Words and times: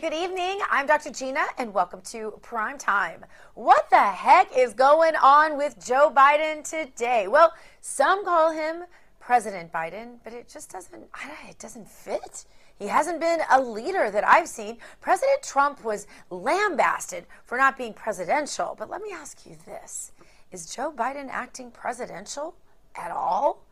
Good 0.00 0.14
evening. 0.14 0.58
I'm 0.70 0.86
Dr. 0.86 1.10
Gina, 1.10 1.44
and 1.58 1.74
welcome 1.74 2.00
to 2.04 2.32
Prime 2.40 2.78
Time. 2.78 3.22
What 3.52 3.90
the 3.90 3.98
heck 3.98 4.56
is 4.56 4.72
going 4.72 5.14
on 5.14 5.58
with 5.58 5.76
Joe 5.84 6.10
Biden 6.10 6.66
today? 6.66 7.28
Well, 7.28 7.52
some 7.82 8.24
call 8.24 8.50
him 8.50 8.84
President 9.18 9.70
Biden, 9.70 10.14
but 10.24 10.32
it 10.32 10.48
just 10.48 10.70
doesn't. 10.70 11.04
It 11.46 11.58
doesn't 11.58 11.86
fit. 11.86 12.46
He 12.78 12.86
hasn't 12.86 13.20
been 13.20 13.40
a 13.50 13.60
leader 13.60 14.10
that 14.10 14.26
I've 14.26 14.48
seen. 14.48 14.78
President 15.02 15.42
Trump 15.42 15.84
was 15.84 16.06
lambasted 16.30 17.26
for 17.44 17.58
not 17.58 17.76
being 17.76 17.92
presidential. 17.92 18.74
But 18.78 18.88
let 18.88 19.02
me 19.02 19.12
ask 19.12 19.44
you 19.44 19.54
this: 19.66 20.12
Is 20.50 20.74
Joe 20.74 20.90
Biden 20.90 21.28
acting 21.28 21.70
presidential 21.70 22.54
at 22.96 23.10
all? 23.10 23.66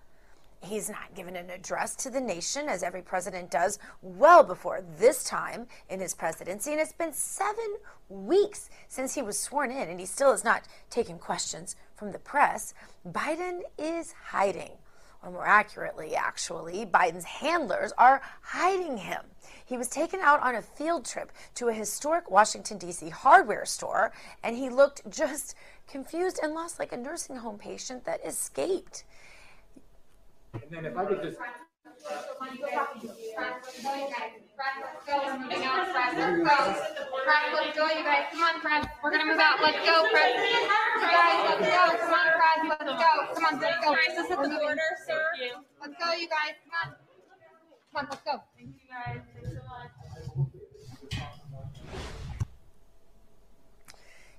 He's 0.60 0.90
not 0.90 1.14
given 1.14 1.36
an 1.36 1.50
address 1.50 1.94
to 1.96 2.10
the 2.10 2.20
nation, 2.20 2.68
as 2.68 2.82
every 2.82 3.02
president 3.02 3.50
does, 3.50 3.78
well 4.02 4.42
before 4.42 4.82
this 4.98 5.22
time 5.22 5.66
in 5.88 6.00
his 6.00 6.14
presidency. 6.14 6.72
And 6.72 6.80
it's 6.80 6.92
been 6.92 7.12
seven 7.12 7.76
weeks 8.08 8.68
since 8.88 9.14
he 9.14 9.22
was 9.22 9.38
sworn 9.38 9.70
in, 9.70 9.88
and 9.88 10.00
he 10.00 10.06
still 10.06 10.32
is 10.32 10.44
not 10.44 10.62
taking 10.90 11.18
questions 11.18 11.76
from 11.94 12.10
the 12.10 12.18
press. 12.18 12.74
Biden 13.06 13.60
is 13.78 14.12
hiding. 14.12 14.72
Or 15.22 15.30
more 15.30 15.46
accurately, 15.46 16.14
actually, 16.14 16.86
Biden's 16.86 17.24
handlers 17.24 17.92
are 17.98 18.20
hiding 18.40 18.98
him. 18.98 19.22
He 19.64 19.76
was 19.76 19.88
taken 19.88 20.20
out 20.20 20.40
on 20.42 20.54
a 20.54 20.62
field 20.62 21.04
trip 21.04 21.32
to 21.56 21.68
a 21.68 21.72
historic 21.72 22.30
Washington, 22.30 22.78
D.C. 22.78 23.08
hardware 23.10 23.64
store, 23.64 24.12
and 24.44 24.56
he 24.56 24.70
looked 24.70 25.08
just 25.10 25.56
confused 25.88 26.38
and 26.42 26.54
lost 26.54 26.78
like 26.78 26.92
a 26.92 26.96
nursing 26.96 27.36
home 27.36 27.58
patient 27.58 28.04
that 28.04 28.24
escaped. 28.24 29.04
And 30.54 30.62
then 30.70 30.84
if 30.86 30.96
I 30.96 31.04
could 31.04 31.22
just. 31.22 31.38
let's 37.52 37.76
go, 37.76 37.86
you 37.88 38.04
guys. 38.04 38.24
Come 38.32 38.42
on, 38.42 38.60
Press. 38.60 38.86
We're 39.02 39.10
gonna 39.10 39.26
move 39.26 39.38
out. 39.38 39.60
Let's 39.60 39.78
go, 39.84 40.08
Press. 40.10 40.34
You 40.34 40.66
guys, 41.08 41.38
let's 41.48 41.68
go. 41.68 41.84
Come 41.98 42.14
on, 42.14 42.28
Press. 42.32 42.60
Let's 42.68 42.84
go. 42.84 43.12
Come 43.34 43.44
on, 43.44 43.60
let's 43.60 43.84
go. 43.84 43.92
Crisis 43.92 44.30
at 44.30 44.42
the 44.42 44.48
border, 44.48 44.90
sir. 45.06 45.22
Let's 45.80 45.94
go, 45.98 46.12
you 46.12 46.28
guys. 46.28 46.54
Come 46.64 46.72
on. 46.84 46.96
Come 47.92 47.96
on, 47.96 48.06
let's 48.10 48.22
go. 48.22 48.42
Thank 48.56 48.68
you, 48.68 48.88
guys. 48.88 49.20
Thanks 49.34 49.50
so 49.50 49.60
much. 49.68 49.92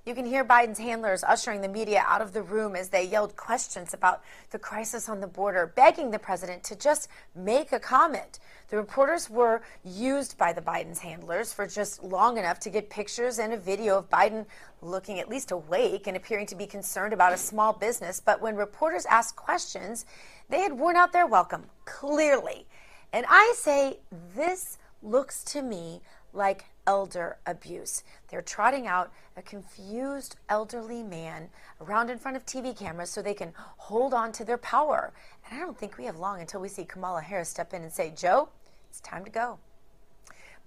You 0.06 0.14
can 0.14 0.24
hear 0.24 0.46
Biden's 0.46 0.78
handlers 0.78 1.22
ushering 1.22 1.60
the 1.60 1.68
media 1.68 2.02
out 2.06 2.22
of 2.22 2.32
the 2.32 2.42
room 2.42 2.74
as 2.74 2.88
they 2.88 3.04
yelled 3.04 3.36
questions 3.36 3.92
about 3.92 4.22
the 4.50 4.58
crisis 4.58 5.10
on 5.10 5.20
the 5.20 5.26
border, 5.26 5.66
begging 5.76 6.10
the 6.10 6.18
president 6.18 6.64
to 6.64 6.76
just 6.76 7.08
make 7.34 7.72
a 7.72 7.78
comment. 7.78 8.38
The 8.68 8.78
reporters 8.78 9.28
were 9.28 9.60
used 9.84 10.38
by 10.38 10.54
the 10.54 10.62
Biden's 10.62 11.00
handlers 11.00 11.52
for 11.52 11.66
just 11.66 12.02
long 12.02 12.38
enough 12.38 12.58
to 12.60 12.70
get 12.70 12.88
pictures 12.88 13.38
and 13.38 13.52
a 13.52 13.58
video 13.58 13.98
of 13.98 14.08
Biden 14.08 14.46
looking 14.80 15.20
at 15.20 15.28
least 15.28 15.50
awake 15.50 16.06
and 16.06 16.16
appearing 16.16 16.46
to 16.46 16.54
be 16.54 16.66
concerned 16.66 17.12
about 17.12 17.34
a 17.34 17.36
small 17.36 17.74
business. 17.74 18.20
But 18.20 18.40
when 18.40 18.56
reporters 18.56 19.04
asked 19.04 19.36
questions, 19.36 20.06
they 20.48 20.60
had 20.60 20.72
worn 20.72 20.96
out 20.96 21.12
their 21.12 21.26
welcome, 21.26 21.66
clearly. 21.84 22.66
And 23.12 23.26
I 23.28 23.52
say, 23.54 23.98
this 24.34 24.78
looks 25.02 25.44
to 25.44 25.60
me 25.60 26.00
like 26.32 26.64
elder 26.90 27.36
abuse. 27.46 28.02
They're 28.28 28.42
trotting 28.42 28.88
out 28.88 29.12
a 29.36 29.42
confused 29.42 30.34
elderly 30.48 31.04
man 31.04 31.48
around 31.80 32.10
in 32.10 32.18
front 32.18 32.36
of 32.36 32.44
TV 32.44 32.76
cameras 32.76 33.10
so 33.10 33.22
they 33.22 33.32
can 33.32 33.52
hold 33.76 34.12
on 34.12 34.32
to 34.32 34.44
their 34.44 34.58
power. 34.58 35.12
And 35.44 35.56
I 35.56 35.64
don't 35.64 35.78
think 35.78 35.96
we 35.96 36.06
have 36.06 36.18
long 36.18 36.40
until 36.40 36.60
we 36.60 36.68
see 36.68 36.84
Kamala 36.84 37.22
Harris 37.22 37.48
step 37.48 37.72
in 37.72 37.82
and 37.82 37.92
say, 37.92 38.12
Joe, 38.16 38.48
it's 38.88 38.98
time 38.98 39.24
to 39.24 39.30
go. 39.30 39.60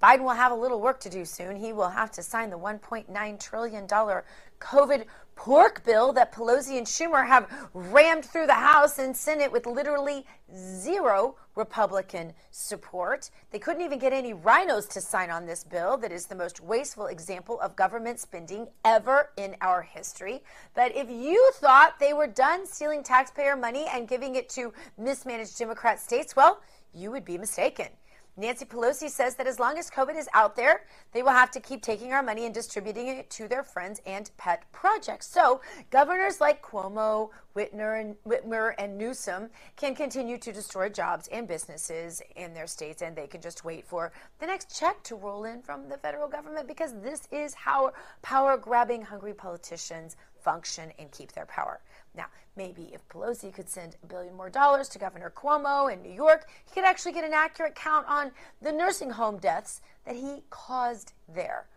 Biden 0.04 0.24
will 0.24 0.32
have 0.32 0.52
a 0.52 0.56
little 0.56 0.82
work 0.82 1.00
to 1.00 1.10
do 1.10 1.24
soon. 1.24 1.56
He 1.56 1.72
will 1.72 1.88
have 1.88 2.12
to 2.12 2.22
sign 2.22 2.50
the 2.50 2.60
$1.9 2.60 3.40
trillion 3.40 3.88
COVID 3.88 5.06
pork 5.36 5.86
bill 5.86 6.12
that 6.12 6.34
Pelosi 6.34 6.78
and 6.78 6.86
Schumer 6.86 7.26
have 7.26 7.50
rammed 7.74 8.26
through 8.26 8.48
the 8.48 8.54
House 8.54 9.00
and 9.00 9.16
Senate 9.16 9.50
with 9.50 9.66
literally 9.66 10.26
zero 10.54 11.38
Republican 11.56 12.34
support. 12.52 13.30
They 13.52 13.60
couldn't 13.60 13.82
even 13.82 13.98
get 13.98 14.12
any 14.12 14.34
RINOs 14.34 14.90
to 14.90 15.00
sign 15.00 15.30
on 15.30 15.46
this 15.46 15.64
bill 15.64 15.96
that 15.98 16.12
is 16.12 16.26
the 16.26 16.36
most 16.36 16.60
wasteful 16.60 17.06
example 17.06 17.62
of 17.62 17.78
government 17.78 18.20
spending 18.20 18.68
ever 18.84 19.30
in 19.38 19.56
our 19.62 19.82
history. 19.82 20.44
But 20.74 20.94
if 20.98 21.10
you 21.10 21.50
thought 21.56 21.98
they 21.98 22.12
were 22.12 22.28
done 22.28 22.68
stealing 22.68 23.04
taxpayer 23.04 23.56
money 23.56 23.86
and 23.94 24.06
giving 24.06 24.36
it 24.36 24.50
to 24.50 24.74
mismanaged 24.98 25.58
Democrat 25.58 26.02
states, 26.02 26.36
well, 26.36 26.62
you 26.94 27.10
would 27.10 27.24
be 27.24 27.38
mistaken. 27.38 27.88
Nancy 28.36 28.66
Pelosi 28.66 29.10
says 29.10 29.36
that 29.36 29.46
as 29.46 29.60
long 29.60 29.78
as 29.78 29.92
COVID 29.92 30.18
is 30.18 30.28
out 30.34 30.56
there, 30.56 30.86
they 31.12 31.22
will 31.22 31.32
have 31.32 31.52
to 31.52 31.60
keep 31.60 31.84
taking 31.84 32.14
our 32.14 32.24
money 32.24 32.46
and 32.46 32.54
distributing 32.54 33.08
it 33.08 33.30
to 33.30 33.48
their 33.48 33.62
friends 33.62 34.02
and 34.08 34.32
pet 34.38 34.64
projects. 34.72 35.28
So 35.28 35.62
governors 35.92 36.42
like 36.42 36.64
Cuomo, 36.64 37.30
Whitmer, 37.56 38.02
and 38.02 38.16
Whitmer 38.28 38.74
and 38.80 38.98
Newsom 38.98 39.52
can 39.76 39.94
continue 39.94 40.40
to 40.40 40.52
destroy 40.52 40.90
jobs 40.90 41.28
and 41.28 41.48
businesses 41.48 42.24
in 42.36 42.56
their 42.56 42.66
states, 42.66 43.04
and 43.04 43.16
they 43.16 43.28
can 43.28 43.40
just 43.40 43.64
wait 43.64 43.86
for 43.86 44.12
the 44.40 44.48
next 44.48 44.76
check 44.76 45.04
to 45.04 45.16
roll 45.16 45.44
in 45.44 45.62
from 45.62 45.88
the 45.88 45.98
federal 45.98 46.28
government 46.28 46.68
because 46.68 46.94
this 47.04 47.28
is 47.32 47.54
how 47.54 47.94
power-grabbing, 48.24 49.04
hungry 49.04 49.34
politicians 49.34 50.16
function 50.44 50.92
and 50.98 51.12
keep 51.12 51.32
their 51.34 51.46
power. 51.46 51.80
Now, 52.16 52.26
maybe 52.56 52.92
if 52.94 53.08
Pelosi 53.08 53.54
could 53.54 53.70
send 53.70 53.96
a 54.04 54.08
billion 54.08 54.36
more 54.36 54.50
dollars 54.50 54.88
to 54.90 55.00
Governor 55.00 55.32
Cuomo 55.36 55.92
in 55.92 56.02
New 56.02 56.12
York, 56.12 56.48
he 56.66 56.74
could 56.74 56.86
actually 56.86 57.14
get 57.14 57.24
an 57.24 57.34
accurate 57.34 57.76
count 57.76 58.06
on 58.08 58.32
the 58.62 58.72
nursing 58.72 59.10
home 59.10 59.38
deaths 59.38 59.82
that 60.06 60.16
he 60.16 60.44
caused 60.50 61.14
there. 61.28 61.68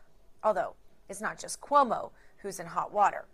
Although, 0.45 0.75
it's 1.09 1.21
not 1.21 1.39
just 1.39 1.61
Cuomo 1.61 2.11
who's 2.39 2.61
in 2.61 2.67
hot 2.67 2.93
water. 2.93 3.25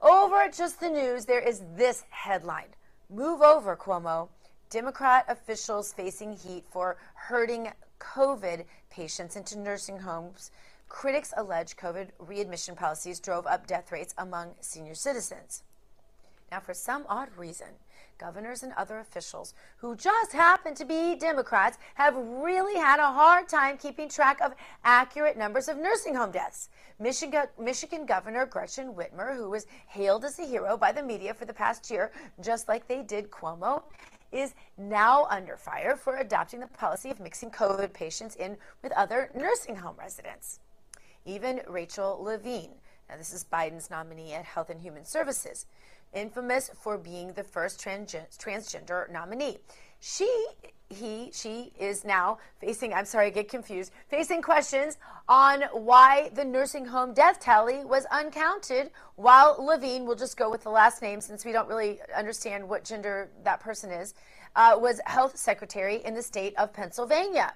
Over 0.00 0.36
at 0.42 0.54
Just 0.54 0.80
the 0.80 0.88
News, 0.88 1.24
there 1.24 1.40
is 1.40 1.62
this 1.76 2.04
headline 2.10 2.68
Move 3.10 3.40
over, 3.40 3.74
Cuomo. 3.74 4.28
Democrat 4.70 5.24
officials 5.28 5.94
facing 5.94 6.36
heat 6.36 6.64
for 6.70 6.98
herding 7.14 7.72
COVID 8.00 8.64
patients 8.90 9.34
into 9.34 9.58
nursing 9.58 9.98
homes. 9.98 10.50
Critics 10.88 11.32
allege 11.36 11.76
COVID 11.76 12.08
readmission 12.18 12.76
policies 12.76 13.18
drove 13.18 13.46
up 13.46 13.66
death 13.66 13.90
rates 13.90 14.14
among 14.18 14.54
senior 14.60 14.94
citizens. 14.94 15.62
Now, 16.50 16.60
for 16.60 16.72
some 16.72 17.04
odd 17.08 17.28
reason, 17.36 17.68
governors 18.18 18.62
and 18.62 18.72
other 18.72 18.98
officials 18.98 19.54
who 19.76 19.94
just 19.94 20.32
happen 20.32 20.74
to 20.74 20.84
be 20.84 21.14
Democrats 21.14 21.78
have 21.94 22.16
really 22.16 22.74
had 22.74 22.98
a 23.00 23.12
hard 23.12 23.48
time 23.48 23.76
keeping 23.76 24.08
track 24.08 24.40
of 24.40 24.54
accurate 24.82 25.36
numbers 25.36 25.68
of 25.68 25.76
nursing 25.76 26.14
home 26.14 26.30
deaths. 26.30 26.70
Michigan, 26.98 27.46
Michigan 27.58 28.06
Governor 28.06 28.46
Gretchen 28.46 28.94
Whitmer, 28.94 29.36
who 29.36 29.50
was 29.50 29.66
hailed 29.86 30.24
as 30.24 30.38
a 30.38 30.46
hero 30.46 30.76
by 30.76 30.90
the 30.90 31.02
media 31.02 31.34
for 31.34 31.44
the 31.44 31.52
past 31.52 31.90
year, 31.90 32.10
just 32.40 32.66
like 32.66 32.88
they 32.88 33.02
did 33.02 33.30
Cuomo, 33.30 33.82
is 34.32 34.54
now 34.76 35.26
under 35.30 35.56
fire 35.56 35.96
for 35.96 36.16
adopting 36.16 36.60
the 36.60 36.66
policy 36.66 37.10
of 37.10 37.20
mixing 37.20 37.50
COVID 37.50 37.92
patients 37.92 38.36
in 38.36 38.56
with 38.82 38.92
other 38.92 39.30
nursing 39.34 39.76
home 39.76 39.96
residents. 39.98 40.60
Even 41.24 41.60
Rachel 41.68 42.22
Levine, 42.22 42.72
now 43.08 43.16
this 43.16 43.32
is 43.32 43.44
Biden's 43.44 43.90
nominee 43.90 44.34
at 44.34 44.44
Health 44.44 44.70
and 44.70 44.80
Human 44.80 45.04
Services, 45.04 45.66
infamous 46.12 46.70
for 46.80 46.98
being 46.98 47.32
the 47.32 47.44
first 47.44 47.80
transgender 47.80 49.10
nominee. 49.10 49.58
She, 50.00 50.46
he, 50.88 51.30
she 51.32 51.72
is 51.78 52.04
now 52.04 52.38
facing, 52.60 52.94
I'm 52.94 53.04
sorry, 53.04 53.26
I 53.26 53.30
get 53.30 53.48
confused, 53.48 53.92
facing 54.08 54.42
questions 54.42 54.96
on 55.28 55.62
why 55.72 56.30
the 56.34 56.44
nursing 56.44 56.86
home 56.86 57.12
death 57.12 57.40
tally 57.40 57.84
was 57.84 58.06
uncounted, 58.12 58.90
while 59.16 59.56
Levine, 59.58 60.06
we'll 60.06 60.16
just 60.16 60.36
go 60.36 60.50
with 60.50 60.62
the 60.62 60.70
last 60.70 61.02
name 61.02 61.20
since 61.20 61.44
we 61.44 61.52
don't 61.52 61.68
really 61.68 62.00
understand 62.16 62.68
what 62.68 62.84
gender 62.84 63.30
that 63.42 63.60
person 63.60 63.90
is, 63.90 64.14
uh, 64.56 64.76
was 64.78 65.00
health 65.04 65.36
secretary 65.36 65.96
in 66.04 66.14
the 66.14 66.22
state 66.22 66.54
of 66.56 66.72
Pennsylvania. 66.72 67.52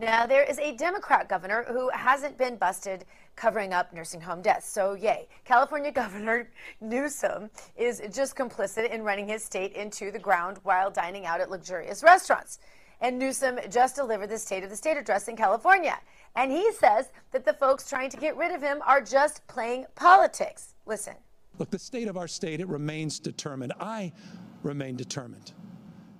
Now, 0.00 0.26
there 0.26 0.42
is 0.42 0.58
a 0.58 0.74
Democrat 0.74 1.28
governor 1.28 1.64
who 1.68 1.88
hasn't 1.90 2.36
been 2.36 2.56
busted 2.56 3.04
covering 3.36 3.72
up 3.72 3.92
nursing 3.92 4.20
home 4.20 4.42
deaths. 4.42 4.68
So, 4.68 4.94
yay. 4.94 5.28
California 5.44 5.92
Governor 6.02 6.50
Newsom 6.80 7.48
is 7.76 8.02
just 8.12 8.34
complicit 8.34 8.90
in 8.90 9.02
running 9.02 9.28
his 9.28 9.44
state 9.44 9.72
into 9.74 10.10
the 10.10 10.18
ground 10.18 10.58
while 10.64 10.90
dining 10.90 11.26
out 11.26 11.40
at 11.40 11.48
luxurious 11.48 12.02
restaurants. 12.02 12.58
And 13.00 13.18
Newsom 13.18 13.60
just 13.70 13.94
delivered 13.94 14.30
the 14.30 14.38
State 14.38 14.64
of 14.64 14.70
the 14.70 14.76
State 14.76 14.96
address 14.96 15.28
in 15.28 15.36
California. 15.36 15.98
And 16.34 16.50
he 16.50 16.72
says 16.72 17.10
that 17.30 17.44
the 17.44 17.52
folks 17.52 17.88
trying 17.88 18.10
to 18.10 18.16
get 18.16 18.36
rid 18.36 18.50
of 18.50 18.62
him 18.62 18.82
are 18.84 19.00
just 19.00 19.46
playing 19.46 19.86
politics. 19.94 20.74
Listen. 20.86 21.14
Look, 21.58 21.70
the 21.70 21.78
state 21.78 22.08
of 22.08 22.16
our 22.16 22.26
state, 22.26 22.60
it 22.60 22.66
remains 22.66 23.20
determined. 23.20 23.72
I 23.78 24.12
remain 24.64 24.96
determined. 24.96 25.52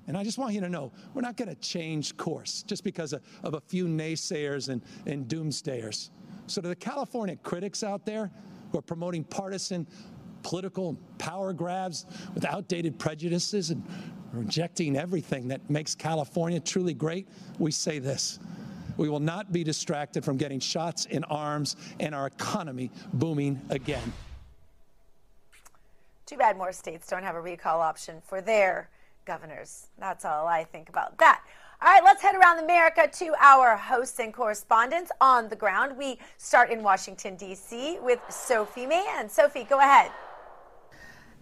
And 0.06 0.17
I 0.17 0.25
just 0.25 0.39
want 0.39 0.55
you 0.55 0.61
to 0.61 0.69
know 0.69 0.93
we're 1.15 1.23
not 1.23 1.37
going 1.37 1.49
to 1.49 1.55
change 1.56 2.17
course 2.17 2.62
just 2.62 2.85
because 2.85 3.12
of, 3.12 3.23
of, 3.43 3.55
a 3.55 3.61
few 3.61 3.87
naysayers 3.87 4.69
and, 4.69 4.83
and 5.06 5.27
doomsdayers. 5.27 6.11
So, 6.47 6.61
to 6.61 6.69
the 6.69 6.77
California 6.77 7.37
critics 7.43 7.83
out 7.83 8.05
there 8.05 8.31
who 8.71 8.79
are 8.79 8.83
promoting 8.83 9.25
partisan 9.25 9.87
political 10.43 10.99
power 11.19 11.53
grabs 11.53 12.05
with 12.35 12.45
outdated 12.45 12.99
prejudices 12.99 13.71
and 13.71 13.83
rejecting 14.33 14.97
everything 14.97 15.49
that 15.49 15.69
makes 15.71 15.95
California 15.95 16.61
truly 16.61 16.93
great, 16.93 17.27
we 17.59 17.71
say 17.71 17.99
this. 17.99 18.39
We 18.97 19.09
will 19.09 19.21
not 19.21 19.53
be 19.53 19.65
distracted 19.65 20.25
from 20.25 20.37
getting 20.37 20.61
shots 20.61 21.06
in 21.06 21.25
arms 21.25 21.77
and 21.99 22.15
our 22.15 22.27
economy 22.27 22.91
booming 23.15 23.61
again. 23.71 24.12
Too 26.27 26.37
bad 26.37 26.56
more 26.56 26.73
states 26.73 27.09
don't 27.09 27.23
have 27.23 27.35
a 27.35 27.41
recall 27.41 27.81
option 27.81 28.23
for 28.25 28.41
their 28.41 28.89
governors. 29.25 29.88
That's 29.99 30.25
all 30.25 30.47
I 30.47 30.65
think 30.65 30.88
about 30.88 31.19
that. 31.19 31.43
All 31.82 31.91
right, 31.91 32.05
let's 32.05 32.23
head 32.23 32.35
around 32.35 32.62
America 32.65 33.09
to 33.12 33.35
our 33.41 33.76
hosts 33.76 34.19
and 34.19 34.32
correspondents 34.32 35.11
on 35.21 35.49
the 35.49 35.56
ground. 35.56 35.97
We 35.99 36.19
start 36.38 36.71
in 36.71 36.82
Washington, 36.82 37.37
D.C. 37.37 37.99
with 38.00 38.21
Sophie 38.29 38.87
Mann. 38.87 39.29
Sophie, 39.29 39.65
go 39.65 39.79
ahead. 39.79 40.11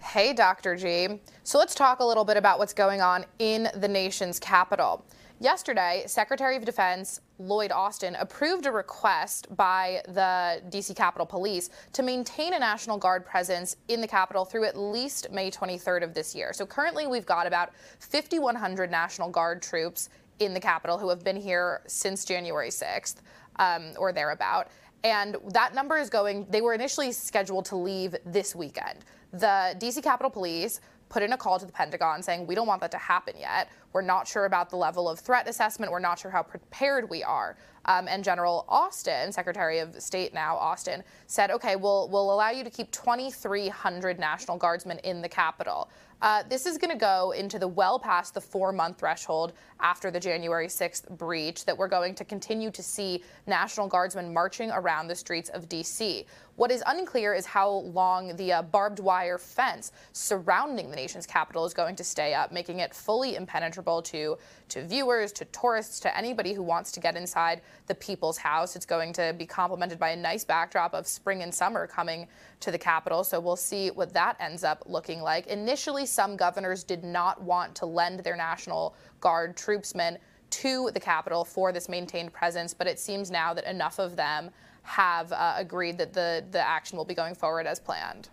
Hey, 0.00 0.32
Dr. 0.32 0.74
G. 0.74 1.20
So 1.44 1.58
let's 1.58 1.76
talk 1.76 2.00
a 2.00 2.04
little 2.04 2.24
bit 2.24 2.36
about 2.36 2.58
what's 2.58 2.72
going 2.72 3.00
on 3.00 3.24
in 3.38 3.68
the 3.76 3.86
nation's 3.86 4.40
capital. 4.40 5.04
Yesterday, 5.42 6.04
Secretary 6.06 6.54
of 6.54 6.64
Defense 6.64 7.20
Lloyd 7.40 7.72
Austin 7.72 8.14
approved 8.14 8.64
a 8.64 8.70
request 8.70 9.48
by 9.56 10.00
the 10.06 10.62
DC 10.70 10.94
Capitol 10.94 11.26
Police 11.26 11.68
to 11.94 12.04
maintain 12.04 12.54
a 12.54 12.60
National 12.60 12.96
Guard 12.96 13.26
presence 13.26 13.74
in 13.88 14.00
the 14.00 14.06
Capitol 14.06 14.44
through 14.44 14.66
at 14.66 14.78
least 14.78 15.32
May 15.32 15.50
23rd 15.50 16.04
of 16.04 16.14
this 16.14 16.32
year. 16.32 16.52
So 16.52 16.64
currently, 16.64 17.08
we've 17.08 17.26
got 17.26 17.48
about 17.48 17.72
5,100 17.98 18.88
National 18.88 19.28
Guard 19.28 19.62
troops 19.62 20.10
in 20.38 20.54
the 20.54 20.60
Capitol 20.60 20.96
who 20.96 21.08
have 21.08 21.24
been 21.24 21.34
here 21.34 21.80
since 21.88 22.24
January 22.24 22.70
6th 22.70 23.16
um, 23.56 23.94
or 23.98 24.12
thereabout. 24.12 24.68
And 25.02 25.38
that 25.48 25.74
number 25.74 25.98
is 25.98 26.08
going, 26.08 26.46
they 26.50 26.60
were 26.60 26.72
initially 26.72 27.10
scheduled 27.10 27.64
to 27.64 27.74
leave 27.74 28.14
this 28.24 28.54
weekend. 28.54 29.00
The 29.32 29.74
DC 29.80 30.04
Capitol 30.04 30.30
Police 30.30 30.80
put 31.12 31.22
in 31.22 31.34
a 31.34 31.36
call 31.36 31.58
to 31.58 31.66
the 31.66 31.72
Pentagon 31.72 32.22
saying, 32.22 32.46
we 32.46 32.54
don't 32.54 32.66
want 32.66 32.80
that 32.80 32.90
to 32.90 32.98
happen 32.98 33.34
yet. 33.38 33.68
We're 33.92 34.00
not 34.00 34.26
sure 34.26 34.46
about 34.46 34.70
the 34.70 34.76
level 34.76 35.10
of 35.10 35.20
threat 35.20 35.46
assessment. 35.46 35.92
We're 35.92 35.98
not 35.98 36.18
sure 36.18 36.30
how 36.30 36.42
prepared 36.42 37.10
we 37.10 37.22
are. 37.22 37.56
Um, 37.84 38.08
and 38.08 38.24
General 38.24 38.64
Austin, 38.66 39.30
Secretary 39.30 39.80
of 39.80 40.00
State 40.00 40.32
now, 40.32 40.56
Austin, 40.56 41.04
said, 41.26 41.50
okay, 41.50 41.76
we'll, 41.76 42.08
we'll 42.08 42.32
allow 42.32 42.48
you 42.48 42.64
to 42.64 42.70
keep 42.70 42.90
2,300 42.92 44.18
National 44.18 44.56
Guardsmen 44.56 44.98
in 45.00 45.20
the 45.20 45.28
Capitol. 45.28 45.90
Uh, 46.22 46.44
this 46.48 46.64
is 46.64 46.78
going 46.78 46.92
to 46.92 46.96
go 46.96 47.32
into 47.32 47.58
the 47.58 47.68
well 47.68 47.98
past 47.98 48.32
the 48.32 48.40
four 48.40 48.72
month 48.72 48.98
threshold 48.98 49.52
after 49.82 50.10
the 50.10 50.20
January 50.20 50.68
6th 50.68 51.08
breach 51.18 51.64
that 51.64 51.76
we're 51.76 51.88
going 51.88 52.14
to 52.14 52.24
continue 52.24 52.70
to 52.70 52.82
see 52.82 53.22
National 53.46 53.88
Guardsmen 53.88 54.32
marching 54.32 54.70
around 54.70 55.08
the 55.08 55.14
streets 55.14 55.50
of 55.50 55.68
D.C. 55.68 56.24
What 56.56 56.70
is 56.70 56.82
unclear 56.86 57.32
is 57.34 57.46
how 57.46 57.68
long 57.70 58.36
the 58.36 58.52
uh, 58.52 58.62
barbed 58.62 59.00
wire 59.00 59.38
fence 59.38 59.90
surrounding 60.12 60.90
the 60.90 60.96
nation's 60.96 61.26
capital 61.26 61.64
is 61.64 61.72
going 61.72 61.96
to 61.96 62.04
stay 62.04 62.34
up, 62.34 62.52
making 62.52 62.80
it 62.80 62.94
fully 62.94 63.36
impenetrable 63.36 64.02
to, 64.02 64.36
to 64.68 64.86
viewers, 64.86 65.32
to 65.32 65.46
tourists, 65.46 65.98
to 66.00 66.16
anybody 66.16 66.52
who 66.52 66.62
wants 66.62 66.92
to 66.92 67.00
get 67.00 67.16
inside 67.16 67.62
the 67.86 67.94
People's 67.94 68.36
House. 68.36 68.76
It's 68.76 68.86
going 68.86 69.14
to 69.14 69.34
be 69.36 69.46
complemented 69.46 69.98
by 69.98 70.10
a 70.10 70.16
nice 70.16 70.44
backdrop 70.44 70.94
of 70.94 71.06
spring 71.06 71.42
and 71.42 71.52
summer 71.52 71.86
coming 71.86 72.28
to 72.60 72.70
the 72.70 72.78
capital. 72.78 73.24
So 73.24 73.40
we'll 73.40 73.56
see 73.56 73.90
what 73.90 74.12
that 74.12 74.36
ends 74.38 74.62
up 74.62 74.82
looking 74.86 75.22
like. 75.22 75.46
Initially, 75.46 76.04
some 76.04 76.36
governors 76.36 76.84
did 76.84 77.02
not 77.02 77.42
want 77.42 77.74
to 77.76 77.86
lend 77.86 78.20
their 78.20 78.36
National 78.36 78.94
Guard 79.22 79.56
troopsmen 79.56 80.18
to 80.50 80.90
the 80.92 81.00
capital 81.00 81.46
for 81.46 81.72
this 81.72 81.88
maintained 81.88 82.34
presence, 82.34 82.74
but 82.74 82.86
it 82.86 83.00
seems 83.00 83.30
now 83.30 83.54
that 83.54 83.64
enough 83.64 83.98
of 83.98 84.16
them 84.16 84.50
have 84.82 85.32
uh, 85.32 85.54
agreed 85.56 85.96
that 85.96 86.12
the, 86.12 86.44
the 86.50 86.60
action 86.60 86.98
will 86.98 87.06
be 87.06 87.14
going 87.14 87.34
forward 87.34 87.66
as 87.66 87.80
planned. 87.80 88.28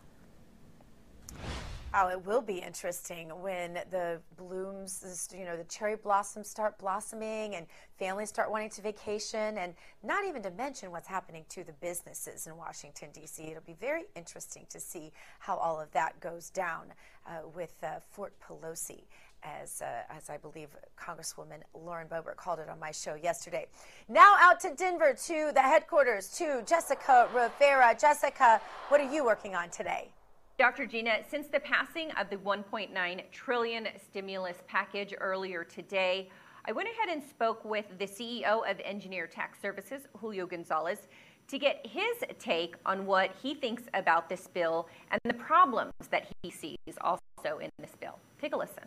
Oh, 1.91 2.07
it 2.09 2.23
will 2.23 2.41
be 2.41 2.57
interesting 2.59 3.29
when 3.41 3.73
the 3.89 4.19
blooms, 4.37 5.27
you 5.35 5.43
know, 5.43 5.57
the 5.57 5.63
cherry 5.63 5.95
blossoms 5.95 6.47
start 6.47 6.77
blossoming 6.77 7.55
and 7.55 7.65
families 7.97 8.29
start 8.29 8.51
wanting 8.51 8.69
to 8.71 8.81
vacation, 8.83 9.57
and 9.57 9.73
not 10.03 10.23
even 10.23 10.43
to 10.43 10.51
mention 10.51 10.91
what's 10.91 11.07
happening 11.07 11.45
to 11.49 11.63
the 11.63 11.73
businesses 11.73 12.45
in 12.45 12.55
Washington, 12.55 13.09
D.C. 13.11 13.43
It'll 13.43 13.63
be 13.63 13.75
very 13.79 14.03
interesting 14.15 14.67
to 14.69 14.79
see 14.79 15.11
how 15.39 15.57
all 15.57 15.81
of 15.81 15.91
that 15.93 16.19
goes 16.19 16.51
down 16.51 16.93
uh, 17.25 17.47
with 17.55 17.73
uh, 17.81 17.99
Fort 18.11 18.35
Pelosi 18.39 19.05
as, 19.43 19.81
uh, 19.81 20.03
as 20.09 20.29
I 20.29 20.37
believe 20.37 20.69
Congresswoman 20.97 21.61
Lauren 21.73 22.07
Boebert 22.07 22.35
called 22.35 22.59
it 22.59 22.69
on 22.69 22.79
my 22.79 22.91
show 22.91 23.15
yesterday. 23.15 23.67
Now 24.07 24.35
out 24.39 24.59
to 24.61 24.73
Denver 24.75 25.13
to 25.27 25.51
the 25.53 25.61
headquarters 25.61 26.29
to 26.37 26.63
Jessica 26.65 27.29
Rivera. 27.33 27.95
Jessica, 27.99 28.61
what 28.89 29.01
are 29.01 29.11
you 29.11 29.23
working 29.23 29.55
on 29.55 29.69
today? 29.69 30.09
Dr. 30.57 30.85
Gina, 30.85 31.19
since 31.29 31.47
the 31.47 31.61
passing 31.61 32.11
of 32.19 32.29
the 32.29 32.35
1.9 32.35 33.31
trillion 33.31 33.87
stimulus 34.09 34.57
package 34.67 35.13
earlier 35.19 35.63
today, 35.63 36.29
I 36.65 36.73
went 36.73 36.89
ahead 36.89 37.15
and 37.15 37.23
spoke 37.23 37.63
with 37.63 37.85
the 37.97 38.05
CEO 38.05 38.69
of 38.69 38.79
Engineer 38.83 39.25
Tax 39.25 39.61
Services, 39.61 40.01
Julio 40.17 40.45
Gonzalez, 40.45 41.07
to 41.47 41.57
get 41.57 41.85
his 41.87 42.23
take 42.37 42.75
on 42.85 43.05
what 43.05 43.31
he 43.41 43.55
thinks 43.55 43.83
about 43.93 44.29
this 44.29 44.47
bill 44.47 44.87
and 45.11 45.19
the 45.23 45.33
problems 45.33 45.93
that 46.11 46.27
he 46.43 46.51
sees 46.51 46.77
also 47.01 47.59
in 47.59 47.69
this 47.79 47.95
bill. 47.99 48.19
Take 48.39 48.53
a 48.53 48.57
listen. 48.57 48.83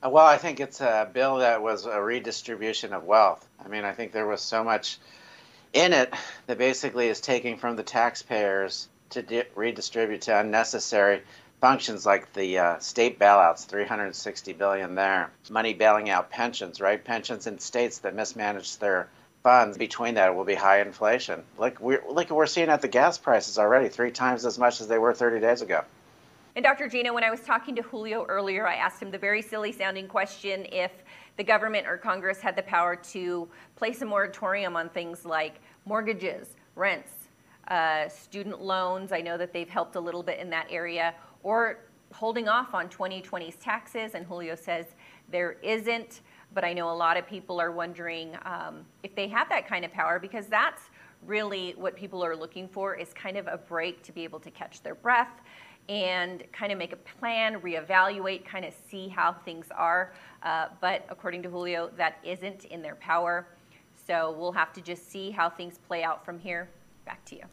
Well, 0.00 0.24
I 0.24 0.36
think 0.36 0.60
it's 0.60 0.80
a 0.80 1.10
bill 1.12 1.38
that 1.38 1.60
was 1.60 1.84
a 1.84 2.00
redistribution 2.00 2.92
of 2.92 3.02
wealth. 3.02 3.44
I 3.62 3.66
mean, 3.66 3.84
I 3.84 3.92
think 3.92 4.12
there 4.12 4.28
was 4.28 4.40
so 4.40 4.62
much 4.62 4.98
in 5.72 5.92
it 5.92 6.14
that 6.46 6.56
basically 6.56 7.08
is 7.08 7.20
taking 7.20 7.56
from 7.56 7.74
the 7.74 7.82
taxpayers 7.82 8.88
to 9.10 9.22
di- 9.22 9.44
redistribute 9.56 10.22
to 10.22 10.38
unnecessary 10.38 11.22
functions 11.60 12.06
like 12.06 12.32
the 12.32 12.58
uh, 12.58 12.78
state 12.78 13.18
bailouts 13.18 13.66
360 13.66 14.52
billion 14.52 14.94
there. 14.94 15.32
Money 15.50 15.74
bailing 15.74 16.08
out 16.08 16.30
pensions 16.30 16.80
right? 16.80 17.02
Pensions 17.02 17.48
in 17.48 17.58
states 17.58 17.98
that 17.98 18.14
mismanage 18.14 18.78
their 18.78 19.08
funds. 19.42 19.76
Between 19.78 20.14
that 20.14 20.36
will 20.36 20.44
be 20.44 20.54
high 20.54 20.80
inflation. 20.80 21.42
Like 21.58 21.80
we're 21.80 22.04
like 22.08 22.30
we're 22.30 22.46
seeing 22.46 22.68
at 22.68 22.82
the 22.82 22.88
gas 22.88 23.18
prices 23.18 23.58
already 23.58 23.88
three 23.88 24.12
times 24.12 24.46
as 24.46 24.60
much 24.60 24.80
as 24.80 24.86
they 24.86 24.98
were 24.98 25.12
30 25.12 25.40
days 25.40 25.60
ago 25.60 25.84
and 26.56 26.64
Dr. 26.64 26.88
Gina, 26.88 27.12
when 27.12 27.24
I 27.24 27.30
was 27.30 27.40
talking 27.40 27.76
to 27.76 27.82
Julio 27.82 28.24
earlier, 28.24 28.66
I 28.66 28.74
asked 28.74 29.02
him 29.02 29.10
the 29.10 29.18
very 29.18 29.42
silly 29.42 29.72
sounding 29.72 30.08
question 30.08 30.66
if 30.72 30.90
the 31.36 31.44
government 31.44 31.86
or 31.86 31.96
Congress 31.96 32.40
had 32.40 32.56
the 32.56 32.62
power 32.62 32.96
to 32.96 33.48
place 33.76 34.02
a 34.02 34.04
moratorium 34.04 34.74
on 34.74 34.88
things 34.88 35.24
like 35.24 35.60
mortgages, 35.84 36.56
rents, 36.74 37.12
uh, 37.68 38.08
student 38.08 38.60
loans. 38.60 39.12
I 39.12 39.20
know 39.20 39.36
that 39.38 39.52
they've 39.52 39.68
helped 39.68 39.96
a 39.96 40.00
little 40.00 40.22
bit 40.22 40.38
in 40.40 40.50
that 40.50 40.66
area, 40.70 41.14
or 41.42 41.80
holding 42.12 42.48
off 42.48 42.74
on 42.74 42.88
2020's 42.88 43.56
taxes. 43.56 44.14
And 44.14 44.26
Julio 44.26 44.54
says 44.54 44.86
there 45.30 45.52
isn't. 45.62 46.22
But 46.54 46.64
I 46.64 46.72
know 46.72 46.90
a 46.90 46.96
lot 46.96 47.18
of 47.18 47.26
people 47.26 47.60
are 47.60 47.70
wondering 47.70 48.36
um, 48.44 48.86
if 49.02 49.14
they 49.14 49.28
have 49.28 49.50
that 49.50 49.68
kind 49.68 49.84
of 49.84 49.92
power 49.92 50.18
because 50.18 50.46
that's 50.46 50.80
really 51.26 51.74
what 51.76 51.94
people 51.94 52.24
are 52.24 52.34
looking 52.34 52.66
for 52.68 52.94
is 52.94 53.12
kind 53.12 53.36
of 53.36 53.46
a 53.48 53.58
break 53.58 54.02
to 54.04 54.12
be 54.12 54.24
able 54.24 54.40
to 54.40 54.50
catch 54.50 54.82
their 54.82 54.94
breath 54.94 55.42
and 55.88 56.44
kind 56.52 56.70
of 56.70 56.78
make 56.78 56.92
a 56.92 56.96
plan, 56.96 57.60
reevaluate, 57.60 58.44
kind 58.44 58.64
of 58.64 58.74
see 58.90 59.08
how 59.08 59.32
things 59.32 59.66
are. 59.74 60.12
Uh, 60.42 60.68
but 60.80 61.04
according 61.08 61.42
to 61.42 61.48
Julio, 61.48 61.90
that 61.96 62.18
isn't 62.22 62.66
in 62.66 62.82
their 62.82 62.96
power. 62.96 63.46
So 64.06 64.34
we'll 64.38 64.52
have 64.52 64.72
to 64.74 64.80
just 64.80 65.10
see 65.10 65.30
how 65.30 65.48
things 65.50 65.78
play 65.86 66.02
out 66.02 66.24
from 66.24 66.38
here. 66.38 66.68
Back 67.04 67.24
to 67.26 67.36
you. 67.36 67.44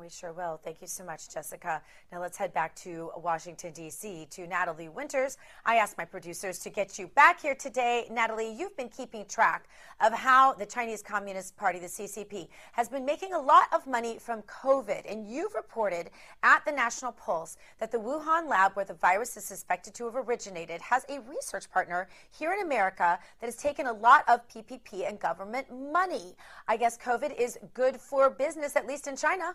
We 0.00 0.08
sure 0.08 0.32
will. 0.32 0.58
Thank 0.62 0.80
you 0.80 0.86
so 0.86 1.04
much, 1.04 1.28
Jessica. 1.28 1.82
Now 2.10 2.20
let's 2.20 2.36
head 2.36 2.54
back 2.54 2.74
to 2.76 3.10
Washington, 3.16 3.72
D.C., 3.72 4.26
to 4.30 4.46
Natalie 4.46 4.88
Winters. 4.88 5.36
I 5.66 5.76
asked 5.76 5.98
my 5.98 6.04
producers 6.04 6.58
to 6.60 6.70
get 6.70 6.98
you 6.98 7.08
back 7.08 7.40
here 7.40 7.54
today. 7.54 8.06
Natalie, 8.10 8.52
you've 8.52 8.76
been 8.76 8.88
keeping 8.88 9.26
track 9.26 9.68
of 10.00 10.12
how 10.12 10.54
the 10.54 10.64
Chinese 10.64 11.02
Communist 11.02 11.56
Party, 11.56 11.78
the 11.78 11.86
CCP, 11.86 12.48
has 12.72 12.88
been 12.88 13.04
making 13.04 13.34
a 13.34 13.38
lot 13.38 13.64
of 13.72 13.86
money 13.86 14.18
from 14.18 14.42
COVID. 14.42 15.02
And 15.10 15.28
you've 15.28 15.54
reported 15.54 16.10
at 16.42 16.64
the 16.64 16.72
National 16.72 17.12
Pulse 17.12 17.58
that 17.78 17.92
the 17.92 17.98
Wuhan 17.98 18.48
lab 18.48 18.72
where 18.72 18.86
the 18.86 18.94
virus 18.94 19.36
is 19.36 19.44
suspected 19.44 19.94
to 19.94 20.06
have 20.06 20.16
originated 20.16 20.80
has 20.80 21.04
a 21.10 21.20
research 21.20 21.70
partner 21.70 22.08
here 22.30 22.52
in 22.52 22.62
America 22.62 23.18
that 23.40 23.46
has 23.46 23.56
taken 23.56 23.86
a 23.86 23.92
lot 23.92 24.24
of 24.26 24.40
PPP 24.48 25.06
and 25.06 25.20
government 25.20 25.66
money. 25.92 26.34
I 26.66 26.76
guess 26.78 26.96
COVID 26.96 27.38
is 27.38 27.58
good 27.74 27.96
for 27.96 28.30
business, 28.30 28.74
at 28.74 28.86
least 28.86 29.06
in 29.06 29.16
China. 29.16 29.54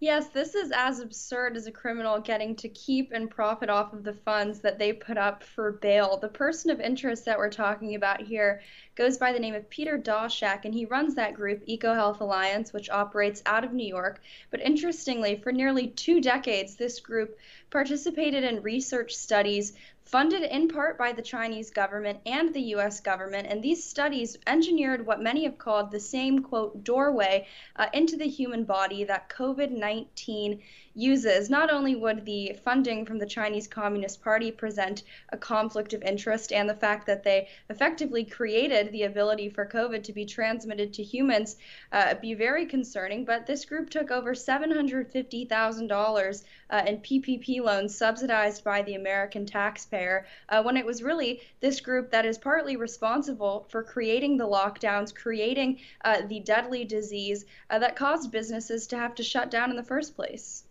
Yes, 0.00 0.28
this 0.28 0.56
is 0.56 0.72
as 0.72 0.98
absurd 0.98 1.56
as 1.56 1.66
a 1.66 1.72
criminal 1.72 2.20
getting 2.20 2.56
to 2.56 2.68
keep 2.68 3.12
and 3.12 3.30
profit 3.30 3.70
off 3.70 3.92
of 3.92 4.02
the 4.02 4.12
funds 4.12 4.58
that 4.60 4.78
they 4.78 4.92
put 4.92 5.16
up 5.16 5.44
for 5.44 5.70
bail. 5.70 6.16
The 6.16 6.28
person 6.28 6.70
of 6.70 6.80
interest 6.80 7.24
that 7.24 7.38
we're 7.38 7.48
talking 7.48 7.94
about 7.94 8.20
here 8.20 8.60
goes 8.96 9.16
by 9.18 9.32
the 9.32 9.38
name 9.38 9.54
of 9.54 9.70
Peter 9.70 9.96
Daszak, 9.96 10.64
and 10.64 10.74
he 10.74 10.84
runs 10.84 11.14
that 11.14 11.34
group, 11.34 11.64
EcoHealth 11.66 12.20
Alliance, 12.20 12.72
which 12.72 12.90
operates 12.90 13.42
out 13.46 13.64
of 13.64 13.72
New 13.72 13.86
York. 13.86 14.20
But 14.50 14.60
interestingly, 14.60 15.36
for 15.36 15.52
nearly 15.52 15.86
two 15.86 16.20
decades, 16.20 16.74
this 16.74 16.98
group 16.98 17.38
participated 17.70 18.42
in 18.44 18.62
research 18.62 19.14
studies 19.14 19.74
funded 20.04 20.42
in 20.42 20.68
part 20.68 20.98
by 20.98 21.12
the 21.12 21.22
Chinese 21.22 21.70
government 21.70 22.20
and 22.26 22.52
the 22.52 22.74
US 22.76 23.00
government. 23.00 23.48
And 23.48 23.62
these 23.62 23.82
studies 23.82 24.36
engineered 24.46 25.06
what 25.06 25.22
many 25.22 25.44
have 25.44 25.58
called 25.58 25.90
the 25.90 26.00
same, 26.00 26.40
quote, 26.40 26.84
doorway 26.84 27.46
uh, 27.76 27.86
into 27.92 28.16
the 28.16 28.28
human 28.28 28.64
body 28.64 29.04
that 29.04 29.28
COVID 29.28 29.70
19 29.70 30.60
uses. 30.94 31.50
Not 31.50 31.72
only 31.72 31.96
would 31.96 32.24
the 32.24 32.56
funding 32.64 33.04
from 33.04 33.18
the 33.18 33.26
Chinese 33.26 33.66
Communist 33.66 34.22
Party 34.22 34.52
present 34.52 35.02
a 35.30 35.36
conflict 35.36 35.92
of 35.92 36.02
interest 36.02 36.52
and 36.52 36.68
the 36.68 36.74
fact 36.74 37.04
that 37.06 37.24
they 37.24 37.48
effectively 37.68 38.24
created 38.24 38.92
the 38.92 39.02
ability 39.02 39.48
for 39.48 39.66
COVID 39.66 40.04
to 40.04 40.12
be 40.12 40.24
transmitted 40.24 40.92
to 40.92 41.02
humans 41.02 41.56
uh, 41.90 42.14
be 42.14 42.34
very 42.34 42.64
concerning, 42.64 43.24
but 43.24 43.46
this 43.46 43.64
group 43.64 43.90
took 43.90 44.12
over 44.12 44.34
$750,000 44.34 46.44
uh, 46.70 46.82
in 46.86 46.98
PPP 46.98 47.60
loans 47.60 47.96
subsidized 47.96 48.62
by 48.62 48.82
the 48.82 48.94
American 48.94 49.46
taxpayer 49.46 50.26
uh, 50.48 50.62
when 50.62 50.76
it 50.76 50.86
was 50.86 51.02
really 51.02 51.40
this 51.60 51.80
group 51.80 52.10
that 52.10 52.24
is 52.24 52.38
partly 52.38 52.76
responsible 52.76 53.66
for 53.68 53.82
creating 53.82 54.36
the 54.36 54.46
lockdowns, 54.46 55.12
creating 55.12 55.80
uh, 56.04 56.22
the 56.28 56.38
deadly 56.40 56.84
disease 56.84 57.44
uh, 57.70 57.80
that 57.80 57.96
caused 57.96 58.30
businesses 58.30 58.86
to 58.86 58.96
have 58.96 59.16
to 59.16 59.24
shut 59.24 59.50
down 59.50 59.70
in 59.70 59.76
the 59.76 59.82
first 59.82 60.14
place. 60.14 60.62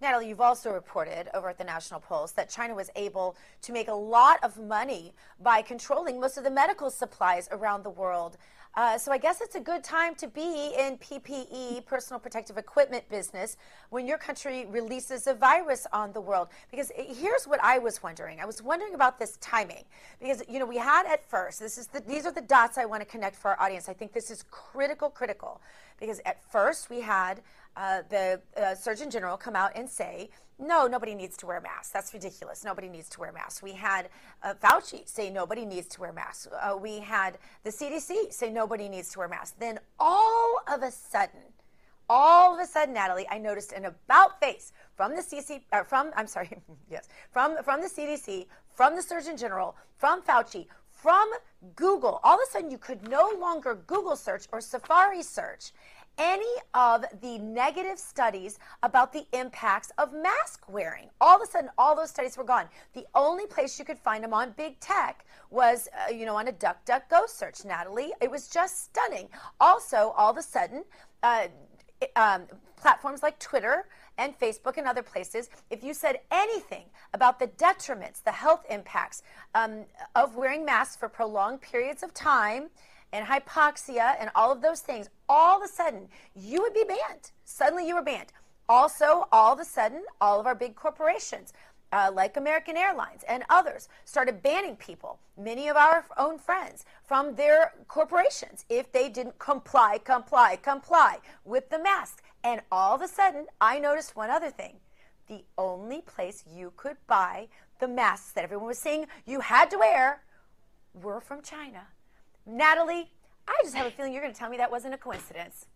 Natalie, 0.00 0.28
you've 0.28 0.40
also 0.40 0.72
reported 0.72 1.28
over 1.34 1.50
at 1.50 1.58
the 1.58 1.64
National 1.64 2.00
Pulse 2.00 2.32
that 2.32 2.48
China 2.48 2.74
was 2.74 2.88
able 2.96 3.36
to 3.60 3.72
make 3.72 3.88
a 3.88 3.94
lot 3.94 4.38
of 4.42 4.58
money 4.58 5.12
by 5.42 5.60
controlling 5.60 6.18
most 6.18 6.38
of 6.38 6.44
the 6.44 6.50
medical 6.50 6.90
supplies 6.90 7.48
around 7.52 7.82
the 7.82 7.90
world. 7.90 8.38
Uh, 8.74 8.96
so 8.96 9.10
I 9.10 9.18
guess 9.18 9.40
it's 9.40 9.56
a 9.56 9.60
good 9.60 9.82
time 9.82 10.14
to 10.14 10.28
be 10.28 10.74
in 10.78 10.96
PPE, 10.98 11.84
personal 11.84 12.20
protective 12.20 12.56
equipment 12.56 13.06
business, 13.08 13.56
when 13.90 14.06
your 14.06 14.16
country 14.16 14.64
releases 14.66 15.26
a 15.26 15.34
virus 15.34 15.86
on 15.92 16.12
the 16.12 16.20
world. 16.20 16.48
Because 16.70 16.92
here's 16.94 17.44
what 17.44 17.60
I 17.62 17.78
was 17.78 18.02
wondering. 18.02 18.40
I 18.40 18.46
was 18.46 18.62
wondering 18.62 18.94
about 18.94 19.18
this 19.18 19.36
timing. 19.38 19.84
Because, 20.20 20.42
you 20.48 20.60
know, 20.60 20.66
we 20.66 20.78
had 20.78 21.04
at 21.06 21.28
first, 21.28 21.58
this 21.58 21.76
is 21.78 21.88
the, 21.88 22.00
these 22.00 22.24
are 22.24 22.32
the 22.32 22.40
dots 22.40 22.78
I 22.78 22.84
want 22.84 23.02
to 23.02 23.06
connect 23.06 23.34
for 23.34 23.50
our 23.50 23.60
audience. 23.60 23.88
I 23.88 23.92
think 23.92 24.12
this 24.12 24.30
is 24.30 24.44
critical, 24.50 25.10
critical. 25.10 25.60
Because 25.98 26.20
at 26.24 26.40
first 26.50 26.88
we 26.88 27.00
had 27.00 27.42
uh, 27.80 28.02
the 28.10 28.40
uh, 28.60 28.74
Surgeon 28.74 29.10
General 29.10 29.38
come 29.38 29.56
out 29.56 29.72
and 29.74 29.88
say, 29.88 30.28
no, 30.58 30.86
nobody 30.86 31.14
needs 31.14 31.38
to 31.38 31.46
wear 31.46 31.62
masks. 31.62 31.88
That's 31.90 32.12
ridiculous. 32.12 32.62
Nobody 32.62 32.90
needs 32.90 33.08
to 33.10 33.20
wear 33.20 33.32
masks. 33.32 33.62
We 33.62 33.72
had 33.72 34.10
uh, 34.42 34.52
Fauci 34.62 35.08
say 35.08 35.30
nobody 35.30 35.64
needs 35.64 35.88
to 35.88 36.00
wear 36.00 36.12
masks. 36.12 36.46
Uh, 36.52 36.76
we 36.76 37.00
had 37.00 37.38
the 37.64 37.70
CDC 37.70 38.34
say 38.34 38.50
nobody 38.50 38.86
needs 38.90 39.10
to 39.12 39.20
wear 39.20 39.28
masks. 39.28 39.56
Then 39.58 39.78
all 39.98 40.60
of 40.70 40.82
a 40.82 40.90
sudden, 40.90 41.40
all 42.10 42.52
of 42.54 42.60
a 42.60 42.66
sudden, 42.66 42.92
Natalie, 42.92 43.26
I 43.30 43.38
noticed 43.38 43.72
an 43.72 43.86
about 43.86 44.38
face 44.40 44.72
from 44.94 45.16
the 45.16 45.22
CC, 45.22 45.62
uh, 45.72 45.82
from 45.82 46.10
I'm 46.14 46.26
sorry, 46.26 46.50
yes, 46.90 47.08
from 47.30 47.62
from 47.62 47.80
the 47.80 47.88
CDC, 47.88 48.46
from 48.74 48.94
the 48.94 49.02
Surgeon 49.02 49.38
General, 49.38 49.74
from 49.96 50.20
Fauci, 50.20 50.66
from 50.90 51.30
Google. 51.76 52.20
All 52.22 52.34
of 52.34 52.40
a 52.46 52.50
sudden, 52.50 52.70
you 52.70 52.78
could 52.78 53.08
no 53.08 53.32
longer 53.38 53.76
Google 53.86 54.16
search 54.16 54.46
or 54.52 54.60
Safari 54.60 55.22
search 55.22 55.72
any 56.20 56.44
of 56.74 57.04
the 57.22 57.38
negative 57.38 57.98
studies 57.98 58.58
about 58.82 59.10
the 59.10 59.26
impacts 59.32 59.90
of 59.96 60.12
mask 60.12 60.68
wearing. 60.68 61.08
All 61.18 61.34
of 61.34 61.42
a 61.42 61.50
sudden, 61.50 61.70
all 61.78 61.96
those 61.96 62.10
studies 62.10 62.36
were 62.36 62.44
gone. 62.44 62.66
The 62.92 63.06
only 63.14 63.46
place 63.46 63.78
you 63.78 63.86
could 63.86 63.98
find 63.98 64.22
them 64.22 64.34
on 64.34 64.52
big 64.56 64.78
tech 64.80 65.24
was, 65.48 65.88
uh, 65.94 66.12
you 66.12 66.26
know, 66.26 66.36
on 66.36 66.48
a 66.48 66.52
DuckDuckGo 66.52 67.26
search, 67.26 67.64
Natalie. 67.64 68.12
It 68.20 68.30
was 68.30 68.48
just 68.48 68.84
stunning. 68.84 69.28
Also, 69.60 70.12
all 70.14 70.30
of 70.30 70.36
a 70.36 70.42
sudden, 70.42 70.84
uh, 71.22 71.48
um, 72.16 72.42
platforms 72.76 73.22
like 73.22 73.38
Twitter 73.38 73.86
and 74.18 74.38
Facebook 74.38 74.76
and 74.76 74.86
other 74.86 75.02
places, 75.02 75.48
if 75.70 75.82
you 75.82 75.94
said 75.94 76.20
anything 76.30 76.84
about 77.14 77.38
the 77.38 77.46
detriments, 77.46 78.22
the 78.22 78.32
health 78.32 78.66
impacts 78.68 79.22
um, 79.54 79.84
of 80.14 80.36
wearing 80.36 80.66
masks 80.66 80.96
for 80.96 81.08
prolonged 81.08 81.62
periods 81.62 82.02
of 82.02 82.12
time, 82.12 82.68
and 83.12 83.26
hypoxia 83.26 84.14
and 84.20 84.30
all 84.34 84.52
of 84.52 84.62
those 84.62 84.80
things, 84.80 85.08
all 85.28 85.58
of 85.58 85.62
a 85.62 85.72
sudden 85.72 86.08
you 86.34 86.60
would 86.62 86.74
be 86.74 86.84
banned. 86.84 87.30
Suddenly 87.44 87.86
you 87.86 87.94
were 87.94 88.02
banned. 88.02 88.32
Also, 88.68 89.26
all 89.32 89.52
of 89.52 89.58
a 89.58 89.64
sudden, 89.64 90.04
all 90.20 90.38
of 90.38 90.46
our 90.46 90.54
big 90.54 90.76
corporations, 90.76 91.52
uh, 91.92 92.08
like 92.14 92.36
American 92.36 92.76
Airlines 92.76 93.24
and 93.28 93.42
others, 93.50 93.88
started 94.04 94.44
banning 94.44 94.76
people, 94.76 95.18
many 95.36 95.68
of 95.68 95.76
our 95.76 96.04
own 96.16 96.38
friends, 96.38 96.84
from 97.02 97.34
their 97.34 97.72
corporations 97.88 98.64
if 98.68 98.92
they 98.92 99.08
didn't 99.08 99.38
comply, 99.40 99.98
comply, 99.98 100.54
comply 100.54 101.18
with 101.44 101.68
the 101.68 101.80
mask. 101.80 102.22
And 102.44 102.60
all 102.70 102.94
of 102.94 103.02
a 103.02 103.08
sudden, 103.08 103.46
I 103.60 103.80
noticed 103.80 104.14
one 104.14 104.30
other 104.30 104.50
thing. 104.50 104.76
The 105.26 105.44
only 105.58 106.00
place 106.00 106.44
you 106.48 106.72
could 106.76 106.96
buy 107.06 107.48
the 107.80 107.88
masks 107.88 108.32
that 108.32 108.44
everyone 108.44 108.68
was 108.68 108.78
saying 108.78 109.06
you 109.26 109.40
had 109.40 109.70
to 109.70 109.78
wear 109.78 110.22
were 110.94 111.20
from 111.20 111.42
China. 111.42 111.88
Natalie, 112.50 113.10
I 113.46 113.60
just 113.62 113.76
have 113.76 113.86
a 113.86 113.90
feeling 113.90 114.12
you're 114.12 114.22
going 114.22 114.34
to 114.34 114.38
tell 114.38 114.50
me 114.50 114.56
that 114.56 114.70
wasn't 114.70 114.94
a 114.94 114.98
coincidence. 114.98 115.66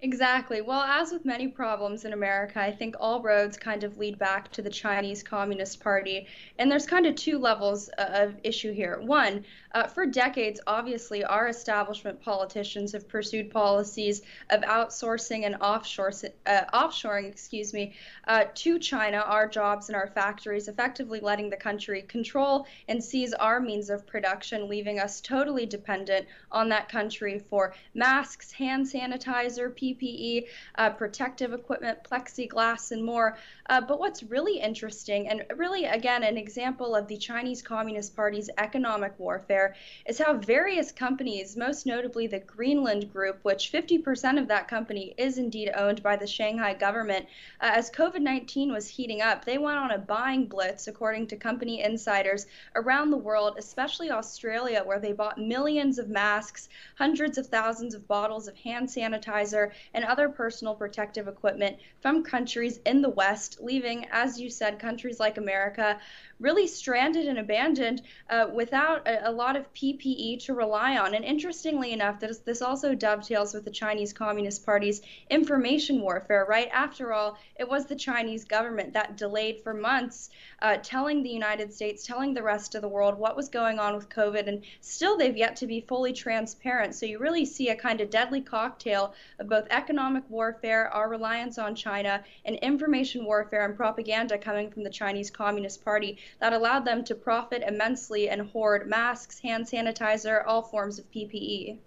Exactly. 0.00 0.60
Well, 0.60 0.82
as 0.82 1.10
with 1.10 1.24
many 1.24 1.48
problems 1.48 2.04
in 2.04 2.12
America, 2.12 2.60
I 2.60 2.70
think 2.70 2.96
all 3.00 3.22
roads 3.22 3.56
kind 3.56 3.82
of 3.82 3.96
lead 3.96 4.18
back 4.18 4.52
to 4.52 4.60
the 4.60 4.68
Chinese 4.68 5.22
Communist 5.22 5.80
Party. 5.80 6.26
And 6.58 6.70
there's 6.70 6.86
kind 6.86 7.06
of 7.06 7.14
two 7.14 7.38
levels 7.38 7.88
uh, 7.96 8.08
of 8.12 8.34
issue 8.42 8.72
here. 8.72 9.00
One, 9.00 9.44
uh, 9.76 9.86
for 9.86 10.06
decades, 10.06 10.58
obviously, 10.66 11.22
our 11.22 11.48
establishment 11.48 12.18
politicians 12.22 12.92
have 12.92 13.06
pursued 13.06 13.50
policies 13.50 14.22
of 14.48 14.62
outsourcing 14.62 15.44
and 15.44 15.54
offshore, 15.56 16.10
uh, 16.46 16.62
offshoring, 16.72 17.26
excuse 17.26 17.74
me, 17.74 17.94
uh, 18.26 18.44
to 18.54 18.78
China 18.78 19.18
our 19.18 19.46
jobs 19.46 19.90
and 19.90 19.96
our 19.96 20.06
factories, 20.06 20.66
effectively 20.68 21.20
letting 21.20 21.50
the 21.50 21.56
country 21.56 22.00
control 22.08 22.66
and 22.88 23.04
seize 23.04 23.34
our 23.34 23.60
means 23.60 23.90
of 23.90 24.06
production, 24.06 24.66
leaving 24.66 24.98
us 24.98 25.20
totally 25.20 25.66
dependent 25.66 26.26
on 26.50 26.70
that 26.70 26.88
country 26.88 27.38
for 27.38 27.74
masks, 27.92 28.50
hand 28.52 28.86
sanitizer, 28.86 29.68
PPE, 29.68 30.46
uh, 30.76 30.88
protective 30.88 31.52
equipment, 31.52 31.98
plexiglass, 32.02 32.92
and 32.92 33.04
more. 33.04 33.36
Uh, 33.68 33.82
but 33.82 33.98
what's 33.98 34.22
really 34.22 34.58
interesting, 34.58 35.28
and 35.28 35.44
really, 35.54 35.84
again, 35.84 36.22
an 36.22 36.38
example 36.38 36.96
of 36.96 37.06
the 37.08 37.18
Chinese 37.18 37.60
Communist 37.60 38.16
Party's 38.16 38.48
economic 38.56 39.12
warfare 39.18 39.65
is 40.06 40.18
how 40.18 40.34
various 40.34 40.92
companies, 40.92 41.56
most 41.56 41.86
notably 41.86 42.26
the 42.26 42.40
Greenland 42.40 43.12
Group, 43.12 43.38
which 43.42 43.72
50% 43.72 44.38
of 44.38 44.48
that 44.48 44.68
company 44.68 45.14
is 45.16 45.38
indeed 45.38 45.70
owned 45.74 46.02
by 46.02 46.16
the 46.16 46.26
Shanghai 46.26 46.74
government, 46.74 47.26
uh, 47.60 47.70
as 47.74 47.90
COVID 47.90 48.20
19 48.20 48.72
was 48.72 48.88
heating 48.88 49.22
up, 49.22 49.44
they 49.44 49.58
went 49.58 49.78
on 49.78 49.90
a 49.90 49.98
buying 49.98 50.46
blitz, 50.46 50.88
according 50.88 51.26
to 51.28 51.36
company 51.36 51.82
insiders, 51.82 52.46
around 52.74 53.10
the 53.10 53.16
world, 53.16 53.56
especially 53.58 54.10
Australia, 54.10 54.82
where 54.84 55.00
they 55.00 55.12
bought 55.12 55.38
millions 55.38 55.98
of 55.98 56.08
masks, 56.08 56.68
hundreds 56.96 57.38
of 57.38 57.46
thousands 57.46 57.94
of 57.94 58.06
bottles 58.08 58.48
of 58.48 58.56
hand 58.56 58.88
sanitizer, 58.88 59.72
and 59.94 60.04
other 60.04 60.28
personal 60.28 60.74
protective 60.74 61.28
equipment 61.28 61.76
from 62.00 62.22
countries 62.22 62.80
in 62.86 63.02
the 63.02 63.08
West, 63.08 63.58
leaving, 63.60 64.06
as 64.10 64.40
you 64.40 64.50
said, 64.50 64.78
countries 64.78 65.20
like 65.20 65.38
America 65.38 65.98
really 66.38 66.66
stranded 66.66 67.26
and 67.26 67.38
abandoned 67.38 68.02
uh, 68.28 68.46
without 68.52 69.06
a, 69.06 69.30
a, 69.30 69.32
lot 69.32 69.56
of 69.56 69.72
PPE 69.72 70.44
to 70.44 70.54
rely 70.54 70.98
on. 70.98 71.14
And 71.14 71.24
interestingly 71.24 71.92
enough, 71.92 72.20
this, 72.20 72.38
this 72.38 72.60
also 72.60 72.94
dovetails 72.94 73.54
with 73.54 73.64
the 73.64 73.70
Chinese 73.70 74.12
Communist 74.12 74.64
Party's 74.64 75.00
information 75.30 76.00
warfare, 76.00 76.46
right? 76.48 76.68
After 76.72 77.12
all, 77.12 77.38
it 77.58 77.68
was 77.68 77.86
the 77.86 77.96
Chinese 77.96 78.44
government 78.44 78.92
that 78.92 79.16
delayed 79.16 79.62
for 79.62 79.72
months 79.72 80.30
uh, 80.60 80.76
telling 80.82 81.22
the 81.22 81.30
United 81.30 81.72
States, 81.72 82.06
telling 82.06 82.34
the 82.34 82.42
rest 82.42 82.74
of 82.74 82.82
the 82.82 82.88
world 82.88 83.18
what 83.18 83.36
was 83.36 83.48
going 83.48 83.78
on 83.78 83.94
with 83.94 84.08
COVID, 84.08 84.46
and 84.48 84.62
still 84.80 85.16
they've 85.16 85.36
yet 85.36 85.56
to 85.56 85.66
be 85.66 85.80
fully 85.80 86.12
transparent. 86.12 86.94
So 86.94 87.06
you 87.06 87.18
really 87.18 87.44
see 87.44 87.68
a 87.70 87.76
kind 87.76 88.00
of 88.00 88.10
deadly 88.10 88.40
cocktail 88.40 89.14
of 89.38 89.48
both 89.48 89.66
economic 89.70 90.24
warfare, 90.28 90.88
our 90.88 91.08
reliance 91.08 91.58
on 91.58 91.74
China, 91.74 92.22
and 92.44 92.56
information 92.56 93.24
warfare 93.24 93.64
and 93.64 93.76
propaganda 93.76 94.38
coming 94.38 94.70
from 94.70 94.82
the 94.82 94.90
Chinese 94.90 95.30
Communist 95.30 95.84
Party 95.84 96.18
that 96.40 96.52
allowed 96.52 96.84
them 96.84 97.04
to 97.04 97.14
profit 97.14 97.62
immensely 97.66 98.28
and 98.28 98.50
hoard 98.50 98.88
masks, 98.88 99.38
hand 99.40 99.66
sanitizer, 99.66 100.42
all 100.46 100.62
forms 100.62 100.98
of 100.98 101.10
PPE. 101.10 101.78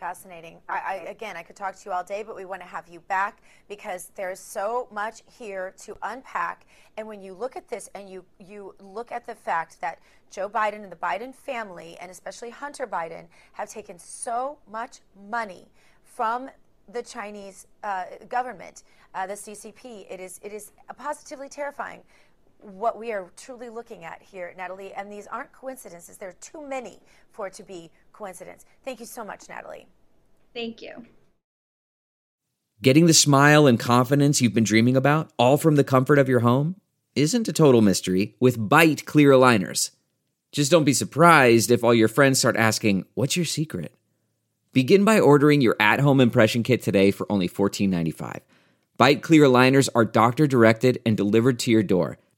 Fascinating. 0.00 0.56
I, 0.66 0.78
I, 0.78 0.94
again, 1.10 1.36
I 1.36 1.42
could 1.42 1.56
talk 1.56 1.76
to 1.76 1.84
you 1.84 1.92
all 1.92 2.02
day, 2.02 2.22
but 2.22 2.34
we 2.34 2.46
want 2.46 2.62
to 2.62 2.66
have 2.66 2.88
you 2.88 3.00
back 3.00 3.42
because 3.68 4.10
there's 4.14 4.40
so 4.40 4.88
much 4.90 5.22
here 5.38 5.74
to 5.82 5.94
unpack. 6.02 6.64
And 6.96 7.06
when 7.06 7.20
you 7.20 7.34
look 7.34 7.54
at 7.54 7.68
this 7.68 7.90
and 7.94 8.08
you, 8.08 8.24
you 8.38 8.74
look 8.80 9.12
at 9.12 9.26
the 9.26 9.34
fact 9.34 9.78
that 9.82 9.98
Joe 10.30 10.48
Biden 10.48 10.82
and 10.84 10.90
the 10.90 10.96
Biden 10.96 11.34
family, 11.34 11.98
and 12.00 12.10
especially 12.10 12.48
Hunter 12.48 12.86
Biden, 12.86 13.26
have 13.52 13.68
taken 13.68 13.98
so 13.98 14.56
much 14.70 15.00
money 15.28 15.66
from 16.02 16.48
the 16.90 17.02
Chinese 17.02 17.66
uh, 17.84 18.04
government, 18.30 18.84
uh, 19.14 19.26
the 19.26 19.34
CCP, 19.34 20.06
it 20.10 20.18
is, 20.18 20.40
it 20.42 20.54
is 20.54 20.72
positively 20.96 21.50
terrifying 21.50 22.00
what 22.62 22.98
we 22.98 23.12
are 23.12 23.30
truly 23.36 23.68
looking 23.68 24.04
at 24.04 24.22
here, 24.22 24.54
Natalie. 24.56 24.92
And 24.92 25.12
these 25.12 25.26
aren't 25.26 25.52
coincidences. 25.52 26.16
There 26.16 26.28
are 26.28 26.36
too 26.40 26.66
many 26.66 27.00
for 27.32 27.46
it 27.46 27.54
to 27.54 27.62
be 27.62 27.90
coincidence. 28.12 28.64
Thank 28.84 29.00
you 29.00 29.06
so 29.06 29.24
much, 29.24 29.48
Natalie. 29.48 29.86
Thank 30.54 30.82
you. 30.82 31.06
Getting 32.82 33.06
the 33.06 33.14
smile 33.14 33.66
and 33.66 33.78
confidence 33.78 34.40
you've 34.40 34.54
been 34.54 34.64
dreaming 34.64 34.96
about, 34.96 35.30
all 35.38 35.58
from 35.58 35.76
the 35.76 35.84
comfort 35.84 36.18
of 36.18 36.28
your 36.28 36.40
home, 36.40 36.76
isn't 37.14 37.48
a 37.48 37.52
total 37.52 37.82
mystery 37.82 38.36
with 38.40 38.58
Byte 38.58 39.04
clear 39.04 39.32
aligners. 39.32 39.90
Just 40.52 40.70
don't 40.70 40.84
be 40.84 40.92
surprised 40.92 41.70
if 41.70 41.84
all 41.84 41.94
your 41.94 42.08
friends 42.08 42.38
start 42.38 42.56
asking, 42.56 43.04
What's 43.14 43.36
your 43.36 43.44
secret? 43.44 43.94
Begin 44.72 45.04
by 45.04 45.20
ordering 45.20 45.60
your 45.60 45.76
at 45.78 46.00
home 46.00 46.20
impression 46.20 46.62
kit 46.62 46.82
today 46.82 47.10
for 47.10 47.30
only 47.30 47.48
$14.95. 47.48 48.40
Byte 48.98 49.22
clear 49.22 49.44
aligners 49.44 49.88
are 49.94 50.04
doctor 50.04 50.46
directed 50.46 51.00
and 51.04 51.16
delivered 51.16 51.58
to 51.60 51.70
your 51.70 51.82
door. 51.82 52.18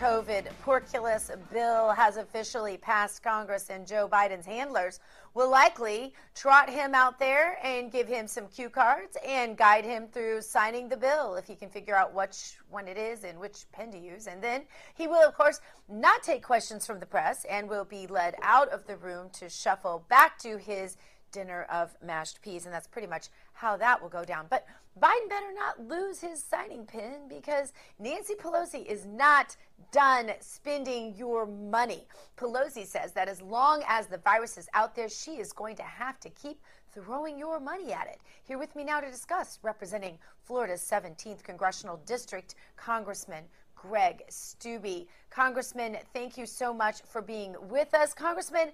COVID 0.00 0.46
porculus 0.62 1.30
bill 1.52 1.90
has 1.90 2.16
officially 2.16 2.76
passed 2.76 3.22
Congress 3.22 3.70
and 3.70 3.86
Joe 3.86 4.08
Biden's 4.10 4.44
handlers 4.44 5.00
will 5.34 5.50
likely 5.50 6.12
trot 6.34 6.68
him 6.68 6.94
out 6.94 7.18
there 7.18 7.58
and 7.62 7.90
give 7.90 8.06
him 8.06 8.26
some 8.26 8.46
cue 8.48 8.68
cards 8.68 9.16
and 9.26 9.56
guide 9.56 9.84
him 9.84 10.08
through 10.12 10.42
signing 10.42 10.88
the 10.88 10.96
bill 10.96 11.36
if 11.36 11.46
he 11.46 11.54
can 11.54 11.70
figure 11.70 11.94
out 11.94 12.14
which 12.14 12.58
one 12.68 12.88
it 12.88 12.98
is 12.98 13.24
and 13.24 13.38
which 13.38 13.64
pen 13.72 13.90
to 13.92 13.98
use. 13.98 14.26
And 14.26 14.42
then 14.42 14.62
he 14.94 15.06
will, 15.06 15.26
of 15.26 15.34
course, 15.34 15.60
not 15.88 16.22
take 16.22 16.42
questions 16.42 16.86
from 16.86 17.00
the 17.00 17.06
press 17.06 17.46
and 17.46 17.68
will 17.68 17.84
be 17.84 18.06
led 18.06 18.34
out 18.42 18.68
of 18.68 18.86
the 18.86 18.96
room 18.96 19.30
to 19.34 19.48
shuffle 19.48 20.04
back 20.08 20.38
to 20.40 20.58
his 20.58 20.96
dinner 21.32 21.66
of 21.70 21.94
mashed 22.04 22.42
peas. 22.42 22.64
And 22.64 22.74
that's 22.74 22.88
pretty 22.88 23.08
much 23.08 23.28
how 23.52 23.76
that 23.76 24.02
will 24.02 24.08
go 24.08 24.24
down. 24.24 24.46
But 24.50 24.66
Biden 24.98 25.28
better 25.28 25.52
not 25.54 25.86
lose 25.88 26.20
his 26.20 26.42
signing 26.42 26.84
pin 26.84 27.28
because 27.28 27.72
Nancy 27.98 28.34
Pelosi 28.34 28.84
is 28.84 29.06
not 29.06 29.56
done 29.92 30.30
spending 30.40 31.14
your 31.16 31.46
money. 31.46 32.06
Pelosi 32.36 32.86
says 32.86 33.12
that 33.12 33.28
as 33.28 33.40
long 33.40 33.82
as 33.86 34.06
the 34.06 34.18
virus 34.18 34.58
is 34.58 34.68
out 34.74 34.94
there, 34.94 35.08
she 35.08 35.32
is 35.32 35.52
going 35.52 35.76
to 35.76 35.82
have 35.82 36.18
to 36.20 36.30
keep 36.30 36.60
throwing 36.92 37.38
your 37.38 37.60
money 37.60 37.92
at 37.92 38.08
it. 38.08 38.18
Here 38.42 38.58
with 38.58 38.74
me 38.74 38.84
now 38.84 39.00
to 39.00 39.10
discuss, 39.10 39.58
representing 39.62 40.18
Florida's 40.42 40.82
17th 40.82 41.42
congressional 41.44 42.00
district, 42.04 42.56
Congressman 42.76 43.44
Greg 43.76 44.22
Steube. 44.28 45.06
Congressman, 45.30 45.96
thank 46.12 46.36
you 46.36 46.46
so 46.46 46.74
much 46.74 47.02
for 47.02 47.22
being 47.22 47.54
with 47.68 47.94
us. 47.94 48.12
Congressman, 48.12 48.70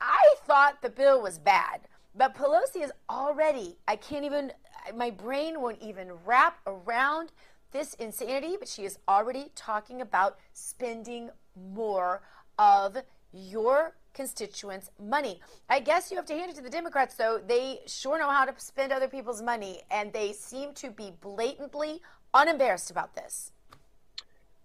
I 0.00 0.34
thought 0.44 0.80
the 0.82 0.90
bill 0.90 1.22
was 1.22 1.38
bad. 1.38 1.80
But 2.14 2.34
Pelosi 2.34 2.82
is 2.82 2.92
already, 3.10 3.76
I 3.88 3.96
can't 3.96 4.24
even, 4.24 4.52
my 4.94 5.10
brain 5.10 5.60
won't 5.60 5.80
even 5.80 6.12
wrap 6.24 6.58
around 6.66 7.32
this 7.72 7.94
insanity, 7.94 8.56
but 8.58 8.68
she 8.68 8.84
is 8.84 8.98
already 9.08 9.50
talking 9.54 10.00
about 10.00 10.38
spending 10.52 11.30
more 11.72 12.22
of 12.58 12.96
your 13.32 13.94
constituents' 14.14 14.90
money. 14.98 15.40
I 15.68 15.80
guess 15.80 16.10
you 16.10 16.16
have 16.16 16.26
to 16.26 16.34
hand 16.34 16.50
it 16.50 16.56
to 16.56 16.62
the 16.62 16.70
Democrats, 16.70 17.16
though. 17.16 17.38
They 17.46 17.80
sure 17.86 18.18
know 18.18 18.30
how 18.30 18.46
to 18.46 18.54
spend 18.58 18.92
other 18.92 19.08
people's 19.08 19.42
money, 19.42 19.82
and 19.90 20.12
they 20.12 20.32
seem 20.32 20.72
to 20.74 20.90
be 20.90 21.12
blatantly 21.20 22.00
unembarrassed 22.32 22.90
about 22.90 23.14
this. 23.14 23.52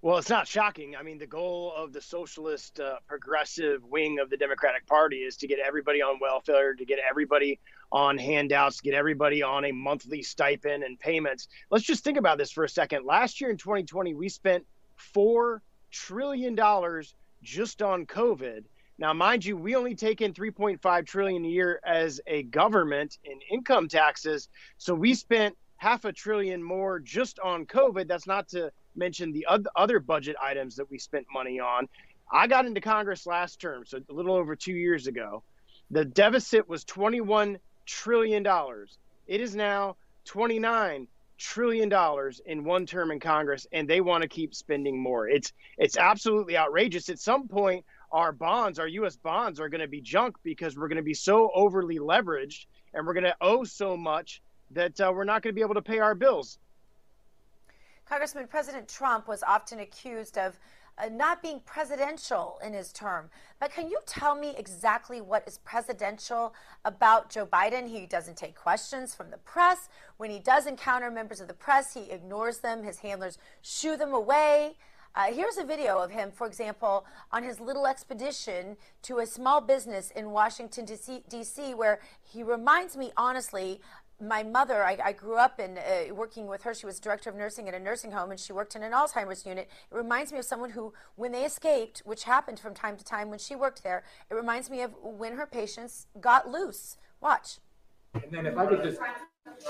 Well, 0.03 0.17
it's 0.17 0.31
not 0.31 0.47
shocking. 0.47 0.95
I 0.95 1.03
mean, 1.03 1.19
the 1.19 1.27
goal 1.27 1.71
of 1.77 1.93
the 1.93 2.01
socialist 2.01 2.79
uh, 2.79 2.95
progressive 3.07 3.85
wing 3.85 4.17
of 4.17 4.31
the 4.31 4.37
Democratic 4.37 4.87
Party 4.87 5.17
is 5.17 5.37
to 5.37 5.47
get 5.47 5.59
everybody 5.59 6.01
on 6.01 6.17
welfare, 6.19 6.73
to 6.73 6.85
get 6.85 6.97
everybody 7.07 7.59
on 7.91 8.17
handouts, 8.17 8.77
to 8.77 8.83
get 8.83 8.95
everybody 8.95 9.43
on 9.43 9.65
a 9.65 9.71
monthly 9.71 10.23
stipend 10.23 10.83
and 10.83 10.99
payments. 10.99 11.49
Let's 11.69 11.85
just 11.85 12.03
think 12.03 12.17
about 12.17 12.39
this 12.39 12.51
for 12.51 12.63
a 12.63 12.69
second. 12.69 13.05
Last 13.05 13.39
year 13.39 13.51
in 13.51 13.57
2020, 13.57 14.15
we 14.15 14.27
spent 14.27 14.65
$4 15.15 15.59
trillion 15.91 16.55
just 17.43 17.83
on 17.83 18.07
COVID. 18.07 18.63
Now, 18.97 19.13
mind 19.13 19.45
you, 19.45 19.55
we 19.55 19.75
only 19.75 19.93
take 19.93 20.21
in 20.21 20.33
3.5 20.33 21.05
trillion 21.05 21.45
a 21.45 21.47
year 21.47 21.79
as 21.85 22.19
a 22.25 22.41
government 22.41 23.19
in 23.23 23.39
income 23.51 23.87
taxes. 23.87 24.49
So 24.79 24.95
we 24.95 25.13
spent 25.13 25.55
half 25.77 26.05
a 26.05 26.11
trillion 26.11 26.63
more 26.63 26.99
just 26.99 27.37
on 27.39 27.67
COVID. 27.67 28.07
That's 28.07 28.25
not 28.25 28.47
to 28.49 28.71
mention 28.95 29.31
the 29.31 29.47
other 29.75 29.99
budget 29.99 30.35
items 30.41 30.75
that 30.75 30.89
we 30.89 30.97
spent 30.97 31.25
money 31.33 31.59
on. 31.59 31.87
I 32.31 32.47
got 32.47 32.65
into 32.65 32.81
Congress 32.81 33.25
last 33.25 33.59
term, 33.59 33.85
so 33.85 33.99
a 34.09 34.13
little 34.13 34.35
over 34.35 34.55
two 34.55 34.73
years 34.73 35.07
ago. 35.07 35.43
The 35.89 36.05
deficit 36.05 36.69
was 36.69 36.85
$21 36.85 37.57
trillion. 37.85 38.47
It 39.27 39.41
is 39.41 39.55
now 39.55 39.97
$29 40.25 41.07
trillion 41.37 41.91
in 42.45 42.63
one 42.63 42.85
term 42.85 43.11
in 43.11 43.19
Congress, 43.19 43.67
and 43.71 43.89
they 43.89 43.99
want 43.99 44.21
to 44.21 44.27
keep 44.27 44.53
spending 44.53 45.01
more. 45.01 45.27
It's 45.27 45.51
it's 45.77 45.97
absolutely 45.97 46.57
outrageous. 46.57 47.09
At 47.09 47.19
some 47.19 47.47
point, 47.47 47.83
our 48.11 48.31
bonds, 48.31 48.79
our 48.79 48.87
U.S. 48.87 49.15
bonds, 49.15 49.59
are 49.59 49.67
going 49.67 49.81
to 49.81 49.87
be 49.87 50.01
junk 50.01 50.37
because 50.43 50.77
we're 50.77 50.87
going 50.87 50.97
to 50.97 51.03
be 51.03 51.13
so 51.13 51.51
overly 51.53 51.97
leveraged, 51.97 52.65
and 52.93 53.05
we're 53.05 53.13
going 53.13 53.23
to 53.23 53.35
owe 53.41 53.63
so 53.63 53.97
much 53.97 54.41
that 54.71 54.99
uh, 55.01 55.11
we're 55.13 55.23
not 55.23 55.41
going 55.41 55.53
to 55.53 55.55
be 55.55 55.61
able 55.61 55.75
to 55.75 55.81
pay 55.81 55.99
our 55.99 56.15
bills. 56.15 56.59
Congressman, 58.21 58.45
President 58.45 58.87
Trump 58.87 59.27
was 59.27 59.41
often 59.41 59.79
accused 59.79 60.37
of 60.37 60.59
uh, 60.99 61.09
not 61.11 61.41
being 61.41 61.59
presidential 61.65 62.59
in 62.63 62.71
his 62.71 62.93
term. 62.93 63.31
But 63.59 63.73
can 63.73 63.89
you 63.89 63.97
tell 64.05 64.35
me 64.35 64.53
exactly 64.59 65.21
what 65.21 65.47
is 65.47 65.57
presidential 65.57 66.53
about 66.85 67.31
Joe 67.31 67.47
Biden? 67.47 67.89
He 67.89 68.05
doesn't 68.05 68.37
take 68.37 68.53
questions 68.53 69.15
from 69.15 69.31
the 69.31 69.37
press. 69.37 69.89
When 70.17 70.29
he 70.29 70.37
does 70.37 70.67
encounter 70.67 71.09
members 71.09 71.41
of 71.41 71.47
the 71.47 71.55
press, 71.55 71.95
he 71.95 72.11
ignores 72.11 72.59
them. 72.59 72.83
His 72.83 72.99
handlers 72.99 73.39
shoo 73.63 73.97
them 73.97 74.13
away. 74.13 74.75
Uh, 75.13 75.33
here's 75.33 75.57
a 75.57 75.63
video 75.65 75.97
of 75.97 76.11
him, 76.11 76.31
for 76.31 76.47
example, 76.47 77.05
on 77.33 77.43
his 77.43 77.59
little 77.59 77.85
expedition 77.85 78.77
to 79.01 79.17
a 79.19 79.25
small 79.25 79.59
business 79.59 80.09
in 80.11 80.31
Washington, 80.31 80.85
D.C., 80.85 81.73
where 81.73 81.99
he 82.21 82.43
reminds 82.43 82.95
me, 82.95 83.11
honestly, 83.17 83.81
my 84.21 84.43
mother, 84.43 84.83
I, 84.83 84.97
I, 85.03 85.11
grew 85.13 85.37
up 85.37 85.59
in 85.59 85.77
uh, 85.77 86.13
working 86.13 86.47
with 86.47 86.63
her. 86.63 86.73
She 86.73 86.85
was 86.85 86.99
director 86.99 87.29
of 87.29 87.35
nursing 87.35 87.67
at 87.67 87.73
a 87.73 87.79
nursing 87.79 88.11
home, 88.11 88.31
and 88.31 88.39
she 88.39 88.53
worked 88.53 88.75
in 88.75 88.83
an 88.83 88.91
Alzheimer's 88.91 89.45
unit. 89.45 89.69
It 89.91 89.95
reminds 89.95 90.31
me 90.31 90.39
of 90.39 90.45
someone 90.45 90.71
who, 90.71 90.93
when 91.15 91.31
they 91.31 91.43
escaped, 91.43 92.01
which 92.05 92.23
happened 92.23 92.59
from 92.59 92.73
time 92.73 92.97
to 92.97 93.03
time 93.03 93.29
when 93.29 93.39
she 93.39 93.55
worked 93.55 93.83
there, 93.83 94.03
it 94.29 94.33
reminds 94.33 94.69
me 94.69 94.81
of 94.81 94.93
when 95.01 95.35
her 95.37 95.45
patients 95.45 96.07
got 96.19 96.49
loose. 96.49 96.97
Watch. 97.19 97.57
And 98.13 98.31
then 98.31 98.45
if 98.45 98.57
I 98.57 98.65
could 98.65 98.83
just. 98.83 98.99
Let's 99.45 99.65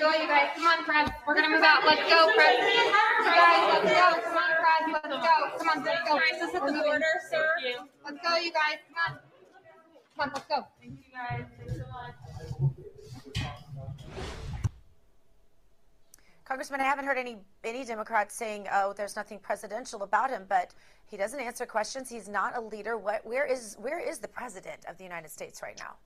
go, 0.00 0.10
you 0.12 0.28
guys. 0.28 0.50
Come 0.56 0.66
on, 0.66 0.84
press. 0.84 1.10
We're 1.26 1.34
gonna 1.34 1.48
move 1.48 1.62
out. 1.62 1.84
Let's 1.84 2.02
go, 2.08 2.32
press. 2.34 2.58
You 2.58 2.90
guys, 3.24 3.64
let's 3.72 3.90
go. 3.90 4.06
Come 4.22 4.36
on, 4.36 4.50
press. 4.60 4.82
let's 4.92 5.08
go. 5.08 5.34
Come 5.58 5.68
on, 5.68 5.84
let's 5.84 6.08
go. 6.08 6.16
Crisis 6.16 6.54
at 6.54 6.66
the 6.66 6.72
border, 6.72 7.14
sir. 7.30 7.46
Let's 8.04 8.18
go, 8.28 8.36
you 8.36 8.52
guys. 8.52 8.78
Come 8.88 8.98
on. 9.08 9.20
Come 10.16 10.20
on, 10.20 10.30
let's 10.34 10.46
go. 10.46 10.66
Thank 10.80 10.92
you, 10.92 11.12
guys. 11.12 11.44
Thanks 11.58 11.74
so 11.74 11.84
much. 11.92 12.14
Congressman, 16.44 16.80
I 16.80 16.84
haven't 16.84 17.06
heard 17.06 17.18
any 17.18 17.38
any 17.62 17.84
Democrats 17.84 18.34
saying, 18.34 18.66
"Oh, 18.70 18.92
there's 18.92 19.16
nothing 19.16 19.38
presidential 19.38 20.02
about 20.02 20.30
him," 20.30 20.44
but 20.48 20.74
he 21.06 21.16
doesn't 21.16 21.40
answer 21.40 21.64
questions. 21.64 22.10
He's 22.10 22.28
not 22.28 22.56
a 22.56 22.60
leader. 22.60 22.98
What? 22.98 23.24
Where 23.24 23.46
is 23.46 23.76
where 23.78 23.98
is 23.98 24.18
the 24.18 24.28
president 24.28 24.84
of 24.86 24.98
the 24.98 25.04
United 25.04 25.30
States 25.30 25.62
right 25.62 25.78
now? 25.78 25.96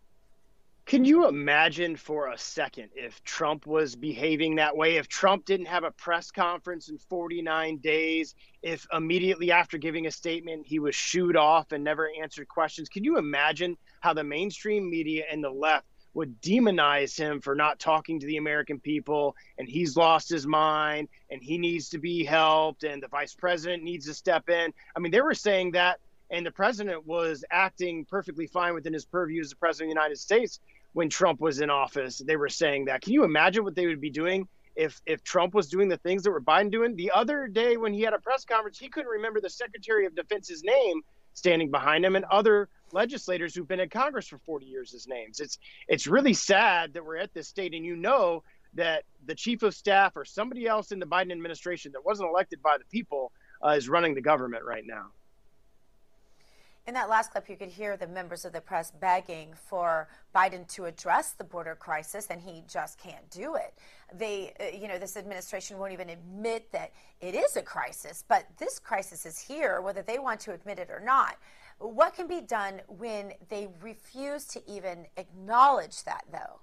Can 0.86 1.04
you 1.04 1.28
imagine 1.28 1.96
for 1.96 2.28
a 2.28 2.38
second 2.38 2.88
if 2.94 3.22
Trump 3.22 3.66
was 3.66 3.94
behaving 3.94 4.54
that 4.54 4.74
way? 4.74 4.96
If 4.96 5.06
Trump 5.06 5.44
didn't 5.44 5.66
have 5.66 5.84
a 5.84 5.90
press 5.90 6.30
conference 6.30 6.88
in 6.88 6.96
49 6.96 7.76
days, 7.78 8.34
if 8.62 8.86
immediately 8.94 9.52
after 9.52 9.76
giving 9.76 10.06
a 10.06 10.10
statement 10.10 10.66
he 10.66 10.78
was 10.78 10.94
shooed 10.94 11.36
off 11.36 11.72
and 11.72 11.84
never 11.84 12.08
answered 12.22 12.48
questions? 12.48 12.88
Can 12.88 13.04
you 13.04 13.18
imagine 13.18 13.76
how 14.00 14.14
the 14.14 14.24
mainstream 14.24 14.88
media 14.88 15.24
and 15.30 15.44
the 15.44 15.50
left 15.50 15.86
would 16.14 16.40
demonize 16.40 17.16
him 17.16 17.40
for 17.40 17.54
not 17.54 17.78
talking 17.78 18.18
to 18.20 18.26
the 18.26 18.38
American 18.38 18.80
people 18.80 19.36
and 19.58 19.68
he's 19.68 19.96
lost 19.96 20.28
his 20.28 20.46
mind 20.46 21.08
and 21.30 21.42
he 21.42 21.58
needs 21.58 21.88
to 21.90 21.98
be 21.98 22.24
helped 22.24 22.82
and 22.84 23.02
the 23.02 23.08
vice 23.08 23.34
president 23.34 23.82
needs 23.82 24.06
to 24.06 24.14
step 24.14 24.48
in? 24.48 24.72
I 24.96 25.00
mean, 25.00 25.12
they 25.12 25.20
were 25.20 25.34
saying 25.34 25.72
that 25.72 26.00
and 26.30 26.44
the 26.44 26.50
president 26.50 27.06
was 27.06 27.44
acting 27.50 28.04
perfectly 28.04 28.46
fine 28.46 28.74
within 28.74 28.92
his 28.92 29.04
purview 29.04 29.40
as 29.40 29.50
the 29.50 29.56
president 29.56 29.90
of 29.90 29.94
the 29.94 30.00
United 30.00 30.18
States 30.18 30.60
when 30.92 31.08
Trump 31.08 31.40
was 31.40 31.60
in 31.60 31.70
office. 31.70 32.18
They 32.18 32.36
were 32.36 32.48
saying 32.48 32.86
that. 32.86 33.02
Can 33.02 33.12
you 33.12 33.24
imagine 33.24 33.64
what 33.64 33.74
they 33.74 33.86
would 33.86 34.00
be 34.00 34.10
doing 34.10 34.48
if 34.76 35.00
if 35.06 35.22
Trump 35.22 35.54
was 35.54 35.68
doing 35.68 35.88
the 35.88 35.96
things 35.98 36.22
that 36.22 36.30
were 36.30 36.40
Biden 36.40 36.70
doing? 36.70 36.96
The 36.96 37.12
other 37.14 37.46
day 37.46 37.76
when 37.76 37.94
he 37.94 38.02
had 38.02 38.12
a 38.12 38.18
press 38.18 38.44
conference, 38.44 38.78
he 38.78 38.88
couldn't 38.88 39.10
remember 39.10 39.40
the 39.40 39.50
Secretary 39.50 40.06
of 40.06 40.14
Defense's 40.14 40.62
name 40.62 41.02
standing 41.34 41.70
behind 41.70 42.04
him 42.04 42.16
and 42.16 42.24
other 42.26 42.68
legislators 42.92 43.54
who've 43.54 43.68
been 43.68 43.80
in 43.80 43.88
Congress 43.88 44.28
for 44.28 44.38
40 44.38 44.66
years 44.66 44.94
as 44.94 45.06
names. 45.06 45.40
It's 45.40 45.58
it's 45.88 46.06
really 46.06 46.34
sad 46.34 46.94
that 46.94 47.04
we're 47.04 47.16
at 47.16 47.34
this 47.34 47.48
state 47.48 47.74
and 47.74 47.84
you 47.84 47.96
know 47.96 48.42
that 48.74 49.04
the 49.26 49.34
chief 49.34 49.62
of 49.62 49.74
staff 49.74 50.16
or 50.16 50.24
somebody 50.24 50.66
else 50.66 50.92
in 50.92 50.98
the 50.98 51.06
Biden 51.06 51.32
administration 51.32 51.92
that 51.92 52.04
wasn't 52.04 52.28
elected 52.28 52.62
by 52.62 52.76
the 52.78 52.84
people 52.84 53.32
uh, 53.64 53.70
is 53.70 53.88
running 53.88 54.14
the 54.14 54.20
government 54.20 54.64
right 54.64 54.84
now. 54.86 55.06
In 56.88 56.94
that 56.94 57.10
last 57.10 57.32
clip, 57.32 57.50
you 57.50 57.56
could 57.56 57.68
hear 57.68 57.98
the 57.98 58.06
members 58.06 58.46
of 58.46 58.54
the 58.54 58.62
press 58.62 58.90
begging 58.90 59.52
for 59.52 60.08
Biden 60.34 60.66
to 60.68 60.86
address 60.86 61.32
the 61.32 61.44
border 61.44 61.74
crisis, 61.74 62.28
and 62.30 62.40
he 62.40 62.64
just 62.66 62.98
can't 62.98 63.28
do 63.28 63.56
it. 63.56 63.74
They, 64.14 64.54
uh, 64.58 64.74
you 64.74 64.88
know, 64.88 64.98
this 64.98 65.18
administration 65.18 65.76
won't 65.76 65.92
even 65.92 66.08
admit 66.08 66.72
that 66.72 66.92
it 67.20 67.34
is 67.34 67.56
a 67.56 67.62
crisis, 67.62 68.24
but 68.26 68.46
this 68.56 68.78
crisis 68.78 69.26
is 69.26 69.38
here, 69.38 69.82
whether 69.82 70.00
they 70.00 70.18
want 70.18 70.40
to 70.40 70.52
admit 70.54 70.78
it 70.78 70.88
or 70.88 71.00
not. 71.00 71.36
What 71.78 72.14
can 72.14 72.26
be 72.26 72.40
done 72.40 72.80
when 72.88 73.32
they 73.48 73.68
refuse 73.80 74.44
to 74.46 74.62
even 74.70 75.06
acknowledge 75.16 76.02
that, 76.04 76.24
though? 76.30 76.60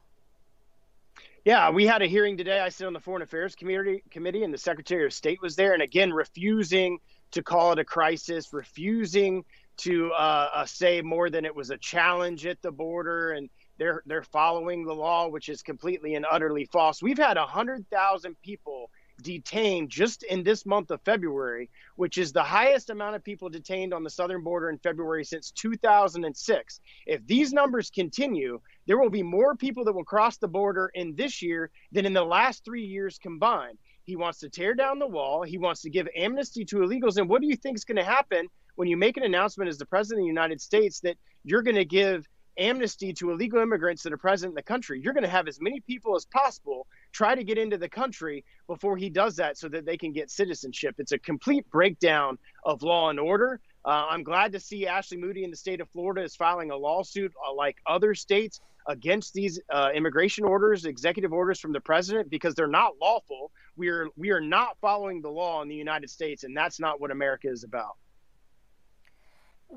Yeah, 1.45 1.69
we 1.69 1.85
had 1.85 2.01
a 2.01 2.07
hearing 2.07 2.37
today. 2.37 2.59
I 2.59 2.69
sit 2.69 2.87
on 2.87 2.93
the 2.93 2.99
Foreign 2.99 3.21
Affairs 3.21 3.55
Committee, 3.55 4.03
committee 4.09 4.43
and 4.43 4.53
the 4.53 4.57
Secretary 4.57 5.05
of 5.05 5.13
State 5.13 5.41
was 5.41 5.55
there, 5.55 5.73
and 5.73 5.81
again, 5.81 6.11
refusing 6.11 6.97
to 7.31 7.43
call 7.43 7.71
it 7.71 7.79
a 7.79 7.83
crisis, 7.83 8.51
refusing 8.51 9.45
to 9.77 10.11
uh, 10.13 10.49
uh, 10.53 10.65
say 10.65 11.01
more 11.01 11.29
than 11.29 11.45
it 11.45 11.55
was 11.55 11.69
a 11.69 11.77
challenge 11.77 12.45
at 12.45 12.61
the 12.61 12.71
border, 12.71 13.31
and 13.31 13.49
they're 13.77 14.01
they're 14.05 14.23
following 14.23 14.85
the 14.85 14.93
law, 14.93 15.27
which 15.27 15.49
is 15.49 15.61
completely 15.61 16.15
and 16.15 16.25
utterly 16.29 16.65
false. 16.65 17.01
We've 17.03 17.17
had 17.17 17.37
hundred 17.37 17.85
thousand 17.89 18.41
people 18.41 18.89
detained 19.21 19.89
just 19.89 20.23
in 20.23 20.43
this 20.43 20.65
month 20.65 20.91
of 20.91 21.01
February, 21.01 21.69
which 21.95 22.17
is 22.17 22.31
the 22.31 22.43
highest 22.43 22.89
amount 22.89 23.15
of 23.15 23.23
people 23.23 23.49
detained 23.49 23.93
on 23.93 24.03
the 24.03 24.09
southern 24.09 24.43
border 24.43 24.69
in 24.69 24.77
February 24.79 25.23
since 25.23 25.51
2006. 25.51 26.79
If 27.05 27.25
these 27.25 27.53
numbers 27.53 27.89
continue, 27.89 28.59
there 28.87 28.99
will 28.99 29.09
be 29.09 29.23
more 29.23 29.55
people 29.55 29.85
that 29.85 29.93
will 29.93 30.03
cross 30.03 30.37
the 30.37 30.47
border 30.47 30.91
in 30.93 31.15
this 31.15 31.41
year 31.41 31.71
than 31.91 32.05
in 32.05 32.13
the 32.13 32.23
last 32.23 32.63
three 32.65 32.85
years 32.85 33.17
combined. 33.17 33.77
He 34.03 34.15
wants 34.15 34.39
to 34.39 34.49
tear 34.49 34.75
down 34.75 34.99
the 34.99 35.07
wall. 35.07 35.43
He 35.43 35.57
wants 35.57 35.81
to 35.81 35.89
give 35.89 36.07
amnesty 36.15 36.63
to 36.65 36.77
illegals. 36.77 37.17
And 37.17 37.27
what 37.27 37.41
do 37.41 37.47
you 37.47 37.55
think 37.55 37.77
is 37.77 37.85
going 37.85 37.95
to 37.97 38.03
happen 38.03 38.47
when 38.75 38.87
you 38.87 38.97
make 38.97 39.17
an 39.17 39.23
announcement 39.23 39.69
as 39.69 39.77
the 39.77 39.85
president 39.85 40.21
of 40.21 40.25
the 40.25 40.27
United 40.27 40.61
States 40.61 40.99
that 40.99 41.17
you're 41.43 41.63
going 41.63 41.75
to 41.75 41.85
give 41.85 42.27
amnesty 42.57 43.13
to 43.13 43.31
illegal 43.31 43.61
immigrants 43.61 44.03
that 44.03 44.13
are 44.13 44.17
present 44.17 44.51
in 44.51 44.55
the 44.55 44.63
country. 44.63 45.01
You're 45.01 45.13
going 45.13 45.23
to 45.23 45.29
have 45.29 45.47
as 45.47 45.59
many 45.61 45.79
people 45.81 46.15
as 46.15 46.25
possible 46.25 46.87
try 47.11 47.35
to 47.35 47.43
get 47.43 47.57
into 47.57 47.77
the 47.77 47.89
country 47.89 48.43
before 48.67 48.97
he 48.97 49.09
does 49.09 49.35
that 49.37 49.57
so 49.57 49.67
that 49.69 49.85
they 49.85 49.97
can 49.97 50.11
get 50.11 50.29
citizenship. 50.29 50.95
It's 50.97 51.11
a 51.11 51.19
complete 51.19 51.69
breakdown 51.69 52.37
of 52.63 52.81
law 52.83 53.09
and 53.09 53.19
order. 53.19 53.59
Uh, 53.83 54.07
I'm 54.09 54.23
glad 54.23 54.51
to 54.53 54.59
see 54.59 54.87
Ashley 54.87 55.17
Moody 55.17 55.43
in 55.43 55.51
the 55.51 55.57
state 55.57 55.79
of 55.81 55.89
Florida 55.89 56.23
is 56.23 56.35
filing 56.35 56.71
a 56.71 56.75
lawsuit 56.75 57.31
uh, 57.47 57.53
like 57.53 57.77
other 57.85 58.15
states 58.15 58.59
against 58.87 59.33
these 59.33 59.59
uh, 59.71 59.89
immigration 59.93 60.43
orders, 60.43 60.85
executive 60.85 61.33
orders 61.33 61.59
from 61.59 61.71
the 61.71 61.79
president, 61.79 62.29
because 62.29 62.55
they're 62.55 62.67
not 62.67 62.93
lawful. 63.01 63.51
We 63.75 63.89
are 63.89 64.07
we 64.15 64.31
are 64.31 64.41
not 64.41 64.77
following 64.79 65.21
the 65.21 65.29
law 65.29 65.61
in 65.61 65.67
the 65.67 65.75
United 65.75 66.09
States, 66.09 66.43
and 66.43 66.55
that's 66.55 66.79
not 66.79 67.01
what 67.01 67.11
America 67.11 67.47
is 67.49 67.63
about 67.63 67.97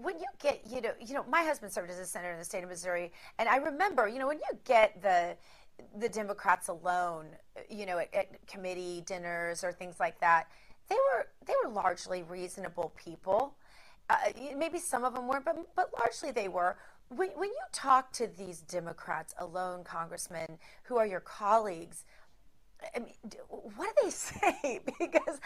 when 0.03 0.19
you 0.19 0.27
get, 0.41 0.63
you 0.69 0.81
know, 0.81 0.93
you 1.01 1.15
know, 1.15 1.25
my 1.29 1.43
husband 1.43 1.73
served 1.73 1.91
as 1.91 1.99
a 1.99 2.07
senator 2.07 2.33
in 2.33 2.39
the 2.39 2.45
state 2.45 2.63
of 2.63 2.71
Missouri, 2.71 3.13
and 3.39 3.49
I 3.49 3.57
remember, 3.57 4.09
you 4.09 4.19
know, 4.19 4.27
when 4.27 4.39
you 4.39 4.59
get 4.65 5.01
the 5.03 5.37
the 5.97 6.09
Democrats 6.09 6.69
alone, 6.69 7.27
you 7.71 7.87
know, 7.87 7.99
at, 7.99 8.13
at 8.13 8.47
committee 8.47 9.03
dinners 9.07 9.63
or 9.63 9.73
things 9.73 10.01
like 10.01 10.19
that, 10.21 10.49
they 10.89 10.97
were 10.97 11.29
they 11.47 11.55
were 11.63 11.71
largely 11.71 12.23
reasonable 12.23 12.93
people. 12.97 13.55
Uh, 14.11 14.17
maybe 14.57 14.79
some 14.79 15.05
of 15.05 15.15
them 15.15 15.29
weren't, 15.29 15.45
but 15.45 15.57
but 15.77 15.91
largely 15.99 16.31
they 16.31 16.49
were. 16.49 16.77
When 17.09 17.31
when 17.31 17.51
you 17.51 17.63
talk 17.73 18.13
to 18.13 18.27
these 18.27 18.61
Democrats 18.61 19.35
alone, 19.39 19.85
congressmen 19.85 20.59
who 20.85 20.97
are 20.97 21.07
your 21.07 21.21
colleagues, 21.21 22.05
I 22.95 23.01
mean, 23.01 23.15
what 23.77 23.95
do 23.97 24.05
they 24.05 24.11
say? 24.11 24.81
because 24.99 25.41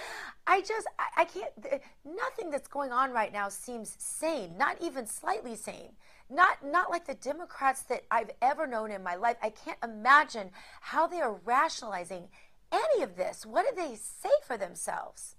I 0.46 0.60
just, 0.60 0.86
I, 0.98 1.22
I, 1.22 1.24
can't, 1.24 1.82
nothing 2.04 2.50
that's 2.50 2.68
going 2.68 2.92
on 2.92 3.10
right 3.12 3.32
now 3.32 3.48
seems 3.48 3.94
sane, 3.98 4.56
not 4.58 4.76
even 4.80 5.06
slightly 5.06 5.56
sane. 5.56 5.92
Not, 6.30 6.64
not 6.64 6.90
like 6.90 7.06
the 7.06 7.14
Democrats 7.14 7.82
that 7.82 8.04
I've 8.10 8.30
ever 8.40 8.66
known 8.66 8.90
in 8.90 9.02
my 9.02 9.16
life. 9.16 9.36
I 9.42 9.50
can't 9.50 9.78
imagine 9.84 10.50
how 10.80 11.06
they 11.06 11.20
are 11.20 11.38
rationalizing 11.44 12.28
any 12.72 13.02
of 13.02 13.16
this. 13.16 13.44
What 13.44 13.66
do 13.68 13.76
they 13.76 13.96
say 13.96 14.30
for 14.46 14.56
themselves? 14.56 15.36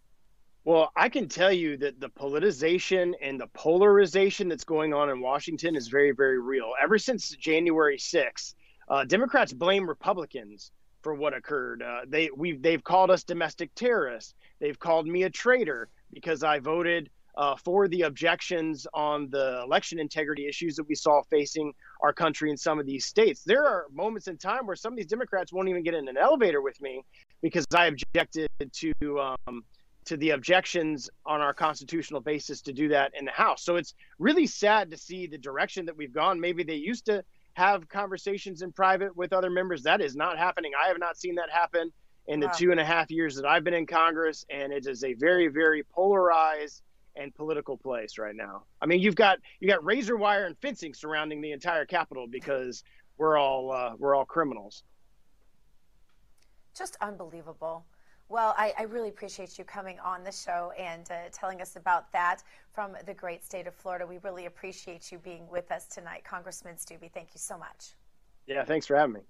Well, 0.65 0.91
I 0.95 1.09
can 1.09 1.27
tell 1.27 1.51
you 1.51 1.75
that 1.77 1.99
the 1.99 2.09
politicization 2.09 3.13
and 3.21 3.39
the 3.39 3.47
polarization 3.47 4.47
that's 4.47 4.63
going 4.63 4.93
on 4.93 5.09
in 5.09 5.19
Washington 5.19 5.75
is 5.75 5.89
very, 5.89 6.11
very 6.11 6.39
real. 6.39 6.71
Ever 6.81 6.97
since 6.97 7.29
January 7.31 7.97
6th, 7.97 8.53
uh, 8.87 9.03
Democrats 9.03 9.51
blame 9.51 9.89
Republicans 9.89 10.71
for 11.03 11.13
what 11.13 11.33
occurred. 11.33 11.83
Uh, 11.83 12.01
they 12.07 12.29
we 12.35 12.53
they've 12.53 12.83
called 12.83 13.11
us 13.11 13.23
domestic 13.23 13.73
terrorists. 13.75 14.33
They've 14.59 14.79
called 14.79 15.05
me 15.05 15.23
a 15.23 15.29
traitor 15.29 15.89
because 16.11 16.43
I 16.43 16.59
voted 16.59 17.09
uh, 17.35 17.55
for 17.55 17.87
the 17.87 18.03
objections 18.03 18.87
on 18.93 19.29
the 19.29 19.61
election 19.63 19.99
integrity 19.99 20.47
issues 20.47 20.75
that 20.75 20.87
we 20.87 20.95
saw 20.95 21.21
facing 21.29 21.73
our 22.01 22.13
country 22.13 22.49
in 22.49 22.57
some 22.57 22.79
of 22.79 22.85
these 22.85 23.05
states. 23.05 23.43
There 23.43 23.65
are 23.65 23.85
moments 23.91 24.27
in 24.27 24.37
time 24.37 24.65
where 24.65 24.75
some 24.75 24.93
of 24.93 24.97
these 24.97 25.07
Democrats 25.07 25.51
won't 25.51 25.69
even 25.69 25.83
get 25.83 25.95
in 25.95 26.07
an 26.07 26.17
elevator 26.17 26.61
with 26.61 26.79
me 26.81 27.03
because 27.41 27.65
I 27.75 27.87
objected 27.87 28.49
to 28.59 28.93
um, 29.19 29.63
to 30.05 30.17
the 30.17 30.31
objections 30.31 31.09
on 31.25 31.41
our 31.41 31.53
constitutional 31.53 32.21
basis 32.21 32.61
to 32.61 32.73
do 32.73 32.89
that 32.89 33.13
in 33.17 33.25
the 33.25 33.31
House. 33.31 33.63
So 33.63 33.77
it's 33.77 33.93
really 34.19 34.47
sad 34.47 34.91
to 34.91 34.97
see 34.97 35.27
the 35.27 35.37
direction 35.37 35.85
that 35.85 35.95
we've 35.95 36.13
gone. 36.13 36.39
Maybe 36.39 36.63
they 36.63 36.75
used 36.75 37.05
to 37.05 37.23
have 37.53 37.87
conversations 37.87 38.61
in 38.61 38.71
private 38.71 39.15
with 39.15 39.33
other 39.33 39.49
members. 39.49 39.83
That 39.83 40.01
is 40.01 40.15
not 40.15 40.37
happening. 40.37 40.71
I 40.81 40.87
have 40.87 40.99
not 40.99 41.17
seen 41.17 41.35
that 41.35 41.49
happen 41.49 41.91
in 42.27 42.39
the 42.39 42.47
wow. 42.47 42.53
two 42.53 42.71
and 42.71 42.79
a 42.79 42.85
half 42.85 43.11
years 43.11 43.35
that 43.35 43.45
I've 43.45 43.63
been 43.63 43.73
in 43.73 43.85
Congress, 43.85 44.45
and 44.49 44.71
it 44.71 44.87
is 44.87 45.03
a 45.03 45.13
very, 45.13 45.47
very 45.47 45.83
polarized 45.83 46.81
and 47.15 47.33
political 47.35 47.77
place 47.77 48.17
right 48.17 48.35
now. 48.35 48.63
I 48.81 48.85
mean, 48.85 48.99
you've 48.99 49.15
got 49.15 49.39
you 49.59 49.67
got 49.67 49.83
razor 49.83 50.17
wire 50.17 50.45
and 50.45 50.57
fencing 50.59 50.93
surrounding 50.93 51.41
the 51.41 51.51
entire 51.51 51.85
Capitol 51.85 52.27
because 52.27 52.83
we're 53.17 53.37
all 53.37 53.71
uh, 53.71 53.91
we're 53.97 54.15
all 54.15 54.25
criminals. 54.25 54.83
Just 56.75 56.97
unbelievable. 57.01 57.85
Well, 58.29 58.55
I, 58.57 58.73
I, 58.79 58.83
really 58.83 59.09
appreciate 59.09 59.59
you 59.59 59.63
coming 59.63 59.99
on 59.99 60.23
the 60.23 60.31
show 60.31 60.71
and 60.79 61.09
uh, 61.11 61.15
telling 61.31 61.61
us 61.61 61.75
about 61.75 62.11
that 62.13 62.41
from 62.71 62.93
the 63.05 63.13
great 63.13 63.43
state 63.43 63.67
of 63.67 63.75
Florida. 63.75 64.07
We 64.07 64.17
really 64.23 64.45
appreciate 64.45 65.11
you 65.11 65.19
being 65.19 65.47
with 65.49 65.71
us 65.71 65.85
tonight, 65.85 66.23
Congressman 66.23 66.75
Steube. 66.75 67.11
Thank 67.13 67.29
you 67.33 67.39
so 67.39 67.57
much. 67.57 67.91
Yeah, 68.47 68.63
thanks 68.63 68.87
for 68.87 68.95
having 68.95 69.13
me. 69.13 69.21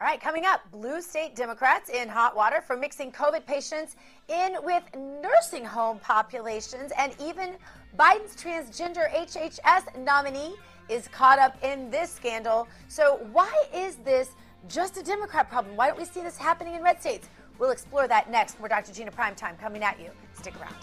All 0.00 0.06
right, 0.06 0.20
coming 0.20 0.44
up, 0.46 0.60
blue 0.70 1.02
state 1.02 1.34
Democrats 1.34 1.90
in 1.90 2.08
hot 2.08 2.36
water 2.36 2.60
for 2.60 2.76
mixing 2.76 3.10
COVID 3.10 3.44
patients 3.44 3.96
in 4.28 4.54
with 4.62 4.84
nursing 4.96 5.64
home 5.64 5.98
populations, 5.98 6.92
and 6.96 7.12
even 7.20 7.56
Biden's 7.98 8.36
transgender 8.36 9.10
HHS 9.12 9.98
nominee 10.04 10.54
is 10.88 11.08
caught 11.08 11.40
up 11.40 11.56
in 11.64 11.90
this 11.90 12.12
scandal. 12.12 12.68
So, 12.86 13.26
why 13.32 13.52
is 13.74 13.96
this 13.96 14.30
just 14.68 14.96
a 14.98 15.02
Democrat 15.02 15.50
problem? 15.50 15.74
Why 15.74 15.88
don't 15.88 15.98
we 15.98 16.04
see 16.04 16.20
this 16.20 16.38
happening 16.38 16.74
in 16.74 16.82
red 16.82 17.00
states? 17.00 17.28
We'll 17.58 17.70
explore 17.70 18.08
that 18.08 18.30
next. 18.30 18.58
More 18.58 18.68
Dr. 18.68 18.92
Gina 18.92 19.10
Primetime 19.10 19.58
coming 19.58 19.82
at 19.82 19.98
you. 20.00 20.10
Stick 20.34 20.54
around. 20.60 20.74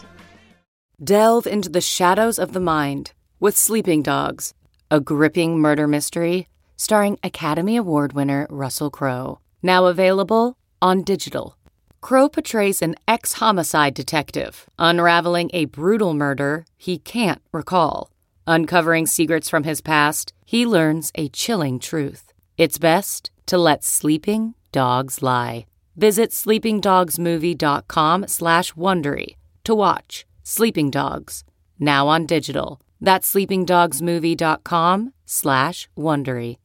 Delve 1.03 1.47
into 1.47 1.69
the 1.69 1.81
shadows 1.81 2.39
of 2.39 2.53
the 2.53 2.59
mind 2.59 3.11
with 3.39 3.57
Sleeping 3.57 4.01
Dogs, 4.01 4.53
a 4.89 4.99
gripping 4.99 5.59
murder 5.59 5.87
mystery 5.87 6.47
starring 6.77 7.17
Academy 7.23 7.77
Award 7.77 8.13
winner 8.13 8.47
Russell 8.49 8.89
Crowe. 8.89 9.39
Now 9.61 9.85
available 9.85 10.57
on 10.81 11.03
digital. 11.03 11.57
Crowe 12.01 12.29
portrays 12.29 12.81
an 12.81 12.95
ex 13.07 13.33
homicide 13.33 13.93
detective 13.93 14.69
unraveling 14.77 15.49
a 15.53 15.65
brutal 15.65 16.13
murder 16.13 16.65
he 16.77 16.99
can't 16.99 17.41
recall. 17.51 18.11
Uncovering 18.45 19.07
secrets 19.07 19.49
from 19.49 19.63
his 19.63 19.81
past, 19.81 20.31
he 20.45 20.67
learns 20.67 21.11
a 21.15 21.29
chilling 21.29 21.79
truth. 21.79 22.31
It's 22.57 22.77
best 22.77 23.31
to 23.47 23.57
let 23.57 23.83
sleeping 23.83 24.53
dogs 24.71 25.23
lie. 25.23 25.65
Visit 25.95 26.31
sleepingdogsmovie.com 26.31 28.27
slash 28.27 28.73
Wondery 28.73 29.35
to 29.63 29.73
watch 29.73 30.25
Sleeping 30.43 30.91
Dogs, 30.91 31.43
now 31.79 32.07
on 32.07 32.25
digital. 32.25 32.81
That's 32.99 33.33
sleepingdogsmovie.com 33.33 35.13
slash 35.25 35.89
Wondery. 35.97 36.57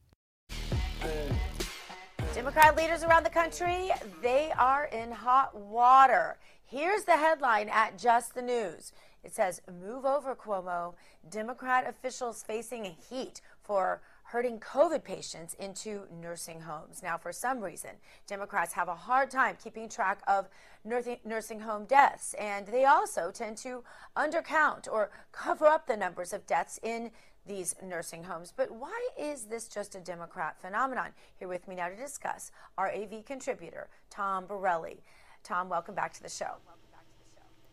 Democrat 2.33 2.75
leaders 2.75 3.03
around 3.03 3.23
the 3.23 3.29
country, 3.29 3.89
they 4.21 4.51
are 4.57 4.85
in 4.85 5.11
hot 5.11 5.57
water. 5.57 6.37
Here's 6.65 7.03
the 7.05 7.17
headline 7.17 7.69
at 7.69 7.97
Just 7.97 8.35
the 8.35 8.41
News. 8.41 8.91
It 9.23 9.33
says, 9.33 9.61
Move 9.81 10.03
over, 10.05 10.35
Cuomo. 10.35 10.95
Democrat 11.29 11.87
officials 11.87 12.43
facing 12.43 12.95
heat 13.09 13.39
for 13.61 14.01
herding 14.31 14.61
COVID 14.61 15.03
patients 15.03 15.55
into 15.55 16.03
nursing 16.21 16.61
homes. 16.61 17.03
Now, 17.03 17.17
for 17.17 17.33
some 17.33 17.59
reason, 17.59 17.91
Democrats 18.27 18.71
have 18.71 18.87
a 18.87 18.95
hard 18.95 19.29
time 19.29 19.57
keeping 19.61 19.89
track 19.89 20.21
of 20.25 20.47
nursing 20.85 21.59
home 21.59 21.83
deaths, 21.83 22.33
and 22.35 22.65
they 22.65 22.85
also 22.85 23.29
tend 23.29 23.57
to 23.57 23.83
undercount 24.15 24.87
or 24.89 25.11
cover 25.33 25.65
up 25.65 25.85
the 25.85 25.97
numbers 25.97 26.31
of 26.31 26.47
deaths 26.47 26.79
in 26.81 27.11
these 27.45 27.75
nursing 27.83 28.23
homes. 28.23 28.53
But 28.55 28.71
why 28.71 29.09
is 29.19 29.43
this 29.43 29.67
just 29.67 29.95
a 29.95 29.99
Democrat 29.99 30.55
phenomenon? 30.61 31.09
Here 31.37 31.49
with 31.49 31.67
me 31.67 31.75
now 31.75 31.89
to 31.89 31.95
discuss 31.97 32.51
our 32.77 32.89
AV 32.89 33.25
contributor, 33.25 33.89
Tom 34.09 34.45
Borelli. 34.45 35.03
Tom, 35.43 35.67
welcome 35.67 35.93
back 35.95 36.13
to 36.13 36.23
the 36.23 36.29
show. 36.29 36.55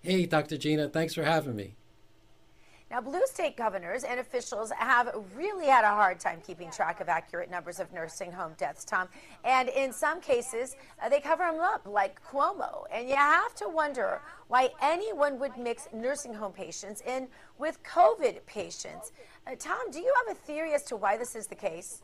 Hey, 0.01 0.27
Dr. 0.27 0.57
Gina, 0.57 0.89
thanks 0.89 1.15
for 1.15 1.23
having 1.23 1.55
me. 1.55 1.77
Now, 2.91 3.03
blue 3.03 3.21
state 3.27 3.55
governors 3.55 4.03
and 4.03 4.19
officials 4.19 4.71
have 4.71 5.15
really 5.37 5.67
had 5.67 5.85
a 5.85 5.89
hard 5.89 6.19
time 6.19 6.41
keeping 6.47 6.71
track 6.71 7.01
of 7.01 7.09
accurate 7.11 7.51
numbers 7.51 7.81
of 7.81 7.93
nursing 7.93 8.33
home 8.33 8.53
deaths, 8.57 8.83
Tom. 8.83 9.09
And 9.45 9.69
in 9.69 9.93
some 9.93 10.23
cases, 10.23 10.75
uh, 11.03 11.11
they 11.11 11.21
cover 11.21 11.45
them 11.45 11.61
up, 11.61 11.87
like 11.87 12.19
Cuomo. 12.25 12.85
And 12.91 13.07
you 13.07 13.17
have 13.17 13.55
to 13.57 13.69
wonder 13.69 14.23
why 14.49 14.71
anyone 14.81 15.39
would 15.39 15.59
mix 15.59 15.87
nursing 15.93 16.33
home 16.33 16.53
patients 16.53 17.03
in 17.07 17.29
with 17.59 17.83
COVID 17.83 18.39
patients. 18.47 19.13
Uh, 19.47 19.55
Tom, 19.59 19.91
do 19.91 19.99
you 20.01 20.13
have 20.25 20.35
a 20.35 20.41
theory 20.41 20.73
as 20.73 20.85
to 20.85 20.97
why 20.97 21.19
this 21.19 21.37
is 21.37 21.47
the 21.47 21.55
case? 21.55 22.01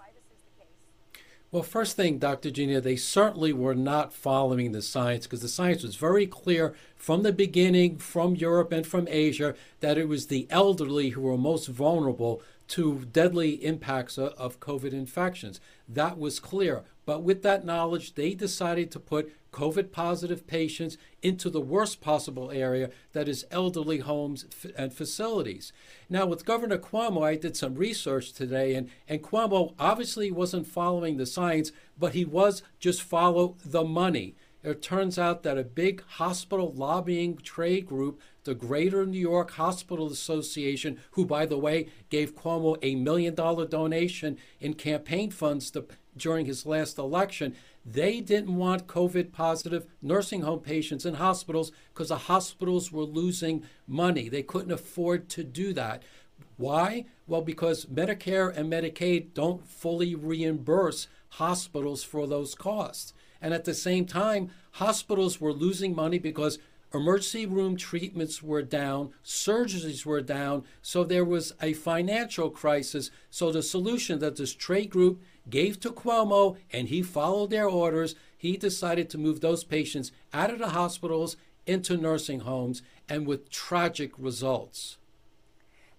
Well, 1.54 1.62
first 1.62 1.94
thing, 1.94 2.18
Dr. 2.18 2.50
Gina, 2.50 2.80
they 2.80 2.96
certainly 2.96 3.52
were 3.52 3.76
not 3.76 4.12
following 4.12 4.72
the 4.72 4.82
science 4.82 5.24
because 5.24 5.40
the 5.40 5.46
science 5.46 5.84
was 5.84 5.94
very 5.94 6.26
clear 6.26 6.74
from 6.96 7.22
the 7.22 7.32
beginning, 7.32 7.98
from 7.98 8.34
Europe 8.34 8.72
and 8.72 8.84
from 8.84 9.06
Asia, 9.08 9.54
that 9.78 9.96
it 9.96 10.08
was 10.08 10.26
the 10.26 10.48
elderly 10.50 11.10
who 11.10 11.20
were 11.20 11.38
most 11.38 11.68
vulnerable 11.68 12.42
to 12.68 13.05
deadly 13.12 13.64
impacts 13.64 14.18
of 14.18 14.61
COVID 14.61 14.92
infections. 14.92 15.61
That 15.88 16.18
was 16.18 16.40
clear. 16.40 16.85
But 17.07 17.22
with 17.22 17.42
that 17.42 17.64
knowledge, 17.64 18.14
they 18.14 18.35
decided 18.35 18.90
to 18.92 19.00
put 19.00 19.33
COVID 19.53 19.92
positive 19.92 20.46
patients 20.46 20.96
into 21.22 21.48
the 21.48 21.61
worst 21.61 22.00
possible 22.00 22.50
area 22.50 22.90
that 23.12 23.29
is 23.29 23.46
elderly 23.50 23.98
homes 23.98 24.46
and 24.77 24.92
facilities. 24.92 25.72
Now, 26.09 26.27
with 26.27 26.44
Governor 26.44 26.79
Cuomo, 26.79 27.24
I 27.24 27.37
did 27.37 27.57
some 27.57 27.74
research 27.74 28.33
today, 28.33 28.74
and, 28.74 28.90
and 29.07 29.22
Cuomo 29.22 29.74
obviously 29.79 30.31
wasn't 30.33 30.66
following 30.66 31.18
the 31.18 31.27
science, 31.27 31.70
but 31.96 32.14
he 32.14 32.24
was 32.24 32.62
just 32.81 33.03
follow 33.03 33.57
the 33.64 33.85
money. 33.85 34.35
It 34.64 34.81
turns 34.81 35.18
out 35.18 35.42
that 35.42 35.59
a 35.59 35.62
big 35.62 36.03
hospital 36.03 36.72
lobbying 36.72 37.37
trade 37.37 37.87
group, 37.87 38.18
the 38.44 38.54
Greater 38.54 39.04
New 39.07 39.18
York 39.18 39.52
Hospital 39.52 40.07
Association, 40.07 41.00
who, 41.12 41.24
by 41.24 41.46
the 41.46 41.59
way, 41.59 41.88
gave 42.11 42.37
Cuomo 42.37 42.76
a 42.83 42.94
million 42.94 43.35
dollar 43.35 43.66
donation 43.66 44.38
in 44.61 44.74
campaign 44.74 45.30
funds 45.30 45.70
to, 45.72 45.87
during 46.16 46.46
his 46.46 46.64
last 46.64 46.98
election, 46.98 47.54
they 47.85 48.20
didn't 48.20 48.57
want 48.57 48.87
COVID 48.87 49.33
positive 49.33 49.87
nursing 50.00 50.42
home 50.42 50.61
patients 50.61 51.04
in 51.04 51.14
hospitals 51.14 51.72
because 51.92 52.09
the 52.09 52.16
hospitals 52.16 52.90
were 52.90 53.02
losing 53.02 53.64
money. 53.87 54.28
They 54.28 54.42
couldn't 54.42 54.72
afford 54.72 55.28
to 55.30 55.44
do 55.44 55.72
that. 55.74 56.02
Why? 56.57 57.07
Well, 57.26 57.42
because 57.42 57.87
Medicare 57.87 58.54
and 58.57 58.72
Medicaid 58.72 59.35
don't 59.35 59.66
fully 59.66 60.14
reimburse 60.14 61.09
hospitals 61.30 62.04
for 62.04 62.26
those 62.26 62.54
costs. 62.54 63.12
And 63.40 63.52
at 63.52 63.64
the 63.64 63.74
same 63.74 64.07
time, 64.07 64.50
hospitals 64.72 65.40
were 65.40 65.52
losing 65.52 65.94
money 65.94 66.18
because 66.18 66.59
emergency 66.94 67.44
room 67.44 67.76
treatments 67.76 68.42
were 68.42 68.62
down, 68.62 69.11
surgeries 69.24 70.07
were 70.07 70.20
down, 70.20 70.64
so 70.80 71.04
there 71.04 71.24
was 71.24 71.52
a 71.61 71.72
financial 71.72 72.50
crisis. 72.50 73.11
So 73.30 73.50
the 73.50 73.62
solution 73.62 74.20
that 74.20 74.37
this 74.37 74.54
trade 74.54 74.90
group 74.90 75.20
gave 75.50 75.80
to 75.80 75.90
Cuomo 75.90 76.57
and 76.72 76.88
he 76.88 77.02
followed 77.02 77.50
their 77.50 77.68
orders, 77.68 78.14
he 78.37 78.57
decided 78.57 79.11
to 79.11 79.18
move 79.18 79.40
those 79.40 79.64
patients 79.64 80.12
out 80.33 80.50
of 80.50 80.59
the 80.59 80.70
hospitals 80.70 81.37
into 81.66 81.96
nursing 81.96 82.40
homes 82.40 82.83
and 83.09 83.26
with 83.26 83.50
tragic 83.50 84.12
results. 84.18 84.98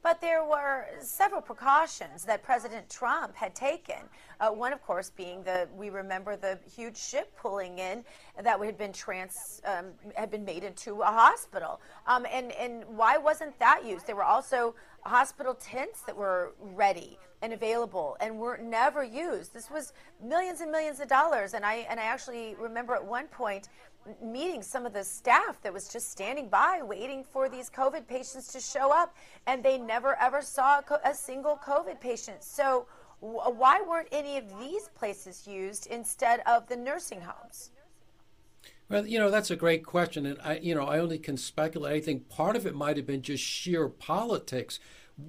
But 0.05 0.21
there 0.21 0.45
were 0.45 0.85
several 0.99 1.41
precautions 1.41 2.25
that 2.25 2.43
President 2.43 2.87
Trump 2.91 3.35
had 3.35 3.55
taken. 3.55 3.95
Uh, 4.39 4.51
one, 4.51 4.71
of 4.71 4.79
course, 4.83 5.09
being 5.09 5.41
the 5.41 5.67
we 5.75 5.89
remember 5.89 6.35
the 6.35 6.59
huge 6.75 6.95
ship 6.95 7.35
pulling 7.35 7.79
in 7.79 8.05
that 8.39 8.63
had 8.63 8.77
been 8.77 8.93
trans 8.93 9.61
um, 9.65 9.93
had 10.13 10.29
been 10.29 10.45
made 10.45 10.63
into 10.63 11.01
a 11.01 11.05
hospital. 11.05 11.81
Um, 12.05 12.27
and 12.31 12.51
and 12.51 12.85
why 12.85 13.17
wasn't 13.17 13.57
that 13.57 13.83
used? 13.83 14.05
There 14.05 14.15
were 14.15 14.21
also 14.21 14.75
hospital 15.01 15.55
tents 15.55 16.01
that 16.01 16.15
were 16.15 16.53
ready 16.59 17.17
and 17.41 17.51
available 17.53 18.15
and 18.19 18.37
were 18.37 18.59
never 18.61 19.03
used. 19.03 19.55
This 19.55 19.71
was 19.71 19.93
millions 20.23 20.61
and 20.61 20.71
millions 20.71 20.99
of 20.99 21.07
dollars. 21.07 21.55
And 21.55 21.65
I 21.65 21.87
and 21.89 21.99
I 21.99 22.03
actually 22.03 22.53
remember 22.59 22.93
at 22.93 23.03
one 23.03 23.25
point 23.25 23.69
meeting 24.23 24.61
some 24.61 24.85
of 24.85 24.93
the 24.93 25.03
staff 25.03 25.61
that 25.61 25.73
was 25.73 25.87
just 25.87 26.11
standing 26.11 26.49
by 26.49 26.81
waiting 26.83 27.23
for 27.23 27.49
these 27.49 27.69
COVID 27.69 28.07
patients 28.07 28.47
to 28.53 28.59
show 28.59 28.91
up, 28.93 29.15
and 29.47 29.63
they 29.63 29.77
never 29.77 30.15
ever 30.19 30.41
saw 30.41 30.79
a, 30.79 31.09
a 31.09 31.13
single 31.13 31.57
COVID 31.65 31.99
patient. 31.99 32.43
So, 32.43 32.87
w- 33.21 33.39
why 33.39 33.81
weren't 33.81 34.09
any 34.11 34.37
of 34.37 34.45
these 34.59 34.89
places 34.95 35.47
used 35.47 35.87
instead 35.87 36.41
of 36.45 36.67
the 36.67 36.75
nursing 36.75 37.21
homes? 37.21 37.71
Well, 38.87 39.07
you 39.07 39.17
know, 39.17 39.31
that's 39.31 39.49
a 39.49 39.55
great 39.55 39.83
question. 39.83 40.25
And 40.25 40.37
I, 40.43 40.57
you 40.57 40.75
know, 40.75 40.85
I 40.85 40.99
only 40.99 41.17
can 41.17 41.37
speculate. 41.37 41.93
I 41.93 41.99
think 42.01 42.29
part 42.29 42.55
of 42.55 42.67
it 42.67 42.75
might 42.75 42.97
have 42.97 43.07
been 43.07 43.23
just 43.23 43.43
sheer 43.43 43.89
politics. 43.89 44.79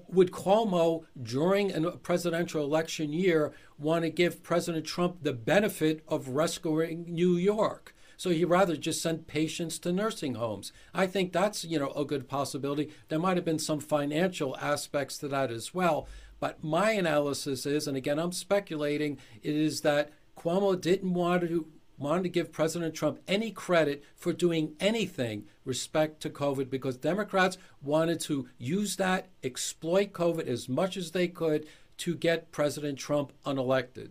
Would 0.08 0.32
Cuomo, 0.32 1.04
during 1.22 1.72
a 1.72 1.92
presidential 1.92 2.62
election 2.62 3.12
year, 3.12 3.52
want 3.78 4.02
to 4.02 4.10
give 4.10 4.42
President 4.42 4.84
Trump 4.84 5.22
the 5.22 5.32
benefit 5.32 6.02
of 6.08 6.30
rescuing 6.30 7.06
New 7.08 7.36
York? 7.36 7.94
So 8.16 8.30
he 8.30 8.44
rather 8.44 8.76
just 8.76 9.02
sent 9.02 9.26
patients 9.26 9.78
to 9.80 9.92
nursing 9.92 10.34
homes. 10.34 10.72
I 10.94 11.06
think 11.06 11.32
that's, 11.32 11.64
you 11.64 11.78
know, 11.78 11.92
a 11.92 12.04
good 12.04 12.28
possibility. 12.28 12.90
There 13.08 13.18
might 13.18 13.36
have 13.36 13.44
been 13.44 13.58
some 13.58 13.80
financial 13.80 14.56
aspects 14.58 15.18
to 15.18 15.28
that 15.28 15.50
as 15.50 15.74
well. 15.74 16.08
But 16.38 16.62
my 16.62 16.90
analysis 16.92 17.66
is, 17.66 17.86
and 17.86 17.96
again, 17.96 18.18
I'm 18.18 18.32
speculating, 18.32 19.18
is 19.42 19.80
that 19.82 20.12
Cuomo 20.36 20.78
didn't 20.78 21.14
want 21.14 21.42
to 21.42 21.66
wanted 21.98 22.24
to 22.24 22.28
give 22.28 22.52
President 22.52 22.94
Trump 22.94 23.18
any 23.26 23.50
credit 23.50 24.04
for 24.14 24.32
doing 24.32 24.74
anything 24.78 25.46
respect 25.64 26.20
to 26.20 26.30
COVID 26.30 26.68
because 26.68 26.96
Democrats 26.96 27.56
wanted 27.82 28.20
to 28.20 28.48
use 28.58 28.96
that, 28.96 29.28
exploit 29.42 30.12
COVID 30.12 30.46
as 30.46 30.68
much 30.68 30.96
as 30.96 31.12
they 31.12 31.28
could 31.28 31.66
to 31.98 32.14
get 32.14 32.52
President 32.52 32.98
Trump 32.98 33.32
unelected. 33.44 34.10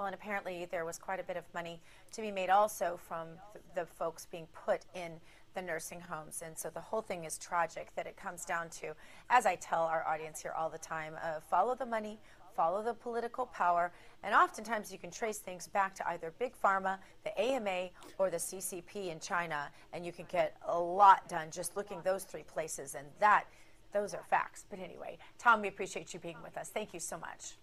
Well, 0.00 0.06
and 0.06 0.14
apparently 0.14 0.66
there 0.70 0.86
was 0.86 0.96
quite 0.96 1.20
a 1.20 1.22
bit 1.22 1.36
of 1.36 1.44
money 1.52 1.78
to 2.12 2.22
be 2.22 2.30
made 2.30 2.48
also 2.48 2.98
from 3.06 3.28
the, 3.52 3.82
the 3.82 3.84
folks 3.86 4.24
being 4.24 4.46
put 4.64 4.80
in 4.94 5.12
the 5.54 5.60
nursing 5.60 6.00
homes. 6.00 6.42
And 6.42 6.56
so 6.56 6.70
the 6.70 6.80
whole 6.80 7.02
thing 7.02 7.24
is 7.24 7.36
tragic 7.36 7.94
that 7.96 8.06
it 8.06 8.16
comes 8.16 8.46
down 8.46 8.70
to, 8.80 8.94
as 9.28 9.44
I 9.44 9.56
tell 9.56 9.82
our 9.82 10.02
audience 10.08 10.40
here 10.40 10.54
all 10.56 10.70
the 10.70 10.78
time, 10.78 11.16
uh, 11.22 11.40
follow 11.40 11.74
the 11.74 11.84
money, 11.84 12.18
follow 12.56 12.82
the 12.82 12.94
political 12.94 13.44
power, 13.44 13.92
and 14.22 14.34
oftentimes 14.34 14.90
you 14.90 14.96
can 14.96 15.10
trace 15.10 15.36
things 15.36 15.66
back 15.66 15.94
to 15.96 16.08
either 16.08 16.32
Big 16.38 16.54
Pharma, 16.64 16.96
the 17.22 17.38
AMA, 17.38 17.90
or 18.16 18.30
the 18.30 18.38
CCP 18.38 19.12
in 19.12 19.20
China, 19.20 19.68
and 19.92 20.06
you 20.06 20.12
can 20.12 20.24
get 20.30 20.56
a 20.66 20.80
lot 20.80 21.28
done 21.28 21.48
just 21.50 21.76
looking 21.76 22.00
those 22.04 22.24
three 22.24 22.44
places. 22.44 22.94
And 22.94 23.06
that, 23.18 23.44
those 23.92 24.14
are 24.14 24.24
facts. 24.30 24.64
But 24.70 24.78
anyway, 24.78 25.18
Tom, 25.38 25.60
we 25.60 25.68
appreciate 25.68 26.14
you 26.14 26.20
being 26.20 26.38
with 26.42 26.56
us. 26.56 26.70
Thank 26.70 26.94
you 26.94 27.00
so 27.00 27.18
much. 27.18 27.58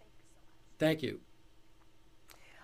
Thank 0.77 1.01
you. 1.01 1.19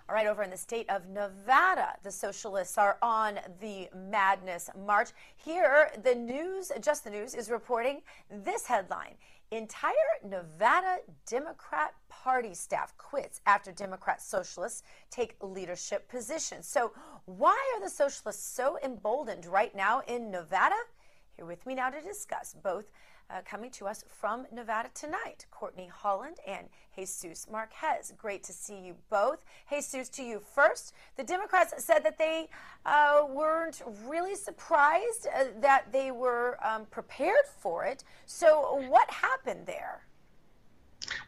All 0.09 0.15
right, 0.15 0.27
over 0.27 0.43
in 0.43 0.49
the 0.49 0.57
state 0.57 0.89
of 0.89 1.07
Nevada, 1.07 1.95
the 2.03 2.11
socialists 2.11 2.77
are 2.77 2.97
on 3.01 3.39
the 3.61 3.87
Madness 3.95 4.69
March. 4.85 5.11
Here, 5.37 5.91
the 6.03 6.13
news, 6.13 6.73
just 6.81 7.05
the 7.05 7.09
news, 7.09 7.33
is 7.33 7.49
reporting 7.49 8.01
this 8.29 8.65
headline 8.65 9.15
Entire 9.51 9.93
Nevada 10.27 10.97
Democrat 11.25 11.93
Party 12.09 12.53
staff 12.53 12.97
quits 12.97 13.39
after 13.45 13.71
Democrat 13.71 14.21
socialists 14.21 14.83
take 15.09 15.35
leadership 15.41 16.09
positions. 16.09 16.67
So, 16.67 16.91
why 17.25 17.57
are 17.75 17.81
the 17.81 17.89
socialists 17.89 18.45
so 18.45 18.77
emboldened 18.83 19.45
right 19.45 19.73
now 19.73 20.01
in 20.07 20.31
Nevada? 20.31 20.75
Here 21.37 21.45
with 21.45 21.65
me 21.65 21.75
now 21.75 21.89
to 21.89 22.01
discuss 22.01 22.55
both 22.61 22.85
uh, 23.33 23.41
coming 23.43 23.71
to 23.71 23.87
us 23.87 24.05
from 24.07 24.45
Nevada 24.51 24.89
tonight, 24.93 25.45
Courtney 25.49 25.89
Holland 25.91 26.37
and 26.45 26.67
Jesus 26.95 27.47
Marquez. 27.51 28.13
Great 28.17 28.43
to 28.43 28.53
see 28.53 28.79
you 28.79 28.95
both. 29.09 29.43
Jesus, 29.69 30.09
to 30.09 30.23
you 30.23 30.39
first. 30.39 30.93
The 31.17 31.23
Democrats 31.23 31.73
said 31.83 32.03
that 32.03 32.17
they 32.17 32.49
uh, 32.85 33.25
weren't 33.27 33.81
really 34.05 34.35
surprised 34.35 35.27
uh, 35.35 35.45
that 35.61 35.91
they 35.91 36.11
were 36.11 36.57
um, 36.63 36.85
prepared 36.91 37.45
for 37.59 37.85
it. 37.85 38.03
So, 38.25 38.83
what 38.87 39.09
happened 39.09 39.65
there? 39.65 40.03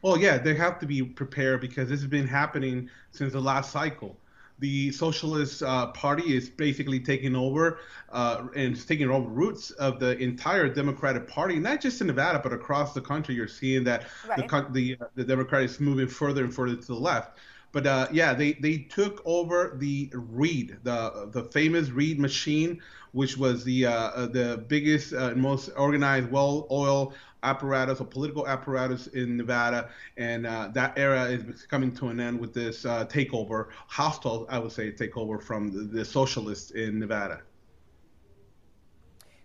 Well, 0.02 0.18
yeah, 0.18 0.38
they 0.38 0.54
have 0.56 0.80
to 0.80 0.86
be 0.86 1.02
prepared 1.04 1.62
because 1.62 1.90
this 1.90 2.00
has 2.00 2.10
been 2.10 2.28
happening 2.28 2.90
since 3.12 3.34
the 3.34 3.42
last 3.42 3.72
cycle 3.72 4.16
the 4.60 4.92
Socialist 4.92 5.64
uh, 5.64 5.88
Party 5.88 6.36
is 6.36 6.50
basically 6.50 7.00
taking 7.00 7.36
over 7.36 7.80
uh, 8.12 8.48
and 8.56 8.88
taking 8.88 9.10
over 9.10 9.28
roots 9.28 9.72
of 9.72 10.00
the 10.00 10.18
entire 10.18 10.70
Democratic 10.70 11.28
Party, 11.28 11.60
not 11.60 11.82
just 11.82 12.00
in 12.02 12.08
Nevada, 12.08 12.40
but 12.40 12.54
across 12.54 12.94
the 12.94 13.02
country. 13.02 13.36
You're 13.36 13.48
seeing 13.48 13.84
that 13.84 14.06
right. 14.28 14.48
the 14.48 14.68
the, 14.72 14.98
uh, 15.02 15.08
the 15.16 15.24
Democrat 15.24 15.64
is 15.64 15.80
moving 15.80 16.08
further 16.08 16.44
and 16.44 16.54
further 16.54 16.76
to 16.76 16.88
the 16.88 16.96
left. 16.96 17.38
But 17.76 17.86
uh, 17.88 18.08
yeah, 18.14 18.34
they, 18.34 18.54
they 18.54 18.78
took 18.78 19.22
over 19.26 19.76
the 19.78 20.10
Reid, 20.14 20.78
the 20.84 21.28
the 21.34 21.44
famous 21.44 21.90
Reid 21.90 22.20
machine, 22.20 22.82
which 23.12 23.38
was 23.38 23.66
the 23.66 23.88
uh, 23.88 23.92
uh 23.92 24.26
the 24.28 24.64
biggest, 24.70 25.14
uh, 25.14 25.32
most 25.36 25.70
organized, 25.76 26.32
well-oiled 26.32 27.16
apparatus 27.46 28.02
or 28.02 28.06
political 28.06 28.48
apparatus 28.48 29.08
in 29.08 29.38
Nevada, 29.38 29.90
and 30.18 30.46
uh, 30.46 30.70
that 30.74 30.98
era 30.98 31.26
is 31.26 31.66
coming 31.68 31.94
to 31.96 32.10
an 32.10 32.20
end 32.20 32.40
with 32.40 32.54
this 32.54 32.86
uh, 32.86 33.06
takeover, 33.06 33.68
hostile, 33.88 34.48
I 34.50 34.60
would 34.60 34.72
say, 34.72 34.92
takeover 34.92 35.42
from 35.42 35.72
the, 35.72 35.84
the 35.98 36.06
socialists 36.06 36.72
in 36.72 37.00
Nevada. 37.00 37.42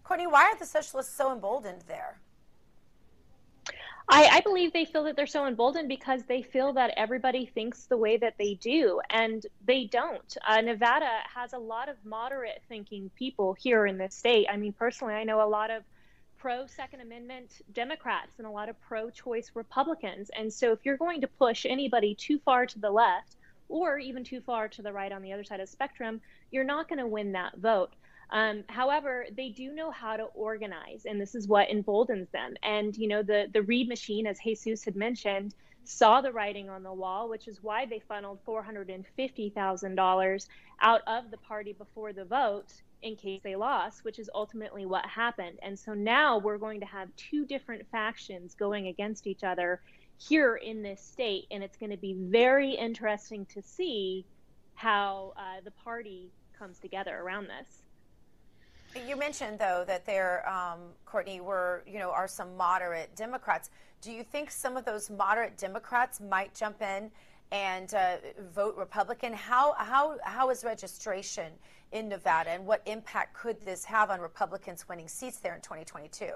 Courtney, 0.04 0.26
why 0.26 0.44
are 0.44 0.58
the 0.58 0.66
socialists 0.66 1.14
so 1.14 1.32
emboldened 1.32 1.84
there? 1.86 2.18
I, 4.12 4.28
I, 4.32 4.40
believe 4.40 4.72
they 4.72 4.84
feel 4.84 5.04
that 5.04 5.14
they're 5.14 5.26
so 5.26 5.46
emboldened 5.46 5.88
because 5.88 6.24
they 6.24 6.42
feel 6.42 6.72
that 6.72 6.92
everybody 6.96 7.46
thinks 7.46 7.84
the 7.84 7.96
way 7.96 8.16
that 8.16 8.34
they 8.38 8.54
do, 8.54 9.00
and 9.10 9.46
they 9.64 9.84
don't. 9.84 10.36
Uh, 10.48 10.60
Nevada 10.62 11.08
has 11.32 11.52
a 11.52 11.58
lot 11.58 11.88
of 11.88 11.94
moderate 12.04 12.60
thinking 12.68 13.08
people 13.14 13.54
here 13.54 13.86
in 13.86 13.98
this 13.98 14.16
state. 14.16 14.48
I 14.50 14.56
mean, 14.56 14.72
personally, 14.72 15.14
I 15.14 15.22
know 15.22 15.40
a 15.40 15.46
lot 15.46 15.70
of 15.70 15.84
pro 16.40 16.66
Second 16.66 17.00
Amendment 17.02 17.60
Democrats 17.74 18.38
and 18.38 18.46
a 18.46 18.50
lot 18.50 18.70
of 18.70 18.80
pro 18.80 19.10
choice 19.10 19.50
Republicans. 19.54 20.30
And 20.36 20.52
so, 20.52 20.72
if 20.72 20.80
you're 20.84 20.96
going 20.96 21.20
to 21.20 21.28
push 21.28 21.66
anybody 21.68 22.14
too 22.14 22.38
far 22.38 22.64
to 22.66 22.78
the 22.78 22.90
left 22.90 23.36
or 23.68 23.98
even 23.98 24.24
too 24.24 24.40
far 24.40 24.66
to 24.68 24.82
the 24.82 24.92
right 24.92 25.12
on 25.12 25.22
the 25.22 25.32
other 25.32 25.44
side 25.44 25.60
of 25.60 25.68
the 25.68 25.72
spectrum, 25.72 26.20
you're 26.50 26.64
not 26.64 26.88
going 26.88 26.98
to 26.98 27.06
win 27.06 27.32
that 27.32 27.58
vote. 27.58 27.92
Um, 28.30 28.64
however, 28.68 29.26
they 29.36 29.50
do 29.50 29.72
know 29.72 29.90
how 29.90 30.16
to 30.16 30.24
organize, 30.34 31.04
and 31.04 31.20
this 31.20 31.34
is 31.34 31.46
what 31.46 31.68
emboldens 31.68 32.28
them. 32.30 32.54
And 32.62 32.96
you 32.96 33.06
know, 33.06 33.22
the 33.22 33.48
the 33.52 33.62
Reid 33.62 33.88
machine, 33.88 34.26
as 34.26 34.38
Jesus 34.42 34.84
had 34.84 34.96
mentioned, 34.96 35.54
saw 35.84 36.22
the 36.22 36.32
writing 36.32 36.70
on 36.70 36.82
the 36.82 36.92
wall, 36.92 37.28
which 37.28 37.48
is 37.48 37.62
why 37.62 37.84
they 37.84 38.00
funneled 38.08 38.38
four 38.46 38.62
hundred 38.62 38.88
and 38.88 39.04
fifty 39.14 39.50
thousand 39.50 39.94
dollars 39.94 40.48
out 40.80 41.02
of 41.06 41.30
the 41.30 41.38
party 41.38 41.74
before 41.74 42.14
the 42.14 42.24
vote 42.24 42.72
in 43.02 43.16
case 43.16 43.40
they 43.42 43.56
lost, 43.56 44.04
which 44.04 44.18
is 44.18 44.30
ultimately 44.34 44.86
what 44.86 45.04
happened. 45.06 45.58
And 45.62 45.78
so 45.78 45.94
now 45.94 46.38
we're 46.38 46.58
going 46.58 46.80
to 46.80 46.86
have 46.86 47.08
two 47.16 47.44
different 47.46 47.86
factions 47.90 48.54
going 48.54 48.88
against 48.88 49.26
each 49.26 49.44
other 49.44 49.80
here 50.18 50.56
in 50.56 50.82
this 50.82 51.00
state, 51.00 51.46
and 51.50 51.62
it's 51.64 51.76
going 51.76 51.90
to 51.90 51.96
be 51.96 52.14
very 52.14 52.72
interesting 52.72 53.46
to 53.46 53.62
see 53.62 54.26
how 54.74 55.32
uh, 55.36 55.60
the 55.64 55.70
party 55.70 56.30
comes 56.58 56.78
together 56.78 57.18
around 57.18 57.48
this. 57.48 57.82
You 59.06 59.16
mentioned 59.16 59.58
though 59.58 59.84
that 59.86 60.04
there, 60.04 60.48
um, 60.48 60.80
Courtney, 61.06 61.40
were 61.40 61.84
you 61.86 61.98
know 61.98 62.10
are 62.10 62.26
some 62.26 62.56
moderate 62.56 63.14
Democrats. 63.14 63.70
Do 64.00 64.10
you 64.10 64.24
think 64.24 64.50
some 64.50 64.76
of 64.76 64.84
those 64.84 65.10
moderate 65.10 65.56
Democrats 65.56 66.20
might 66.20 66.54
jump 66.54 66.82
in 66.82 67.10
and 67.52 67.94
uh, 67.94 68.16
vote 68.52 68.76
Republican? 68.76 69.32
How 69.32 69.74
how 69.78 70.16
how 70.24 70.50
is 70.50 70.64
registration 70.64 71.52
in 71.92 72.08
Nevada, 72.08 72.50
and 72.50 72.66
what 72.66 72.82
impact 72.86 73.34
could 73.34 73.60
this 73.64 73.84
have 73.84 74.10
on 74.10 74.20
Republicans 74.20 74.88
winning 74.88 75.08
seats 75.08 75.38
there 75.38 75.54
in 75.54 75.60
2022? 75.60 76.32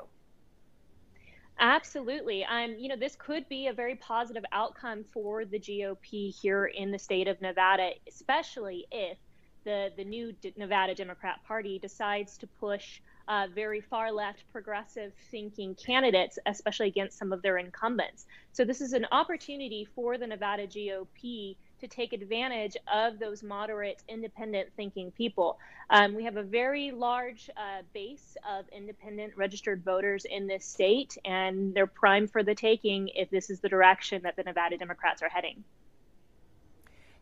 Absolutely. 1.59 2.45
Um, 2.45 2.75
you 2.79 2.89
know, 2.89 2.97
this 2.97 3.15
could 3.17 3.49
be 3.49 3.69
a 3.69 3.73
very 3.73 3.95
positive 3.95 4.45
outcome 4.51 5.05
for 5.13 5.45
the 5.45 5.59
GOP 5.59 6.35
here 6.35 6.67
in 6.67 6.91
the 6.91 6.99
state 6.99 7.29
of 7.29 7.41
Nevada, 7.41 7.91
especially 8.09 8.87
if 8.91 9.19
the, 9.65 9.93
the 9.97 10.05
new 10.05 10.33
D- 10.33 10.53
Nevada 10.57 10.95
Democrat 10.95 11.41
Party 11.47 11.79
decides 11.79 12.37
to 12.39 12.47
push 12.47 13.01
uh, 13.29 13.47
very 13.55 13.81
far 13.81 14.13
left 14.13 14.45
progressive 14.53 15.13
thinking 15.31 15.75
candidates, 15.77 16.39
especially 16.47 16.89
against 16.89 17.19
some 17.19 17.33
of 17.33 17.41
their 17.41 17.57
incumbents. 17.57 18.27
So, 18.53 18.65
this 18.65 18.81
is 18.81 18.93
an 18.93 19.07
opportunity 19.13 19.89
for 19.95 20.19
the 20.19 20.27
Nevada 20.27 20.67
GOP 20.67 21.57
to 21.81 21.89
take 21.89 22.13
advantage 22.13 22.77
of 22.93 23.19
those 23.19 23.43
moderate, 23.43 24.03
independent 24.09 24.69
thinking 24.77 25.11
people. 25.13 25.59
Um, 25.91 26.15
we 26.15 26.25
have 26.25 26.37
a 26.37 26.43
very 26.43 26.91
large 26.91 27.51
uh, 27.57 27.83
base 27.93 28.37
of 28.49 28.67
independent 28.69 29.37
registered 29.37 29.85
voters 29.85 30.25
in 30.25 30.47
this 30.47 30.65
state, 30.65 31.17
and 31.25 31.75
they're 31.75 31.87
primed 31.87 32.31
for 32.31 32.43
the 32.43 32.55
taking 32.55 33.09
if 33.15 33.31
this 33.31 33.51
is 33.51 33.61
the 33.61 33.69
direction 33.69 34.23
that 34.23 34.37
the 34.37 34.43
Nevada 34.43 34.77
Democrats 34.77 35.23
are 35.23 35.29
heading. 35.29 35.65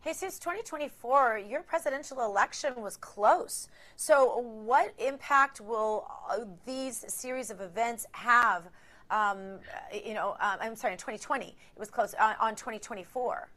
Jesus 0.03 0.37
2024, 0.37 1.43
your 1.49 1.61
presidential 1.61 2.25
election 2.25 2.73
was 2.75 2.97
close. 2.97 3.69
So, 3.95 4.37
what 4.37 4.93
impact 4.97 5.61
will 5.61 6.05
uh, 6.29 6.39
these 6.65 7.05
series 7.07 7.49
of 7.49 7.61
events 7.61 8.05
have? 8.11 8.63
Um, 9.09 9.59
you 9.93 10.13
know, 10.13 10.31
um, 10.41 10.57
I'm 10.59 10.75
sorry, 10.75 10.93
in 10.93 10.99
2020, 10.99 11.45
it 11.45 11.55
was 11.79 11.89
close 11.89 12.13
uh, 12.19 12.33
on 12.41 12.55
2024. 12.55 13.47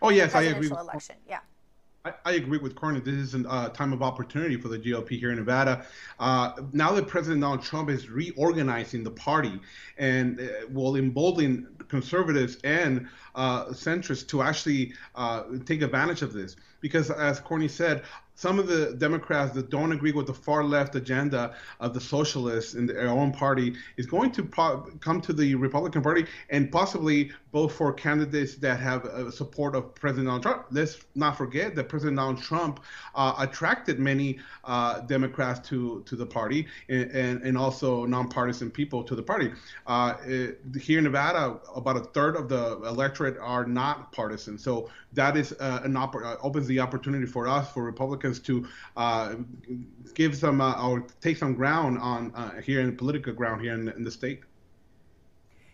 Oh 0.00 0.10
yes, 0.10 0.34
I 0.34 0.42
agree. 0.42 0.68
Election, 0.68 1.16
yeah. 1.28 1.38
I, 2.04 2.14
I, 2.24 2.32
agree 2.32 2.58
with 2.58 2.74
Courtney. 2.74 3.00
This 3.00 3.14
is 3.14 3.34
a 3.34 3.48
uh, 3.48 3.68
time 3.68 3.92
of 3.92 4.02
opportunity 4.02 4.56
for 4.56 4.68
the 4.68 4.78
GOP 4.78 5.10
here 5.10 5.30
in 5.30 5.36
Nevada. 5.36 5.86
Uh, 6.18 6.52
now 6.72 6.92
that 6.92 7.06
President 7.06 7.40
Donald 7.40 7.62
Trump 7.62 7.90
is 7.90 8.10
reorganizing 8.10 9.04
the 9.04 9.10
party 9.10 9.60
and 9.98 10.40
uh, 10.40 10.44
will 10.70 10.96
embolden 10.96 11.68
conservatives 11.88 12.58
and 12.64 13.08
uh, 13.36 13.66
centrists 13.66 14.26
to 14.28 14.42
actually 14.42 14.94
uh, 15.14 15.44
take 15.64 15.82
advantage 15.82 16.22
of 16.22 16.32
this. 16.32 16.56
Because 16.80 17.10
as 17.10 17.38
Courtney 17.38 17.68
said, 17.68 18.02
some 18.34 18.58
of 18.58 18.66
the 18.66 18.94
Democrats 18.98 19.52
that 19.52 19.70
don't 19.70 19.92
agree 19.92 20.10
with 20.10 20.26
the 20.26 20.34
far 20.34 20.64
left 20.64 20.96
agenda 20.96 21.54
of 21.78 21.94
the 21.94 22.00
socialists 22.00 22.74
in 22.74 22.86
their 22.86 23.08
own 23.08 23.30
party 23.30 23.74
is 23.96 24.06
going 24.06 24.32
to 24.32 24.42
po- 24.42 24.90
come 25.00 25.20
to 25.20 25.32
the 25.32 25.54
Republican 25.54 26.02
Party 26.02 26.26
and 26.50 26.72
possibly 26.72 27.30
vote 27.52 27.68
for 27.68 27.92
candidates 27.92 28.54
that 28.56 28.80
have 28.80 29.04
uh, 29.04 29.30
support 29.30 29.74
of 29.74 29.94
President 29.94 30.26
Donald 30.26 30.42
Trump. 30.42 30.66
Let's 30.70 30.98
not 31.14 31.36
forget 31.36 31.74
that 31.74 31.88
President 31.88 32.16
Donald 32.16 32.42
Trump 32.42 32.80
uh, 33.14 33.34
attracted 33.38 33.98
many 33.98 34.38
uh, 34.64 35.00
Democrats 35.00 35.68
to, 35.68 36.02
to 36.06 36.16
the 36.16 36.24
party 36.24 36.66
and, 36.88 37.10
and, 37.10 37.42
and, 37.42 37.58
also 37.58 38.06
nonpartisan 38.06 38.70
people 38.70 39.04
to 39.04 39.14
the 39.14 39.22
party. 39.22 39.52
Uh, 39.86 40.14
it, 40.24 40.60
here 40.80 40.98
in 40.98 41.04
Nevada, 41.04 41.60
about 41.76 41.96
a 41.96 42.00
third 42.00 42.36
of 42.36 42.48
the 42.48 42.80
electorate 42.86 43.36
are 43.38 43.66
not 43.66 44.12
partisan. 44.12 44.56
So 44.56 44.88
that 45.12 45.36
is 45.36 45.52
uh, 45.60 45.80
an 45.84 45.96
op- 45.96 46.14
uh, 46.14 46.36
opens 46.42 46.66
the 46.66 46.80
opportunity 46.80 47.26
for 47.26 47.46
us, 47.46 47.70
for 47.70 47.82
Republicans, 47.82 48.40
to 48.40 48.66
give 50.14 50.36
some 50.36 50.60
or 50.60 51.06
take 51.20 51.36
some 51.36 51.54
ground 51.54 51.98
on 51.98 52.62
here 52.64 52.80
in 52.80 52.96
political 52.96 53.32
ground 53.32 53.60
here 53.60 53.74
in, 53.74 53.88
in 53.90 54.04
the 54.04 54.10
state. 54.10 54.40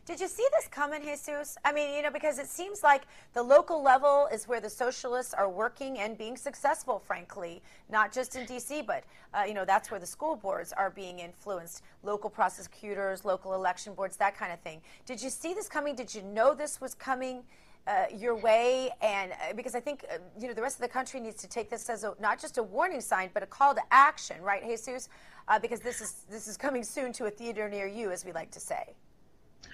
Did 0.09 0.21
you 0.21 0.27
see 0.27 0.47
this 0.57 0.66
coming, 0.68 1.03
Jesus? 1.03 1.59
I 1.66 1.73
mean, 1.75 1.94
you 1.94 2.01
know, 2.01 2.11
because 2.11 2.38
it 2.38 2.47
seems 2.47 2.83
like 2.83 3.03
the 3.35 3.42
local 3.42 3.83
level 3.83 4.27
is 4.33 4.49
where 4.49 4.59
the 4.59 4.71
socialists 4.71 5.35
are 5.35 5.51
working 5.51 5.99
and 5.99 6.16
being 6.16 6.35
successful, 6.35 6.99
frankly, 6.99 7.61
not 7.90 8.11
just 8.11 8.35
in 8.35 8.47
D.C., 8.47 8.81
but, 8.81 9.05
uh, 9.35 9.42
you 9.42 9.53
know, 9.53 9.66
that's 9.66 9.90
where 9.90 10.01
the 10.01 10.07
school 10.07 10.35
boards 10.35 10.73
are 10.73 10.88
being 10.88 11.18
influenced, 11.18 11.83
local 12.03 12.31
prosecutors, 12.31 13.27
local 13.27 13.53
election 13.53 13.92
boards, 13.92 14.16
that 14.16 14.35
kind 14.35 14.51
of 14.51 14.59
thing. 14.61 14.81
Did 15.05 15.23
you 15.23 15.29
see 15.29 15.53
this 15.53 15.68
coming? 15.68 15.94
Did 15.94 16.14
you 16.14 16.23
know 16.23 16.55
this 16.55 16.81
was 16.81 16.94
coming? 16.94 17.42
Uh, 17.87 18.05
your 18.14 18.35
way, 18.35 18.90
and 19.01 19.33
uh, 19.33 19.55
because 19.57 19.75
I 19.75 19.81
think 19.81 20.05
uh, 20.12 20.18
you 20.38 20.47
know 20.47 20.53
the 20.53 20.61
rest 20.61 20.77
of 20.77 20.83
the 20.83 20.88
country 20.88 21.21
needs 21.21 21.40
to 21.40 21.49
take 21.49 21.71
this 21.71 21.88
as 21.88 22.05
a, 22.05 22.14
not 22.21 22.38
just 22.38 22.59
a 22.59 22.62
warning 22.62 23.01
sign, 23.01 23.31
but 23.33 23.42
a 23.42 23.47
call 23.47 23.75
to 23.75 23.81
action, 23.90 24.42
right, 24.42 24.62
Jesus? 24.62 25.09
Uh, 25.47 25.59
because 25.59 25.81
this 25.81 26.03
is 26.03 26.27
this 26.29 26.49
is 26.49 26.59
coming 26.59 26.85
soon 26.85 27.14
to 27.14 27.25
a 27.25 27.31
theater 27.31 27.66
near 27.66 27.87
you, 27.87 28.11
as 28.11 28.27
we 28.27 28.33
like 28.33 28.51
to 28.51 28.61
say. 28.61 28.94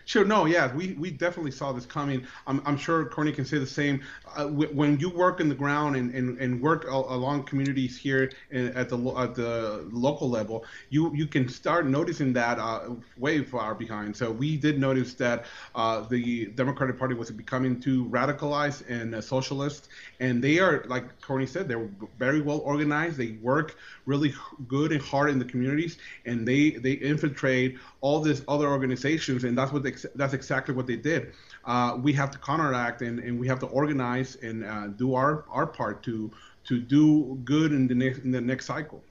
Sure. 0.04 0.24
No. 0.24 0.44
Yeah. 0.44 0.74
We, 0.74 0.92
we 0.94 1.10
definitely 1.10 1.50
saw 1.50 1.72
this 1.72 1.86
coming. 1.86 2.26
I'm, 2.46 2.60
I'm 2.66 2.76
sure 2.76 3.04
Courtney 3.06 3.32
can 3.32 3.44
say 3.44 3.58
the 3.58 3.66
same. 3.66 4.02
Uh, 4.36 4.46
when 4.46 4.98
you 4.98 5.08
work 5.10 5.40
in 5.40 5.48
the 5.48 5.54
ground 5.54 5.96
and, 5.96 6.14
and, 6.14 6.38
and 6.38 6.60
work 6.60 6.90
along 6.90 7.44
communities 7.44 7.96
here 7.96 8.30
at 8.52 8.88
the 8.88 8.98
at 9.16 9.34
the 9.34 9.88
local 9.92 10.28
level, 10.28 10.64
you 10.90 11.14
you 11.14 11.26
can 11.26 11.48
start 11.48 11.86
noticing 11.86 12.32
that 12.32 12.58
uh, 12.58 12.90
way 13.16 13.42
far 13.42 13.74
behind. 13.74 14.16
So 14.16 14.30
we 14.30 14.56
did 14.56 14.78
notice 14.78 15.14
that 15.14 15.46
uh, 15.74 16.00
the 16.02 16.46
Democratic 16.46 16.98
Party 16.98 17.14
was 17.14 17.30
becoming 17.30 17.80
too 17.80 18.06
radicalized 18.06 18.88
and 18.90 19.14
uh, 19.14 19.20
socialist, 19.20 19.88
and 20.20 20.42
they 20.42 20.58
are 20.58 20.84
like 20.88 21.20
Courtney 21.20 21.46
said, 21.46 21.68
they're 21.68 21.88
very 22.18 22.40
well 22.40 22.58
organized. 22.58 23.16
They 23.16 23.32
work 23.42 23.76
really 24.06 24.34
good 24.68 24.92
and 24.92 25.00
hard 25.00 25.30
in 25.30 25.38
the 25.38 25.44
communities, 25.44 25.98
and 26.26 26.46
they 26.46 26.70
they 26.70 26.92
infiltrate 26.92 27.78
all 28.00 28.20
these 28.20 28.42
other 28.48 28.68
organizations, 28.68 29.44
and 29.44 29.56
that's 29.56 29.72
what 29.72 29.82
they, 29.82 29.93
that's 30.14 30.34
exactly 30.34 30.74
what 30.74 30.86
they 30.86 30.96
did. 30.96 31.32
Uh, 31.64 31.98
we 32.00 32.12
have 32.12 32.30
to 32.30 32.38
counteract 32.38 33.02
and, 33.02 33.18
and 33.18 33.38
we 33.38 33.46
have 33.48 33.58
to 33.60 33.66
organize 33.66 34.36
and 34.36 34.64
uh, 34.64 34.88
do 34.88 35.14
our, 35.14 35.44
our 35.50 35.66
part 35.66 36.02
to 36.04 36.30
to 36.64 36.80
do 36.80 37.38
good 37.44 37.72
in 37.72 37.86
the 37.86 37.94
next 37.94 38.18
in 38.18 38.30
the 38.30 38.40
next 38.40 38.66
cycle. 38.66 39.02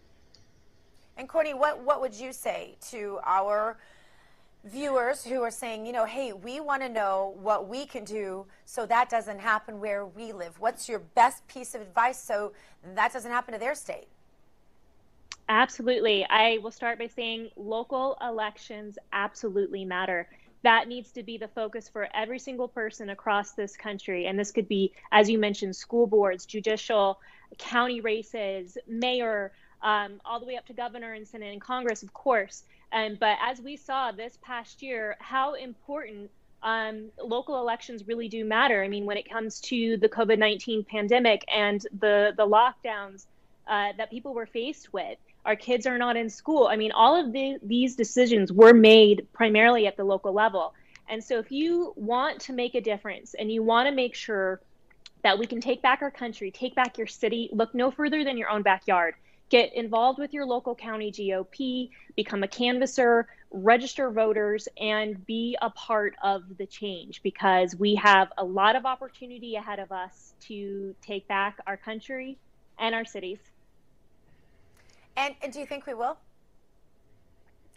And 1.18 1.30
Courtney, 1.30 1.54
what 1.54 1.80
what 1.82 2.02
would 2.02 2.14
you 2.14 2.34
say 2.34 2.76
to 2.92 3.20
our 3.24 3.78
viewers 4.66 5.24
who 5.24 5.42
are 5.42 5.52
saying, 5.52 5.86
you 5.86 5.92
know, 5.92 6.06
hey, 6.06 6.32
we 6.34 6.60
want 6.60 6.82
to 6.82 6.90
know 6.90 7.36
what 7.42 7.68
we 7.68 7.86
can 7.86 8.04
do 8.04 8.46
so 8.66 8.86
that 8.86 9.10
doesn't 9.10 9.40
happen 9.40 9.80
where 9.80 10.06
we 10.06 10.32
live? 10.32 10.60
What's 10.60 10.88
your 10.88 11.00
best 11.00 11.46
piece 11.48 11.76
of 11.76 11.82
advice 11.82 12.22
so 12.22 12.54
that 12.96 13.12
doesn't 13.12 13.32
happen 13.32 13.54
to 13.54 13.60
their 13.60 13.76
state? 13.76 14.08
Absolutely. 15.50 16.26
I 16.30 16.60
will 16.64 16.72
start 16.72 16.98
by 16.98 17.08
saying 17.08 17.50
local 17.58 18.18
elections 18.22 18.98
absolutely 19.12 19.84
matter. 19.84 20.28
That 20.64 20.88
needs 20.88 21.11
to 21.11 21.24
be 21.24 21.38
the 21.38 21.49
focus 21.49 21.89
for 21.89 22.07
every 22.14 22.39
single 22.39 22.68
person 22.68 23.09
across 23.09 23.51
this 23.51 23.76
country. 23.76 24.28
And 24.28 24.39
this 24.39 24.51
could 24.51 24.68
be, 24.68 24.93
as 25.11 25.30
you 25.30 25.38
mentioned, 25.38 25.76
school 25.76 26.07
boards, 26.07 26.45
judicial, 26.45 27.20
county 27.57 28.01
races, 28.01 28.78
mayor, 28.88 29.51
um, 29.82 30.22
all 30.26 30.39
the 30.39 30.45
way 30.45 30.55
up 30.55 30.66
to 30.68 30.74
governor 30.74 31.14
and 31.14 31.28
senate 31.28 31.51
and 31.51 31.61
Congress, 31.61 32.03
of 32.03 32.14
course. 32.14 32.64
Um, 32.93 33.18
but 33.20 33.38
as 33.41 33.59
we 33.59 33.76
saw 33.76 34.11
this 34.11 34.38
past 34.41 34.82
year, 34.82 35.18
how 35.20 35.55
important 35.55 36.30
um, 36.61 37.09
local 37.22 37.59
elections 37.59 38.07
really 38.07 38.30
do 38.30 38.45
matter. 38.45 38.84
I 38.84 38.88
mean, 38.88 39.05
when 39.05 39.18
it 39.18 39.30
comes 39.30 39.59
to 39.61 39.97
the 39.97 40.07
COVID 40.07 40.39
19 40.39 40.86
pandemic 40.86 41.43
and 41.53 41.86
the, 41.99 42.34
the 42.38 42.47
lockdowns 42.47 43.26
uh, 43.68 43.91
that 43.97 44.09
people 44.09 44.34
were 44.34 44.45
faced 44.45 44.93
with, 44.93 45.18
our 45.46 45.56
kids 45.56 45.86
are 45.86 45.98
not 45.98 46.16
in 46.16 46.30
school. 46.30 46.68
I 46.68 46.76
mean, 46.76 46.91
all 46.91 47.20
of 47.20 47.34
the, 47.34 47.58
these 47.64 47.96
decisions 47.96 48.52
were 48.52 48.74
made 48.74 49.28
primarily 49.34 49.88
at 49.88 49.98
the 49.98 50.04
local 50.04 50.34
level. 50.34 50.74
And 51.10 51.24
so, 51.24 51.38
if 51.38 51.52
you 51.52 51.94
want 51.96 52.39
to 52.41 52.54
make 52.54 52.76
a 52.76 52.82
difference 52.82 53.34
and 53.34 53.52
you 53.52 53.62
want 53.62 53.89
to 53.89 53.94
make 53.94 54.16
sure 54.16 54.62
that 55.24 55.38
we 55.38 55.46
can 55.46 55.60
take 55.60 55.82
back 55.82 56.02
our 56.02 56.12
country, 56.12 56.52
take 56.52 56.76
back 56.76 56.98
your 56.98 57.08
city, 57.08 57.50
look 57.52 57.74
no 57.74 57.91
further 57.91 58.24
than 58.24 58.38
your 58.38 58.50
own 58.50 58.62
backyard. 58.62 59.16
Get 59.50 59.74
involved 59.74 60.18
with 60.18 60.34
your 60.34 60.46
local 60.46 60.76
county 60.76 61.12
GOP, 61.12 61.89
become 62.16 62.44
a 62.44 62.48
canvasser, 62.48 63.28
register 63.52 64.10
voters, 64.10 64.68
and 64.80 65.24
be 65.26 65.58
a 65.62 65.70
part 65.70 66.16
of 66.24 66.58
the 66.58 66.66
change 66.66 67.22
because 67.22 67.76
we 67.76 67.96
have 67.96 68.32
a 68.38 68.44
lot 68.44 68.76
of 68.76 68.86
opportunity 68.86 69.56
ahead 69.56 69.80
of 69.80 69.91
us 69.91 70.34
to 70.41 70.96
take 71.02 71.28
back 71.28 71.60
our 71.68 71.78
country 71.78 72.38
and 72.80 72.96
our 72.96 73.06
cities. 73.06 73.39
And, 75.16 75.36
and 75.41 75.53
do 75.53 75.59
you 75.59 75.66
think 75.66 75.86
we 75.86 75.93
will? 75.93 76.18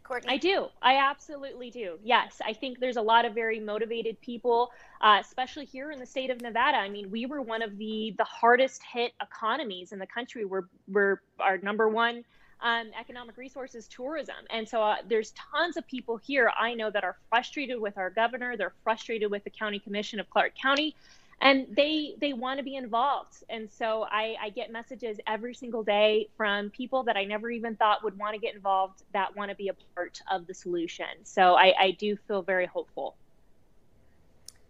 Courtney? 0.06 0.32
I 0.32 0.36
do. 0.36 0.68
I 0.80 0.96
absolutely 0.96 1.70
do. 1.70 1.98
Yes, 2.02 2.40
I 2.44 2.52
think 2.52 2.78
there's 2.78 2.96
a 2.96 3.02
lot 3.02 3.24
of 3.24 3.34
very 3.34 3.58
motivated 3.58 4.20
people, 4.20 4.70
uh, 5.00 5.18
especially 5.20 5.64
here 5.64 5.90
in 5.90 5.98
the 5.98 6.06
state 6.06 6.30
of 6.30 6.40
Nevada. 6.40 6.76
I 6.76 6.88
mean, 6.88 7.10
we 7.10 7.26
were 7.26 7.42
one 7.42 7.60
of 7.60 7.76
the 7.76 8.14
the 8.16 8.24
hardest 8.24 8.82
hit 8.84 9.12
economies 9.20 9.92
in 9.92 9.98
the 9.98 10.06
country. 10.06 10.44
We're 10.44 10.64
we're 10.86 11.20
our 11.40 11.58
number 11.58 11.88
one 11.88 12.24
um, 12.60 12.90
economic 12.98 13.36
resources 13.36 13.88
tourism, 13.88 14.36
and 14.50 14.68
so 14.68 14.80
uh, 14.80 14.96
there's 15.08 15.32
tons 15.32 15.76
of 15.76 15.86
people 15.88 16.16
here 16.16 16.52
I 16.56 16.74
know 16.74 16.90
that 16.90 17.02
are 17.02 17.16
frustrated 17.28 17.80
with 17.80 17.98
our 17.98 18.10
governor. 18.10 18.56
They're 18.56 18.74
frustrated 18.84 19.30
with 19.30 19.42
the 19.42 19.50
county 19.50 19.80
commission 19.80 20.20
of 20.20 20.30
Clark 20.30 20.52
County 20.60 20.94
and 21.40 21.66
they 21.70 22.14
they 22.20 22.32
want 22.32 22.58
to 22.58 22.64
be 22.64 22.76
involved 22.76 23.44
and 23.50 23.70
so 23.70 24.06
I, 24.10 24.36
I 24.40 24.50
get 24.50 24.72
messages 24.72 25.18
every 25.26 25.54
single 25.54 25.82
day 25.82 26.28
from 26.36 26.70
people 26.70 27.02
that 27.04 27.16
i 27.16 27.24
never 27.24 27.50
even 27.50 27.76
thought 27.76 28.02
would 28.02 28.18
want 28.18 28.34
to 28.34 28.40
get 28.40 28.54
involved 28.54 29.02
that 29.12 29.36
want 29.36 29.50
to 29.50 29.56
be 29.56 29.68
a 29.68 29.74
part 29.94 30.20
of 30.30 30.46
the 30.46 30.54
solution 30.54 31.06
so 31.24 31.54
i, 31.54 31.74
I 31.78 31.90
do 31.92 32.16
feel 32.28 32.42
very 32.42 32.66
hopeful 32.66 33.16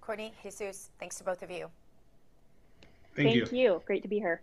courtney 0.01 0.33
jesus 0.43 0.91
thanks 0.99 1.17
to 1.19 1.25
both 1.25 1.43
of 1.43 1.51
you 1.51 1.71
thank, 3.15 3.29
thank 3.29 3.53
you. 3.53 3.59
you 3.59 3.83
great 3.87 4.03
to 4.03 4.09
be 4.09 4.19
here 4.19 4.41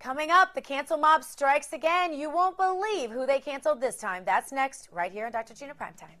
Coming 0.00 0.30
up, 0.30 0.54
the 0.54 0.60
cancel 0.60 0.98
mob 0.98 1.24
strikes 1.24 1.72
again. 1.72 2.12
You 2.12 2.28
won't 2.28 2.58
believe 2.58 3.10
who 3.10 3.24
they 3.24 3.40
canceled 3.40 3.80
this 3.80 3.96
time. 3.96 4.22
That's 4.26 4.52
next, 4.52 4.90
right 4.92 5.10
here 5.10 5.24
on 5.24 5.32
Dr. 5.32 5.54
Gina 5.54 5.72
Primetime. 5.72 6.20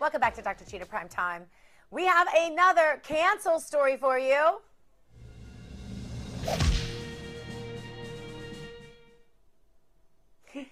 Welcome 0.00 0.20
back 0.20 0.36
to 0.36 0.42
Dr. 0.42 0.64
Gina 0.64 0.86
Prime 0.86 1.08
Time. 1.08 1.46
We 1.90 2.06
have 2.06 2.28
another 2.32 3.00
cancel 3.02 3.58
story 3.58 3.96
for 3.96 4.16
you. 4.16 4.60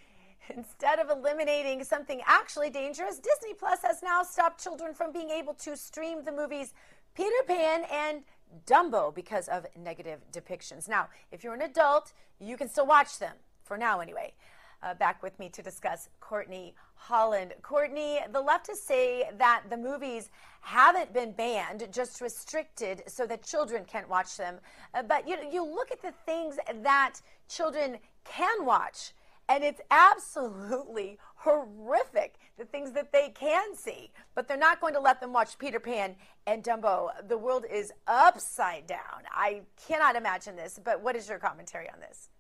Instead 0.57 1.01
of 1.01 1.11
eliminating 1.11 1.83
something 1.83 2.23
actually 2.25 2.71
dangerous, 2.71 3.19
Disney 3.19 3.53
Plus 3.53 3.81
has 3.83 4.01
now 4.01 4.23
stopped 4.23 4.63
children 4.63 4.95
from 4.95 5.11
being 5.11 5.31
able 5.31 5.55
to 5.55 5.77
stream 5.77 6.23
the 6.23 6.31
movies 6.31 6.73
Peter 7.17 7.31
Pan 7.49 7.83
and 7.91 8.23
Dumbo 8.65 9.13
because 9.13 9.49
of 9.49 9.67
negative 9.77 10.21
depictions. 10.31 10.89
Now, 10.89 11.09
if 11.33 11.43
you're 11.43 11.55
an 11.55 11.63
adult, 11.63 12.13
you 12.39 12.57
can 12.57 12.69
still 12.69 12.87
watch 12.87 13.19
them, 13.19 13.35
for 13.65 13.77
now 13.77 13.99
anyway. 13.99 14.35
Uh, 14.83 14.95
back 14.95 15.23
with 15.23 15.39
me 15.39 15.49
to 15.49 15.63
discuss 15.63 16.09
Courtney 16.21 16.75
Holland. 16.95 17.55
Courtney, 17.63 18.21
the 18.33 18.43
leftists 18.43 18.87
say 18.87 19.29
that 19.39 19.63
the 19.71 19.77
movies 19.77 20.31
haven't 20.61 21.13
been 21.13 21.33
banned, 21.33 21.87
just 21.93 22.21
restricted 22.21 23.03
so 23.07 23.27
that 23.27 23.43
children 23.43 23.85
can't 23.85 24.09
watch 24.09 24.37
them. 24.37 24.57
Uh, 24.95 25.03
but 25.03 25.27
you, 25.27 25.37
you 25.51 25.65
look 25.65 25.91
at 25.91 26.03
the 26.03 26.13
things 26.25 26.57
that 26.83 27.15
children 27.49 27.99
can 28.25 28.65
watch, 28.65 29.13
and 29.49 29.63
it's 29.63 29.81
absolutely 29.91 31.19
horrific 31.37 32.35
the 32.59 32.65
things 32.65 32.93
that 32.93 33.13
they 33.13 33.29
can 33.31 33.75
see. 33.75 34.11
But 34.35 34.49
they're 34.49 34.57
not 34.57 34.81
going 34.81 34.95
to 34.95 35.01
let 35.01 35.21
them 35.21 35.33
watch 35.33 35.59
Peter 35.59 35.79
Pan 35.79 36.17
and 36.47 36.65
Dumbo. 36.65 37.11
The 37.29 37.39
world 37.39 37.65
is 37.71 37.93
upside 38.07 38.87
down. 38.87 39.23
I 39.33 39.63
cannot 39.87 40.17
imagine 40.17 40.57
this, 40.57 40.81
but 40.83 41.01
what 41.03 41.15
is 41.15 41.29
your 41.29 41.39
commentary 41.39 41.89
on 41.89 42.01
this? 42.01 42.31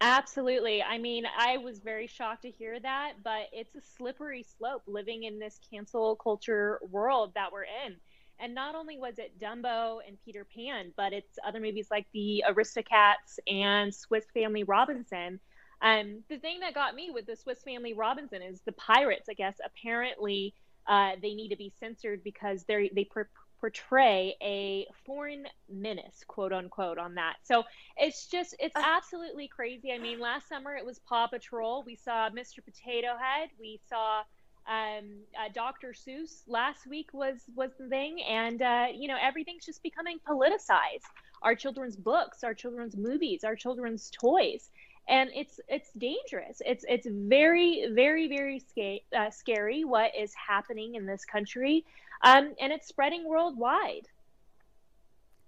Absolutely. 0.00 0.82
I 0.82 0.98
mean, 0.98 1.24
I 1.38 1.56
was 1.56 1.78
very 1.80 2.06
shocked 2.06 2.42
to 2.42 2.50
hear 2.50 2.78
that, 2.80 3.14
but 3.24 3.48
it's 3.52 3.74
a 3.74 3.80
slippery 3.80 4.42
slope 4.58 4.82
living 4.86 5.22
in 5.24 5.38
this 5.38 5.58
cancel 5.70 6.16
culture 6.16 6.80
world 6.90 7.32
that 7.34 7.50
we're 7.50 7.64
in. 7.64 7.96
And 8.38 8.54
not 8.54 8.74
only 8.74 8.98
was 8.98 9.18
it 9.18 9.38
Dumbo 9.40 10.00
and 10.06 10.18
Peter 10.22 10.44
Pan, 10.44 10.92
but 10.96 11.14
it's 11.14 11.38
other 11.46 11.60
movies 11.60 11.88
like 11.90 12.06
the 12.12 12.44
Aristocats 12.46 13.38
and 13.46 13.94
Swiss 13.94 14.26
Family 14.34 14.64
Robinson. 14.64 15.40
Um, 15.80 16.22
the 16.28 16.38
thing 16.38 16.60
that 16.60 16.74
got 16.74 16.94
me 16.94 17.10
with 17.10 17.24
the 17.24 17.36
Swiss 17.36 17.62
Family 17.62 17.94
Robinson 17.94 18.42
is 18.42 18.60
the 18.66 18.72
pirates. 18.72 19.28
I 19.30 19.34
guess 19.34 19.56
apparently 19.64 20.54
uh, 20.86 21.12
they 21.22 21.32
need 21.34 21.48
to 21.48 21.56
be 21.56 21.72
censored 21.80 22.22
because 22.22 22.64
they 22.64 22.90
they 22.94 23.04
per- 23.04 23.30
portray 23.60 24.34
a 24.42 24.86
foreign 25.04 25.46
menace, 25.68 26.24
quote 26.26 26.52
unquote, 26.52 26.98
on 26.98 27.14
that. 27.14 27.36
So 27.42 27.64
it's 27.96 28.26
just, 28.26 28.54
it's 28.58 28.76
uh. 28.76 28.82
absolutely 28.84 29.48
crazy. 29.48 29.92
I 29.92 29.98
mean, 29.98 30.20
last 30.20 30.48
summer 30.48 30.74
it 30.74 30.84
was 30.84 30.98
Paw 30.98 31.26
Patrol. 31.26 31.82
We 31.84 31.96
saw 31.96 32.30
Mr. 32.30 32.64
Potato 32.64 33.16
Head. 33.18 33.50
We 33.58 33.80
saw 33.88 34.22
um, 34.68 35.20
uh, 35.38 35.48
Dr. 35.54 35.92
Seuss 35.92 36.42
last 36.48 36.86
week 36.86 37.10
was 37.12 37.36
was 37.54 37.70
the 37.78 37.88
thing, 37.88 38.20
and 38.22 38.60
uh, 38.60 38.86
you 38.92 39.08
know 39.08 39.16
everything's 39.20 39.64
just 39.64 39.82
becoming 39.82 40.18
politicized. 40.28 41.06
Our 41.42 41.54
children's 41.54 41.96
books, 41.96 42.42
our 42.42 42.54
children's 42.54 42.96
movies, 42.96 43.44
our 43.44 43.54
children's 43.54 44.10
toys, 44.10 44.70
and 45.08 45.30
it's 45.34 45.60
it's 45.68 45.90
dangerous. 45.92 46.60
It's 46.66 46.84
it's 46.88 47.06
very 47.08 47.86
very 47.92 48.26
very 48.26 48.58
sca- 48.58 49.16
uh, 49.16 49.30
scary 49.30 49.84
what 49.84 50.10
is 50.18 50.34
happening 50.34 50.96
in 50.96 51.06
this 51.06 51.24
country, 51.24 51.84
um, 52.22 52.54
and 52.60 52.72
it's 52.72 52.88
spreading 52.88 53.26
worldwide. 53.26 54.08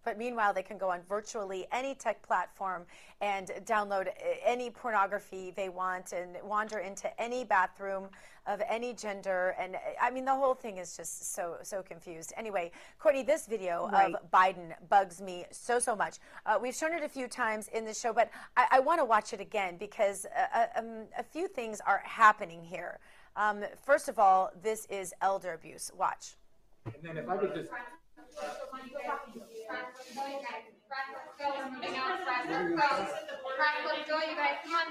But 0.09 0.17
meanwhile, 0.17 0.55
they 0.55 0.63
can 0.63 0.79
go 0.79 0.89
on 0.89 1.03
virtually 1.07 1.67
any 1.71 1.95
tech 1.95 2.23
platform 2.23 2.87
and 3.21 3.49
download 3.67 4.09
any 4.43 4.71
pornography 4.71 5.53
they 5.55 5.69
want 5.69 6.13
and 6.13 6.39
wander 6.43 6.79
into 6.79 7.09
any 7.21 7.45
bathroom 7.45 8.09
of 8.47 8.63
any 8.67 8.95
gender. 8.95 9.55
And 9.59 9.77
I 10.01 10.11
mean, 10.11 10.25
the 10.25 10.35
whole 10.35 10.55
thing 10.55 10.79
is 10.79 10.97
just 10.97 11.35
so, 11.35 11.57
so 11.63 11.83
confused. 11.83 12.33
Anyway, 12.39 12.71
Courtney, 12.99 13.23
this 13.23 13.47
video 13.47 13.91
right. 13.93 14.15
of 14.15 14.31
Biden 14.31 14.73
bugs 14.89 15.21
me 15.21 15.45
so, 15.51 15.79
so 15.79 15.95
much. 15.95 16.17
Uh, 16.47 16.59
we've 16.59 16.75
shown 16.75 16.95
it 16.95 17.03
a 17.03 17.09
few 17.09 17.29
times 17.29 17.69
in 17.69 17.85
the 17.85 17.93
show, 17.93 18.15
but 18.15 18.31
I, 18.57 18.67
I 18.71 18.81
want 18.81 19.01
to 19.01 19.05
watch 19.05 19.35
it 19.35 19.41
again 19.43 19.77
because 19.77 20.25
a, 20.25 20.41
uh, 20.41 20.67
uh, 20.77 20.79
um, 20.79 21.07
a 21.19 21.23
few 21.23 21.49
things 21.49 21.83
are 21.87 22.01
happening 22.07 22.65
here. 22.65 22.99
Um, 23.37 23.63
first 23.85 24.09
of 24.09 24.19
all, 24.19 24.51
this 24.63 24.87
is 24.87 25.13
elder 25.21 25.53
abuse. 25.53 25.91
Watch. 25.95 26.37
And 26.95 27.05
then 27.05 27.19
if 27.19 27.29
I 27.29 27.37
could 27.37 27.55
just. 27.55 27.71
We're. 27.71 27.79
Let's 33.89 34.09
go. 34.09 34.17
You 34.25 34.37
guys. 34.37 34.57
Come 34.65 34.75
on. 34.75 34.87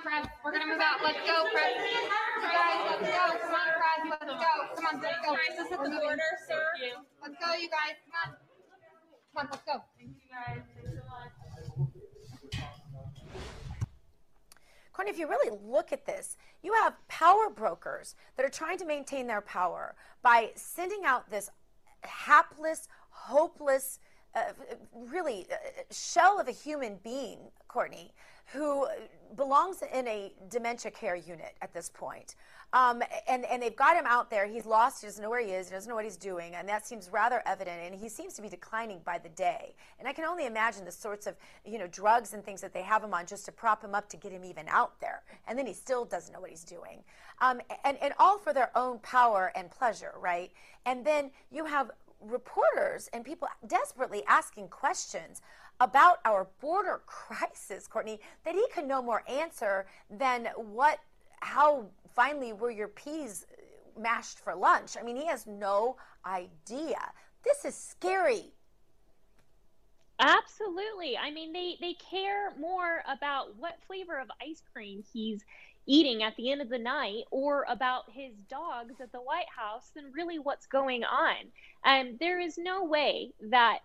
Let's 4.09 4.25
go. 4.27 4.57
Come 4.75 4.85
on, 4.85 5.01
let's 5.01 5.19
go. 5.25 5.31
Let's 7.21 7.37
go, 7.39 7.53
you 7.53 7.69
guys. 7.69 7.95
Come 8.05 8.15
on. 8.23 8.29
Come 9.33 9.37
on, 9.37 9.47
let's 9.51 9.63
go. 9.65 9.75
Thank 9.97 10.11
you, 10.11 10.27
guys. 10.29 10.61
Thanks 10.75 10.91
so 10.93 11.03
much. 11.09 11.31
Courtney, 14.93 15.11
if 15.11 15.19
you 15.19 15.27
really 15.27 15.55
look 15.63 15.91
at 15.91 16.05
this, 16.05 16.37
you 16.63 16.73
have 16.73 16.95
power 17.07 17.49
brokers 17.49 18.15
that 18.35 18.45
are 18.45 18.49
trying 18.49 18.77
to 18.79 18.85
maintain 18.85 19.27
their 19.27 19.41
power 19.41 19.95
by 20.23 20.51
sending 20.55 21.05
out 21.05 21.29
this 21.29 21.51
hapless, 22.03 22.87
hopeless, 23.09 23.99
uh, 24.35 24.53
really 24.93 25.47
uh, 25.51 25.55
shell 25.91 26.39
of 26.39 26.47
a 26.47 26.51
human 26.51 26.99
being, 27.03 27.39
Courtney, 27.67 28.11
who 28.53 28.87
belongs 29.35 29.83
in 29.93 30.07
a 30.07 30.33
dementia 30.49 30.91
care 30.91 31.15
unit 31.15 31.55
at 31.61 31.73
this 31.73 31.89
point. 31.89 32.35
Um, 32.73 33.01
and, 33.29 33.45
and 33.45 33.61
they've 33.61 33.75
got 33.75 33.95
him 33.95 34.05
out 34.05 34.29
there. 34.29 34.45
He's 34.45 34.65
lost. 34.65 35.01
He 35.01 35.07
doesn't 35.07 35.21
know 35.21 35.29
where 35.29 35.41
he 35.41 35.51
is. 35.51 35.69
He 35.69 35.73
doesn't 35.73 35.89
know 35.89 35.95
what 35.95 36.03
he's 36.03 36.17
doing. 36.17 36.55
And 36.55 36.67
that 36.67 36.85
seems 36.85 37.09
rather 37.09 37.41
evident. 37.45 37.81
And 37.81 37.95
he 37.95 38.09
seems 38.09 38.33
to 38.33 38.41
be 38.41 38.49
declining 38.49 38.99
by 39.05 39.19
the 39.19 39.29
day. 39.29 39.73
And 39.99 40.07
I 40.07 40.13
can 40.13 40.25
only 40.25 40.45
imagine 40.45 40.83
the 40.83 40.91
sorts 40.91 41.27
of, 41.27 41.35
you 41.65 41.77
know, 41.77 41.87
drugs 41.87 42.33
and 42.33 42.43
things 42.43 42.59
that 42.61 42.73
they 42.73 42.81
have 42.81 43.03
him 43.03 43.13
on 43.13 43.25
just 43.25 43.45
to 43.45 43.51
prop 43.53 43.83
him 43.83 43.95
up 43.95 44.09
to 44.09 44.17
get 44.17 44.33
him 44.33 44.43
even 44.43 44.67
out 44.67 44.99
there. 44.99 45.23
And 45.47 45.57
then 45.57 45.65
he 45.65 45.73
still 45.73 46.03
doesn't 46.03 46.33
know 46.33 46.41
what 46.41 46.49
he's 46.49 46.65
doing. 46.65 47.03
Um, 47.39 47.61
and, 47.85 47.97
and 48.01 48.13
all 48.19 48.37
for 48.37 48.53
their 48.53 48.71
own 48.75 48.99
power 48.99 49.51
and 49.55 49.71
pleasure, 49.71 50.13
right? 50.19 50.51
And 50.85 51.05
then 51.05 51.31
you 51.51 51.65
have 51.65 51.91
reporters 52.21 53.09
and 53.13 53.23
people 53.23 53.47
desperately 53.67 54.23
asking 54.27 54.67
questions 54.69 55.41
about 55.79 56.17
our 56.25 56.47
border 56.59 57.01
crisis, 57.05 57.87
Courtney, 57.87 58.19
that 58.45 58.55
he 58.55 58.65
could 58.73 58.87
no 58.87 59.01
more 59.01 59.23
answer 59.29 59.85
than 60.09 60.47
what, 60.55 60.99
how 61.41 61.85
finally 62.15 62.53
were 62.53 62.71
your 62.71 62.87
peas 62.87 63.45
mashed 63.99 64.39
for 64.39 64.55
lunch? 64.55 64.97
I 64.99 65.03
mean, 65.03 65.15
he 65.15 65.27
has 65.27 65.45
no 65.45 65.97
idea. 66.25 66.99
This 67.43 67.65
is 67.65 67.75
scary. 67.75 68.53
Absolutely. 70.19 71.15
I 71.15 71.29
mean, 71.29 71.53
they 71.53 71.77
they 71.79 71.93
care 71.93 72.51
more 72.59 73.03
about 73.07 73.55
what 73.57 73.77
flavor 73.85 74.17
of 74.19 74.27
ice 74.41 74.63
cream 74.73 75.03
he's 75.13 75.45
eating 75.85 76.23
at 76.23 76.35
the 76.35 76.51
end 76.51 76.61
of 76.61 76.69
the 76.69 76.79
night 76.79 77.23
or 77.31 77.65
about 77.69 78.11
his 78.11 78.33
dogs 78.49 78.95
at 78.99 79.11
the 79.11 79.19
White 79.19 79.49
House 79.55 79.91
than 79.95 80.11
really 80.11 80.39
what's 80.39 80.65
going 80.65 81.03
on. 81.03 81.35
And 81.85 82.17
there 82.19 82.39
is 82.39 82.57
no 82.57 82.83
way 82.83 83.31
that 83.51 83.79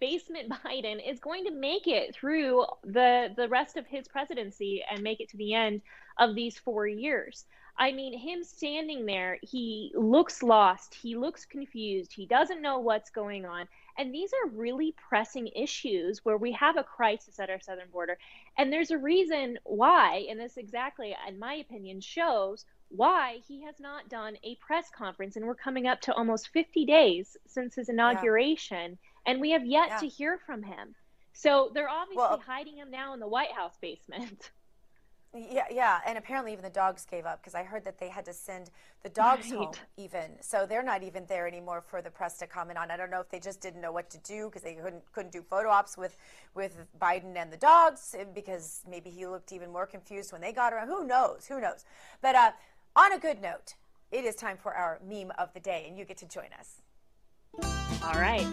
basement 0.00 0.52
Biden 0.64 1.00
is 1.08 1.20
going 1.20 1.44
to 1.44 1.50
make 1.50 1.86
it 1.86 2.14
through 2.14 2.64
the 2.84 3.32
the 3.36 3.48
rest 3.48 3.76
of 3.76 3.86
his 3.86 4.08
presidency 4.08 4.82
and 4.90 5.02
make 5.02 5.20
it 5.20 5.28
to 5.30 5.36
the 5.36 5.54
end 5.54 5.82
of 6.18 6.34
these 6.34 6.58
4 6.58 6.86
years. 6.86 7.44
I 7.76 7.90
mean, 7.90 8.16
him 8.16 8.44
standing 8.44 9.04
there, 9.04 9.38
he 9.42 9.92
looks 9.96 10.44
lost, 10.44 10.94
he 10.94 11.16
looks 11.16 11.44
confused, 11.44 12.12
he 12.12 12.24
doesn't 12.24 12.62
know 12.62 12.78
what's 12.78 13.10
going 13.10 13.44
on. 13.44 13.66
And 13.98 14.14
these 14.14 14.30
are 14.32 14.50
really 14.50 14.94
pressing 15.08 15.48
issues 15.48 16.24
where 16.24 16.36
we 16.36 16.52
have 16.52 16.76
a 16.76 16.84
crisis 16.84 17.40
at 17.40 17.50
our 17.50 17.60
southern 17.60 17.90
border. 17.90 18.18
And 18.56 18.72
there's 18.72 18.92
a 18.92 18.98
reason 18.98 19.58
why, 19.64 20.26
and 20.30 20.38
this 20.38 20.56
exactly, 20.56 21.16
in 21.28 21.38
my 21.38 21.54
opinion, 21.54 22.00
shows 22.00 22.64
why 22.88 23.40
he 23.46 23.62
has 23.62 23.80
not 23.80 24.08
done 24.08 24.36
a 24.44 24.56
press 24.56 24.88
conference. 24.96 25.36
And 25.36 25.44
we're 25.44 25.54
coming 25.54 25.86
up 25.86 26.00
to 26.02 26.14
almost 26.14 26.48
50 26.48 26.84
days 26.86 27.36
since 27.46 27.74
his 27.74 27.88
inauguration, 27.88 28.92
yeah. 28.92 29.13
And 29.26 29.40
we 29.40 29.50
have 29.50 29.64
yet 29.64 29.88
yeah. 29.88 29.98
to 29.98 30.06
hear 30.06 30.38
from 30.38 30.62
him. 30.62 30.94
So 31.32 31.70
they're 31.74 31.88
obviously 31.88 32.18
well, 32.18 32.42
hiding 32.44 32.76
him 32.76 32.90
now 32.90 33.12
in 33.12 33.20
the 33.20 33.28
White 33.28 33.52
House 33.52 33.76
basement. 33.80 34.50
Yeah, 35.36 35.64
yeah, 35.68 35.98
and 36.06 36.16
apparently 36.16 36.52
even 36.52 36.62
the 36.62 36.70
dogs 36.70 37.04
gave 37.10 37.26
up 37.26 37.40
because 37.40 37.56
I 37.56 37.64
heard 37.64 37.84
that 37.86 37.98
they 37.98 38.08
had 38.08 38.24
to 38.26 38.32
send 38.32 38.70
the 39.02 39.08
dogs 39.08 39.50
right. 39.50 39.58
home 39.58 39.72
even. 39.96 40.30
So 40.40 40.64
they're 40.64 40.82
not 40.82 41.02
even 41.02 41.26
there 41.26 41.48
anymore 41.48 41.80
for 41.80 42.00
the 42.00 42.10
press 42.10 42.38
to 42.38 42.46
comment 42.46 42.78
on. 42.78 42.88
I 42.92 42.96
don't 42.96 43.10
know 43.10 43.20
if 43.20 43.30
they 43.30 43.40
just 43.40 43.60
didn't 43.60 43.80
know 43.80 43.90
what 43.90 44.10
to 44.10 44.18
do 44.18 44.46
because 44.46 44.62
they 44.62 44.74
couldn't 44.74 45.02
couldn't 45.12 45.32
do 45.32 45.42
photo 45.42 45.70
ops 45.70 45.96
with 45.96 46.16
with 46.54 46.86
Biden 47.00 47.36
and 47.36 47.52
the 47.52 47.56
dogs 47.56 48.14
eh, 48.16 48.24
because 48.32 48.82
maybe 48.88 49.10
he 49.10 49.26
looked 49.26 49.50
even 49.50 49.72
more 49.72 49.86
confused 49.86 50.30
when 50.30 50.40
they 50.40 50.52
got 50.52 50.72
around. 50.72 50.86
Who 50.86 51.04
knows? 51.04 51.46
Who 51.48 51.60
knows? 51.60 51.84
But 52.22 52.36
uh, 52.36 52.52
on 52.94 53.12
a 53.12 53.18
good 53.18 53.42
note, 53.42 53.74
it 54.12 54.24
is 54.24 54.36
time 54.36 54.56
for 54.56 54.72
our 54.72 55.00
meme 55.04 55.32
of 55.36 55.52
the 55.52 55.60
day, 55.60 55.86
and 55.88 55.98
you 55.98 56.04
get 56.04 56.18
to 56.18 56.28
join 56.28 56.50
us. 56.60 56.80
All 58.04 58.20
right. 58.20 58.46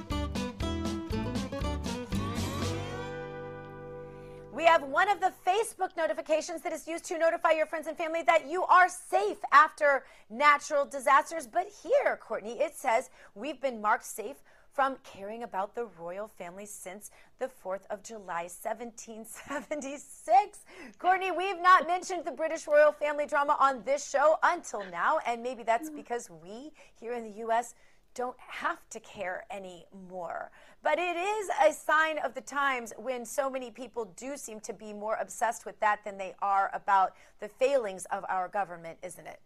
We 4.53 4.65
have 4.65 4.83
one 4.83 5.09
of 5.09 5.21
the 5.21 5.31
Facebook 5.47 5.95
notifications 5.95 6.61
that 6.63 6.73
is 6.73 6.85
used 6.85 7.05
to 7.05 7.17
notify 7.17 7.51
your 7.51 7.65
friends 7.65 7.87
and 7.87 7.97
family 7.97 8.21
that 8.23 8.49
you 8.49 8.65
are 8.65 8.89
safe 8.89 9.37
after 9.53 10.03
natural 10.29 10.85
disasters. 10.85 11.47
But 11.47 11.67
here, 11.81 12.19
Courtney, 12.21 12.59
it 12.59 12.75
says 12.75 13.09
we've 13.33 13.61
been 13.61 13.79
marked 13.79 14.05
safe 14.05 14.35
from 14.73 14.97
caring 15.03 15.43
about 15.43 15.73
the 15.73 15.85
royal 15.97 16.27
family 16.27 16.65
since 16.65 17.11
the 17.39 17.49
4th 17.63 17.85
of 17.89 18.03
July, 18.03 18.43
1776. 18.43 20.59
Courtney, 20.99 21.31
we've 21.31 21.61
not 21.61 21.87
mentioned 21.87 22.25
the 22.25 22.31
British 22.31 22.67
royal 22.67 22.91
family 22.91 23.25
drama 23.25 23.55
on 23.59 23.81
this 23.85 24.09
show 24.09 24.35
until 24.43 24.83
now, 24.91 25.19
and 25.25 25.41
maybe 25.41 25.63
that's 25.63 25.87
mm-hmm. 25.87 25.97
because 25.97 26.29
we 26.29 26.71
here 26.99 27.13
in 27.13 27.23
the 27.23 27.37
U.S. 27.39 27.73
don't 28.13 28.37
have 28.39 28.77
to 28.89 28.99
care 28.99 29.45
anymore. 29.49 30.51
But 30.83 30.97
it 30.97 31.15
is 31.15 31.49
a 31.63 31.71
sign 31.73 32.17
of 32.19 32.33
the 32.33 32.41
times 32.41 32.93
when 32.97 33.25
so 33.25 33.49
many 33.49 33.71
people 33.71 34.05
do 34.17 34.35
seem 34.35 34.59
to 34.61 34.73
be 34.73 34.93
more 34.93 35.17
obsessed 35.19 35.65
with 35.65 35.79
that 35.79 36.03
than 36.03 36.17
they 36.17 36.35
are 36.41 36.71
about 36.73 37.13
the 37.39 37.47
failings 37.47 38.05
of 38.05 38.25
our 38.29 38.47
government, 38.47 38.97
isn't 39.03 39.27
it? 39.27 39.39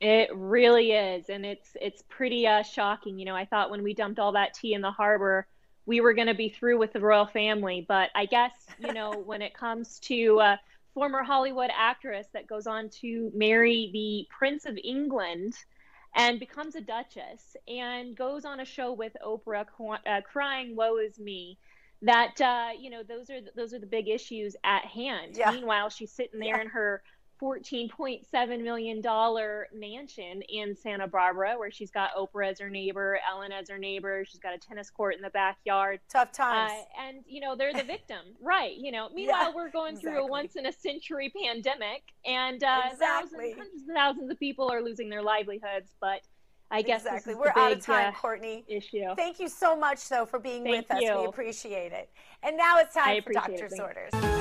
It 0.00 0.30
really 0.34 0.92
is, 0.92 1.28
and 1.28 1.46
it's 1.46 1.76
it's 1.80 2.02
pretty 2.08 2.44
uh, 2.44 2.64
shocking. 2.64 3.20
You 3.20 3.24
know, 3.24 3.36
I 3.36 3.44
thought 3.44 3.70
when 3.70 3.84
we 3.84 3.94
dumped 3.94 4.18
all 4.18 4.32
that 4.32 4.52
tea 4.52 4.74
in 4.74 4.80
the 4.80 4.90
harbor, 4.90 5.46
we 5.86 6.00
were 6.00 6.12
going 6.12 6.26
to 6.26 6.34
be 6.34 6.48
through 6.48 6.78
with 6.78 6.92
the 6.92 6.98
royal 6.98 7.26
family, 7.26 7.84
but 7.86 8.10
I 8.16 8.26
guess 8.26 8.52
you 8.80 8.92
know 8.92 9.12
when 9.26 9.42
it 9.42 9.54
comes 9.54 10.00
to 10.00 10.40
uh, 10.40 10.56
former 10.92 11.22
Hollywood 11.22 11.70
actress 11.76 12.26
that 12.32 12.48
goes 12.48 12.66
on 12.66 12.88
to 13.00 13.30
marry 13.32 13.90
the 13.92 14.26
Prince 14.36 14.66
of 14.66 14.76
England, 14.82 15.54
and 16.14 16.38
becomes 16.38 16.74
a 16.74 16.80
duchess 16.80 17.56
and 17.66 18.16
goes 18.16 18.44
on 18.44 18.60
a 18.60 18.64
show 18.64 18.92
with 18.92 19.16
Oprah 19.24 19.66
uh, 20.06 20.20
crying 20.22 20.76
woe 20.76 20.98
is 20.98 21.18
me 21.18 21.58
that 22.02 22.40
uh, 22.40 22.70
you 22.78 22.90
know 22.90 23.02
those 23.02 23.30
are 23.30 23.40
those 23.56 23.72
are 23.72 23.78
the 23.78 23.86
big 23.86 24.08
issues 24.08 24.56
at 24.64 24.84
hand 24.84 25.36
yeah. 25.36 25.50
meanwhile 25.50 25.88
she's 25.88 26.12
sitting 26.12 26.40
there 26.40 26.56
yeah. 26.56 26.62
in 26.62 26.68
her 26.68 27.02
$14.7 27.42 28.62
million 28.62 29.02
mansion 29.74 30.42
in 30.42 30.76
Santa 30.76 31.08
Barbara, 31.08 31.54
where 31.58 31.70
she's 31.70 31.90
got 31.90 32.10
Oprah 32.14 32.50
as 32.50 32.60
her 32.60 32.70
neighbor, 32.70 33.18
Ellen 33.28 33.50
as 33.50 33.68
her 33.68 33.78
neighbor. 33.78 34.24
She's 34.24 34.40
got 34.40 34.54
a 34.54 34.58
tennis 34.58 34.90
court 34.90 35.16
in 35.16 35.22
the 35.22 35.30
backyard. 35.30 36.00
Tough 36.08 36.32
times. 36.32 36.72
Uh, 36.72 37.02
and, 37.02 37.24
you 37.26 37.40
know, 37.40 37.56
they're 37.56 37.72
the 37.72 37.82
victim. 37.82 38.20
right. 38.40 38.76
You 38.76 38.92
know, 38.92 39.08
meanwhile, 39.12 39.48
yeah, 39.48 39.54
we're 39.54 39.70
going 39.70 39.94
exactly. 39.96 40.12
through 40.12 40.24
a 40.24 40.26
once 40.26 40.54
in 40.56 40.66
a 40.66 40.72
century 40.72 41.32
pandemic, 41.42 42.02
and 42.24 42.62
uh, 42.62 42.82
exactly. 42.92 43.06
thousands, 43.06 43.54
hundreds 43.56 43.88
of 43.88 43.94
thousands 43.94 44.30
of 44.30 44.38
people 44.38 44.70
are 44.70 44.80
losing 44.80 45.08
their 45.08 45.22
livelihoods. 45.22 45.94
But 46.00 46.20
I 46.70 46.82
guess 46.82 47.02
exactly. 47.02 47.34
We're 47.34 47.52
out 47.56 47.72
of 47.72 47.84
time, 47.84 48.14
uh, 48.14 48.18
Courtney. 48.18 48.64
Issue. 48.68 49.14
Thank 49.16 49.40
you 49.40 49.48
so 49.48 49.76
much, 49.76 50.08
though, 50.08 50.26
for 50.26 50.38
being 50.38 50.62
Thank 50.62 50.88
with 50.88 51.02
you. 51.02 51.10
us. 51.10 51.20
We 51.20 51.26
appreciate 51.26 51.92
it. 51.92 52.08
And 52.42 52.56
now 52.56 52.78
it's 52.78 52.94
time 52.94 53.22
for 53.22 53.32
Doctor's 53.32 53.78
Orders. 53.78 54.31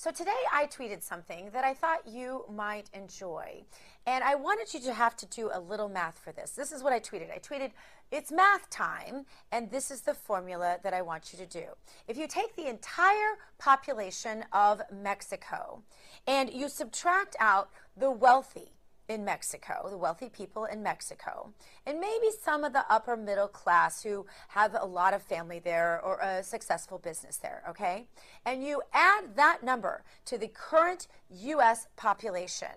So 0.00 0.12
today 0.12 0.30
I 0.52 0.66
tweeted 0.66 1.02
something 1.02 1.50
that 1.52 1.64
I 1.64 1.74
thought 1.74 2.06
you 2.06 2.44
might 2.48 2.88
enjoy. 2.94 3.64
And 4.06 4.22
I 4.22 4.36
wanted 4.36 4.72
you 4.72 4.78
to 4.86 4.92
have 4.92 5.16
to 5.16 5.26
do 5.26 5.50
a 5.52 5.58
little 5.58 5.88
math 5.88 6.20
for 6.20 6.30
this. 6.30 6.52
This 6.52 6.70
is 6.70 6.84
what 6.84 6.92
I 6.92 7.00
tweeted. 7.00 7.32
I 7.34 7.40
tweeted, 7.40 7.72
it's 8.12 8.30
math 8.30 8.70
time, 8.70 9.26
and 9.50 9.72
this 9.72 9.90
is 9.90 10.02
the 10.02 10.14
formula 10.14 10.76
that 10.84 10.94
I 10.94 11.02
want 11.02 11.32
you 11.32 11.44
to 11.44 11.46
do. 11.46 11.64
If 12.06 12.16
you 12.16 12.28
take 12.28 12.54
the 12.54 12.68
entire 12.68 13.38
population 13.58 14.44
of 14.52 14.82
Mexico 15.02 15.82
and 16.28 16.48
you 16.52 16.68
subtract 16.68 17.34
out 17.40 17.70
the 17.96 18.12
wealthy, 18.12 18.77
in 19.08 19.24
Mexico, 19.24 19.86
the 19.90 19.96
wealthy 19.96 20.28
people 20.28 20.66
in 20.66 20.82
Mexico, 20.82 21.52
and 21.86 21.98
maybe 21.98 22.28
some 22.42 22.62
of 22.62 22.72
the 22.72 22.84
upper 22.90 23.16
middle 23.16 23.48
class 23.48 24.02
who 24.02 24.26
have 24.48 24.76
a 24.78 24.84
lot 24.84 25.14
of 25.14 25.22
family 25.22 25.58
there 25.58 26.00
or 26.04 26.18
a 26.20 26.42
successful 26.42 26.98
business 26.98 27.38
there, 27.38 27.62
okay? 27.68 28.06
And 28.44 28.62
you 28.62 28.82
add 28.92 29.36
that 29.36 29.62
number 29.62 30.04
to 30.26 30.36
the 30.36 30.48
current 30.48 31.08
US 31.30 31.86
population, 31.96 32.68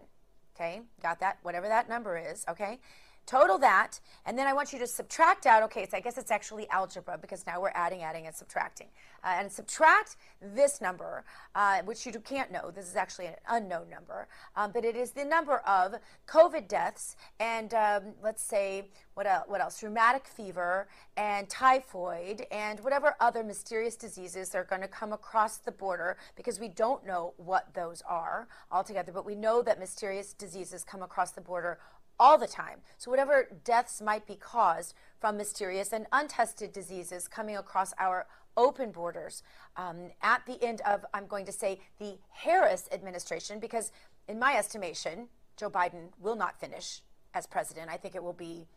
okay? 0.56 0.82
Got 1.02 1.20
that? 1.20 1.40
Whatever 1.44 1.68
that 1.68 1.90
number 1.90 2.18
is, 2.18 2.46
okay? 2.50 2.80
Total 3.26 3.58
that, 3.60 4.00
and 4.26 4.38
then 4.38 4.48
I 4.48 4.54
want 4.54 4.74
you 4.74 4.80
to 4.80 4.88
subtract 4.88 5.46
out, 5.46 5.64
okay, 5.64 5.88
so 5.88 5.98
I 5.98 6.00
guess 6.00 6.18
it's 6.18 6.32
actually 6.32 6.70
algebra 6.70 7.18
because 7.18 7.46
now 7.46 7.62
we're 7.62 7.72
adding, 7.74 8.04
adding, 8.04 8.28
and 8.28 8.36
subtracting. 8.36 8.88
Uh, 9.24 9.36
and 9.40 9.52
subtract 9.52 10.18
this 10.42 10.82
number, 10.82 11.24
uh, 11.56 11.82
which 11.84 12.06
you 12.06 12.12
can't 12.20 12.52
know, 12.52 12.72
this 12.72 12.88
is 12.88 12.96
actually 12.96 13.28
an 13.28 13.36
unknown 13.50 13.90
number, 13.90 14.28
um, 14.56 14.72
but 14.74 14.84
it 14.84 14.96
is 14.96 15.12
the 15.12 15.24
number 15.24 15.60
of 15.60 15.96
COVID 16.28 16.68
deaths 16.68 17.16
and 17.40 17.74
um, 17.74 18.04
let's 18.24 18.42
say, 18.42 18.88
what, 19.14 19.28
what 19.48 19.62
else, 19.62 19.84
rheumatic 19.84 20.26
fever 20.26 20.88
and 21.18 21.48
typhoid 21.50 22.48
and 22.52 22.80
whatever 22.80 23.16
other 23.20 23.44
mysterious 23.44 23.96
diseases 23.96 24.56
are 24.56 24.64
going 24.64 24.82
to 24.82 24.88
come 24.88 25.14
across 25.14 25.58
the 25.58 25.72
border 25.72 26.18
because 26.36 26.60
we 26.60 26.68
don't 26.68 27.06
know 27.06 27.34
what 27.38 27.74
those 27.74 28.02
are 28.08 28.48
altogether, 28.72 29.12
but 29.12 29.26
we 29.26 29.36
know 29.36 29.62
that 29.62 29.80
mysterious 29.80 30.34
diseases 30.34 30.84
come 30.84 31.04
across 31.04 31.32
the 31.32 31.42
border 31.42 31.80
all 32.22 32.38
the 32.38 32.48
time. 32.48 32.78
So, 33.00 33.10
whatever 33.10 33.48
deaths 33.66 34.00
might 34.00 34.28
be 34.28 34.36
caused 34.36 34.94
from 35.20 35.38
mysterious 35.38 35.92
and 35.92 36.06
untested 36.12 36.72
diseases 36.72 37.28
coming 37.28 37.58
across 37.58 37.94
our 38.00 38.28
open 38.56 38.92
borders 38.92 39.42
um, 39.76 40.12
at 40.22 40.46
the 40.46 40.64
end 40.64 40.82
of, 40.82 41.04
I'm 41.16 41.26
going 41.26 41.46
to 41.48 41.52
say, 41.52 41.80
the 42.00 42.20
Harris 42.30 42.88
administration, 42.92 43.60
because 43.60 43.92
in 44.28 44.38
my 44.38 44.54
estimation, 44.56 45.30
Joe 45.58 45.72
Biden 45.72 46.10
will 46.20 46.36
not 46.36 46.60
finish 46.60 47.02
as 47.34 47.48
president. 47.48 47.90
I 47.90 47.98
think 47.98 48.16
it 48.16 48.24
will 48.24 48.34
be 48.34 48.68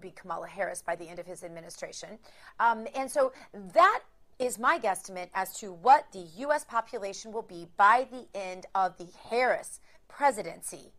be 0.00 0.12
Kamala 0.12 0.46
Harris 0.46 0.82
by 0.82 0.94
the 0.94 1.08
end 1.08 1.18
of 1.18 1.26
his 1.26 1.42
administration. 1.42 2.18
Um, 2.60 2.86
and 2.94 3.10
so 3.10 3.32
that 3.74 4.00
is 4.38 4.56
my 4.56 4.78
guesstimate 4.78 5.30
as 5.34 5.52
to 5.58 5.72
what 5.72 6.06
the 6.12 6.26
U.S. 6.38 6.64
population 6.64 7.32
will 7.32 7.42
be 7.42 7.66
by 7.76 8.06
the 8.10 8.26
end 8.38 8.66
of 8.74 8.96
the 8.98 9.08
Harris 9.28 9.80
presidency 10.08 10.92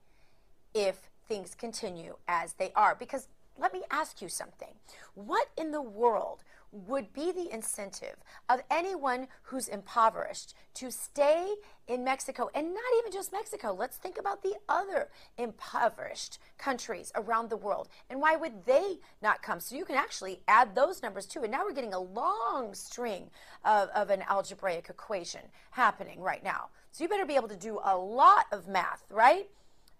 if 0.73 1.10
things 1.27 1.55
continue 1.55 2.15
as 2.27 2.53
they 2.53 2.71
are. 2.75 2.95
Because 2.95 3.27
let 3.57 3.73
me 3.73 3.83
ask 3.91 4.21
you 4.21 4.29
something. 4.29 4.73
What 5.13 5.47
in 5.57 5.71
the 5.71 5.81
world 5.81 6.43
would 6.71 7.11
be 7.11 7.31
the 7.33 7.53
incentive 7.53 8.15
of 8.49 8.61
anyone 8.71 9.27
who's 9.43 9.67
impoverished 9.67 10.53
to 10.73 10.89
stay 10.89 11.53
in 11.87 12.03
Mexico 12.03 12.49
and 12.55 12.73
not 12.73 12.83
even 12.99 13.11
just 13.11 13.33
Mexico? 13.33 13.73
Let's 13.73 13.97
think 13.97 14.17
about 14.17 14.41
the 14.41 14.55
other 14.69 15.09
impoverished 15.37 16.39
countries 16.57 17.11
around 17.13 17.49
the 17.49 17.57
world. 17.57 17.89
And 18.09 18.21
why 18.21 18.37
would 18.37 18.65
they 18.65 18.99
not 19.21 19.43
come? 19.43 19.59
So 19.59 19.75
you 19.75 19.85
can 19.85 19.97
actually 19.97 20.39
add 20.47 20.73
those 20.73 21.03
numbers 21.03 21.25
too. 21.25 21.43
And 21.43 21.51
now 21.51 21.65
we're 21.65 21.73
getting 21.73 21.93
a 21.93 21.99
long 21.99 22.73
string 22.73 23.29
of, 23.65 23.89
of 23.89 24.09
an 24.09 24.23
algebraic 24.29 24.89
equation 24.89 25.41
happening 25.71 26.21
right 26.21 26.43
now. 26.43 26.69
So 26.93 27.03
you 27.03 27.09
better 27.09 27.25
be 27.25 27.35
able 27.35 27.49
to 27.49 27.57
do 27.57 27.79
a 27.83 27.95
lot 27.95 28.45
of 28.51 28.67
math, 28.67 29.03
right? 29.09 29.49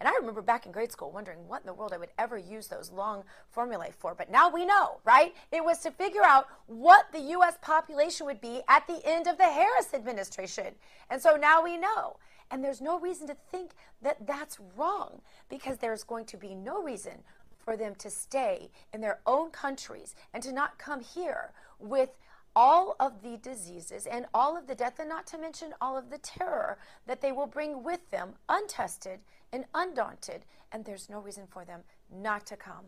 And 0.02 0.08
I 0.08 0.16
remember 0.16 0.42
back 0.42 0.66
in 0.66 0.72
grade 0.72 0.92
school 0.92 1.12
wondering 1.12 1.48
what 1.48 1.62
in 1.62 1.68
the 1.68 1.76
world 1.76 1.94
I 1.94 2.00
would 2.00 2.10
ever 2.18 2.36
use 2.36 2.66
those 2.66 2.92
long 2.92 3.24
formulae 3.52 3.92
for. 4.00 4.16
But 4.16 4.32
now 4.32 4.50
we 4.50 4.66
know, 4.66 5.00
right? 5.06 5.36
It 5.52 5.64
was 5.64 5.78
to 5.82 5.92
figure 5.92 6.24
out 6.24 6.48
what 6.66 7.12
the 7.12 7.20
U.S. 7.20 7.60
population 7.62 8.26
would 8.26 8.42
be 8.42 8.62
at 8.68 8.88
the 8.88 9.00
end 9.06 9.28
of 9.28 9.38
the 9.38 9.44
Harris 9.44 9.94
administration. 9.94 10.74
And 11.12 11.22
so 11.22 11.36
now 11.36 11.64
we 11.64 11.78
know. 11.78 12.18
And 12.50 12.64
there's 12.64 12.82
no 12.82 13.00
reason 13.00 13.28
to 13.28 13.38
think 13.52 13.74
that 14.02 14.26
that's 14.26 14.58
wrong 14.76 15.22
because 15.50 15.78
there's 15.78 16.04
going 16.04 16.26
to 16.26 16.38
be 16.38 16.56
no 16.56 16.82
reason 16.82 17.20
for 17.64 17.78
them 17.78 17.94
to 18.00 18.10
stay 18.10 18.72
in 18.92 19.02
their 19.02 19.20
own 19.28 19.52
countries 19.52 20.16
and 20.34 20.42
to 20.42 20.52
not 20.52 20.80
come 20.80 21.02
here 21.02 21.52
with 21.78 22.18
all 22.56 22.96
of 23.00 23.22
the 23.22 23.38
diseases 23.38 24.08
and 24.08 24.26
all 24.34 24.58
of 24.58 24.66
the 24.66 24.76
death, 24.76 25.00
and 25.00 25.10
not 25.10 25.28
to 25.28 25.38
mention 25.38 25.76
all 25.80 25.96
of 25.96 26.10
the 26.10 26.18
terror 26.18 26.80
that 27.06 27.22
they 27.22 27.32
will 27.32 27.46
bring 27.46 27.84
with 27.84 28.10
them, 28.10 28.34
untested 28.50 29.20
and 29.52 29.66
undaunted. 29.74 30.46
And 30.72 30.86
there's 30.86 31.10
no 31.10 31.20
reason 31.20 31.46
for 31.48 31.66
them 31.66 31.82
not 32.12 32.46
to 32.48 32.56
come 32.56 32.86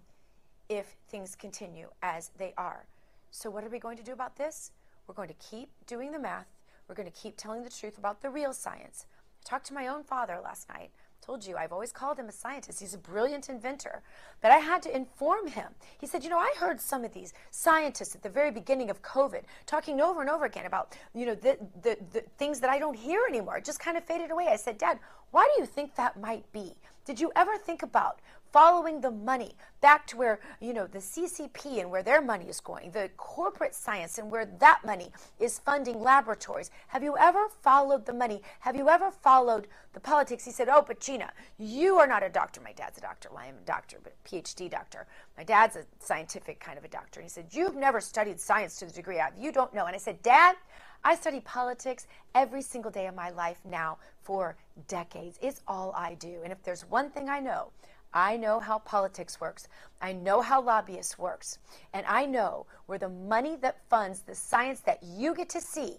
if 0.69 0.95
things 1.07 1.35
continue 1.35 1.87
as 2.01 2.31
they 2.37 2.53
are. 2.57 2.85
So, 3.31 3.49
what 3.49 3.63
are 3.63 3.69
we 3.69 3.79
going 3.79 3.97
to 3.97 4.03
do 4.03 4.13
about 4.13 4.37
this? 4.37 4.71
We're 5.07 5.15
going 5.15 5.29
to 5.29 5.33
keep 5.35 5.69
doing 5.85 6.11
the 6.11 6.19
math. 6.19 6.47
We're 6.87 6.95
going 6.95 7.11
to 7.11 7.19
keep 7.19 7.35
telling 7.35 7.63
the 7.63 7.69
truth 7.69 7.97
about 7.97 8.21
the 8.21 8.29
real 8.29 8.53
science. 8.53 9.05
I 9.45 9.49
talked 9.49 9.65
to 9.67 9.73
my 9.73 9.87
own 9.87 10.03
father 10.03 10.39
last 10.41 10.69
night 10.69 10.91
Told 11.23 11.45
you, 11.45 11.55
I've 11.55 11.71
always 11.71 11.93
called 11.93 12.19
him 12.19 12.27
a 12.27 12.33
scientist. 12.33 12.81
He's 12.81 12.93
a 12.93 12.97
brilliant 12.97 13.47
inventor. 13.47 14.01
But 14.41 14.51
I 14.51 14.57
had 14.57 14.81
to 14.81 14.93
inform 14.93 15.47
him. 15.47 15.71
He 15.97 16.05
said, 16.05 16.21
You 16.21 16.29
know, 16.29 16.37
I 16.37 16.53
heard 16.57 16.81
some 16.81 17.05
of 17.05 17.13
these 17.13 17.33
scientists 17.49 18.13
at 18.13 18.21
the 18.21 18.29
very 18.29 18.51
beginning 18.51 18.89
of 18.89 19.01
COVID 19.01 19.43
talking 19.65 20.01
over 20.01 20.19
and 20.19 20.29
over 20.29 20.43
again 20.43 20.65
about, 20.65 20.97
you 21.15 21.25
know, 21.25 21.35
the, 21.35 21.57
the, 21.81 21.97
the 22.11 22.25
things 22.37 22.59
that 22.59 22.69
I 22.69 22.77
don't 22.77 22.97
hear 22.97 23.21
anymore. 23.29 23.55
It 23.55 23.63
just 23.63 23.79
kind 23.79 23.95
of 23.95 24.03
faded 24.03 24.31
away. 24.31 24.47
I 24.51 24.57
said, 24.57 24.77
Dad, 24.77 24.99
why 25.33 25.49
do 25.55 25.63
you 25.63 25.65
think 25.65 25.95
that 25.95 26.19
might 26.19 26.49
be? 26.51 26.75
Did 27.05 27.19
you 27.19 27.31
ever 27.35 27.57
think 27.57 27.81
about 27.81 28.19
following 28.51 29.01
the 29.01 29.09
money 29.09 29.55
back 29.81 30.05
to 30.05 30.15
where, 30.15 30.39
you 30.61 30.73
know, 30.73 30.85
the 30.85 30.99
CCP 30.99 31.79
and 31.79 31.89
where 31.89 32.03
their 32.03 32.21
money 32.21 32.45
is 32.45 32.59
going, 32.59 32.91
the 32.91 33.09
corporate 33.17 33.73
science 33.73 34.19
and 34.19 34.29
where 34.29 34.45
that 34.45 34.79
money 34.85 35.11
is 35.39 35.57
funding 35.57 35.99
laboratories. 35.99 36.69
Have 36.89 37.01
you 37.01 37.17
ever 37.17 37.47
followed 37.63 38.05
the 38.05 38.13
money? 38.13 38.43
Have 38.59 38.75
you 38.75 38.89
ever 38.89 39.09
followed 39.09 39.67
the 39.93 39.99
politics? 39.99 40.45
He 40.45 40.51
said, 40.51 40.69
Oh, 40.69 40.83
but 40.85 40.99
Gina, 40.99 41.31
you 41.57 41.95
are 41.95 42.05
not 42.05 42.21
a 42.21 42.29
doctor. 42.29 42.61
My 42.61 42.73
dad's 42.73 42.99
a 42.99 43.01
doctor. 43.01 43.29
Well, 43.31 43.39
I 43.43 43.47
am 43.47 43.57
a 43.57 43.65
doctor, 43.65 43.97
but 44.03 44.13
a 44.13 44.29
PhD 44.29 44.69
doctor. 44.69 45.07
My 45.35 45.43
dad's 45.43 45.75
a 45.75 45.85
scientific 45.99 46.59
kind 46.59 46.77
of 46.77 46.83
a 46.83 46.89
doctor. 46.89 47.21
He 47.21 47.29
said, 47.29 47.47
You've 47.49 47.75
never 47.75 47.99
studied 47.99 48.39
science 48.39 48.77
to 48.77 48.85
the 48.85 48.93
degree 48.93 49.19
I 49.19 49.25
have. 49.25 49.33
You 49.35 49.51
don't 49.51 49.73
know. 49.73 49.87
And 49.87 49.95
I 49.95 49.99
said, 49.99 50.21
Dad, 50.21 50.55
I 51.03 51.15
study 51.15 51.41
politics 51.41 52.07
every 52.33 52.61
single 52.61 52.91
day 52.91 53.07
of 53.07 53.15
my 53.15 53.29
life 53.29 53.59
now 53.65 53.97
for 54.21 54.55
decades. 54.87 55.37
It's 55.41 55.61
all 55.67 55.93
I 55.95 56.13
do. 56.15 56.39
And 56.43 56.51
if 56.51 56.63
there's 56.63 56.89
one 56.89 57.09
thing 57.09 57.29
I 57.29 57.39
know, 57.39 57.71
I 58.13 58.37
know 58.37 58.59
how 58.59 58.79
politics 58.79 59.41
works. 59.41 59.67
I 60.01 60.13
know 60.13 60.41
how 60.41 60.61
lobbyists 60.61 61.17
works. 61.17 61.57
And 61.93 62.05
I 62.07 62.25
know 62.25 62.67
where 62.85 62.99
the 62.99 63.09
money 63.09 63.57
that 63.57 63.81
funds 63.89 64.21
the 64.21 64.35
science 64.35 64.81
that 64.81 65.01
you 65.03 65.33
get 65.33 65.49
to 65.49 65.61
see, 65.61 65.97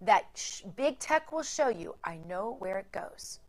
that 0.00 0.26
sh- 0.34 0.62
big 0.76 0.98
tech 0.98 1.32
will 1.32 1.42
show 1.42 1.68
you, 1.68 1.96
I 2.04 2.18
know 2.28 2.56
where 2.58 2.78
it 2.78 2.92
goes. 2.92 3.40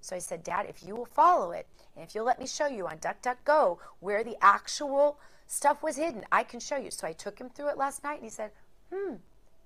So 0.00 0.16
I 0.16 0.20
said, 0.20 0.42
Dad, 0.42 0.66
if 0.68 0.82
you 0.82 0.96
will 0.96 1.06
follow 1.06 1.52
it, 1.52 1.66
and 1.94 2.04
if 2.04 2.14
you'll 2.14 2.24
let 2.24 2.40
me 2.40 2.46
show 2.46 2.66
you 2.66 2.88
on 2.88 2.98
DuckDuckGo 2.98 3.78
where 4.00 4.24
the 4.24 4.36
actual 4.42 5.18
stuff 5.46 5.82
was 5.82 5.96
hidden, 5.96 6.24
I 6.32 6.42
can 6.42 6.60
show 6.60 6.76
you. 6.76 6.90
So 6.90 7.06
I 7.06 7.12
took 7.12 7.38
him 7.38 7.50
through 7.50 7.68
it 7.68 7.78
last 7.78 8.02
night, 8.02 8.14
and 8.14 8.24
he 8.24 8.30
said, 8.30 8.50
hmm, 8.92 9.14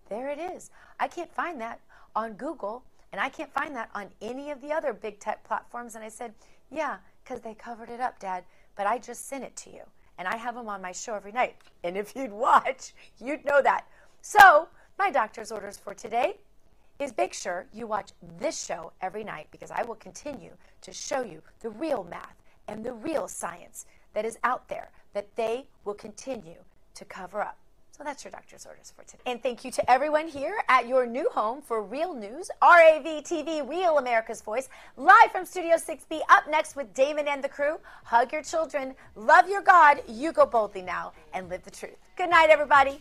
there 0.08 0.30
it 0.30 0.38
is. 0.38 0.70
I 0.98 1.08
can't 1.08 1.32
find 1.32 1.60
that 1.60 1.80
on 2.14 2.34
Google, 2.34 2.82
and 3.12 3.20
I 3.20 3.28
can't 3.28 3.52
find 3.52 3.74
that 3.76 3.90
on 3.94 4.08
any 4.20 4.50
of 4.50 4.60
the 4.60 4.72
other 4.72 4.92
big 4.92 5.18
tech 5.20 5.44
platforms. 5.44 5.94
And 5.94 6.04
I 6.04 6.08
said, 6.08 6.34
yeah, 6.70 6.96
because 7.22 7.40
they 7.40 7.54
covered 7.54 7.90
it 7.90 8.00
up, 8.00 8.18
Dad. 8.18 8.44
But 8.76 8.86
I 8.86 8.98
just 8.98 9.28
sent 9.28 9.44
it 9.44 9.56
to 9.56 9.70
you. 9.70 9.82
And 10.18 10.26
I 10.26 10.36
have 10.36 10.54
them 10.54 10.68
on 10.68 10.80
my 10.80 10.92
show 10.92 11.14
every 11.14 11.32
night. 11.32 11.56
And 11.84 11.96
if 11.96 12.16
you'd 12.16 12.32
watch, 12.32 12.94
you'd 13.20 13.44
know 13.44 13.62
that. 13.62 13.86
So, 14.22 14.68
my 14.98 15.10
doctor's 15.10 15.52
orders 15.52 15.76
for 15.76 15.94
today 15.94 16.38
is 16.98 17.12
make 17.16 17.32
sure 17.32 17.66
you 17.72 17.86
watch 17.86 18.10
this 18.38 18.64
show 18.64 18.92
every 19.00 19.22
night 19.22 19.46
because 19.52 19.70
I 19.70 19.84
will 19.84 19.94
continue 19.94 20.50
to 20.80 20.92
show 20.92 21.22
you 21.22 21.42
the 21.60 21.70
real 21.70 22.02
math 22.02 22.42
and 22.66 22.84
the 22.84 22.92
real 22.92 23.28
science 23.28 23.86
that 24.14 24.24
is 24.24 24.38
out 24.42 24.68
there 24.68 24.90
that 25.12 25.36
they 25.36 25.66
will 25.84 25.94
continue 25.94 26.58
to 26.94 27.04
cover 27.04 27.40
up. 27.40 27.56
So 27.96 28.04
that's 28.04 28.24
your 28.24 28.30
doctor's 28.30 28.66
orders 28.66 28.92
for 28.94 29.04
today. 29.04 29.22
And 29.24 29.42
thank 29.42 29.64
you 29.64 29.70
to 29.70 29.90
everyone 29.90 30.28
here 30.28 30.62
at 30.68 30.86
your 30.86 31.06
new 31.06 31.30
home 31.30 31.62
for 31.62 31.82
Real 31.82 32.12
News, 32.12 32.50
RAV 32.60 33.24
TV, 33.24 33.66
Real 33.66 33.96
America's 33.96 34.42
Voice, 34.42 34.68
live 34.98 35.32
from 35.32 35.46
Studio 35.46 35.76
6B. 35.76 36.20
Up 36.28 36.44
next 36.46 36.76
with 36.76 36.92
Damon 36.92 37.26
and 37.26 37.42
the 37.42 37.48
crew. 37.48 37.80
Hug 38.04 38.32
your 38.32 38.42
children, 38.42 38.94
love 39.14 39.48
your 39.48 39.62
God. 39.62 40.02
You 40.06 40.32
go 40.32 40.44
boldly 40.44 40.82
now 40.82 41.14
and 41.32 41.48
live 41.48 41.62
the 41.62 41.70
truth. 41.70 41.96
Good 42.16 42.28
night, 42.28 42.50
everybody. 42.50 43.00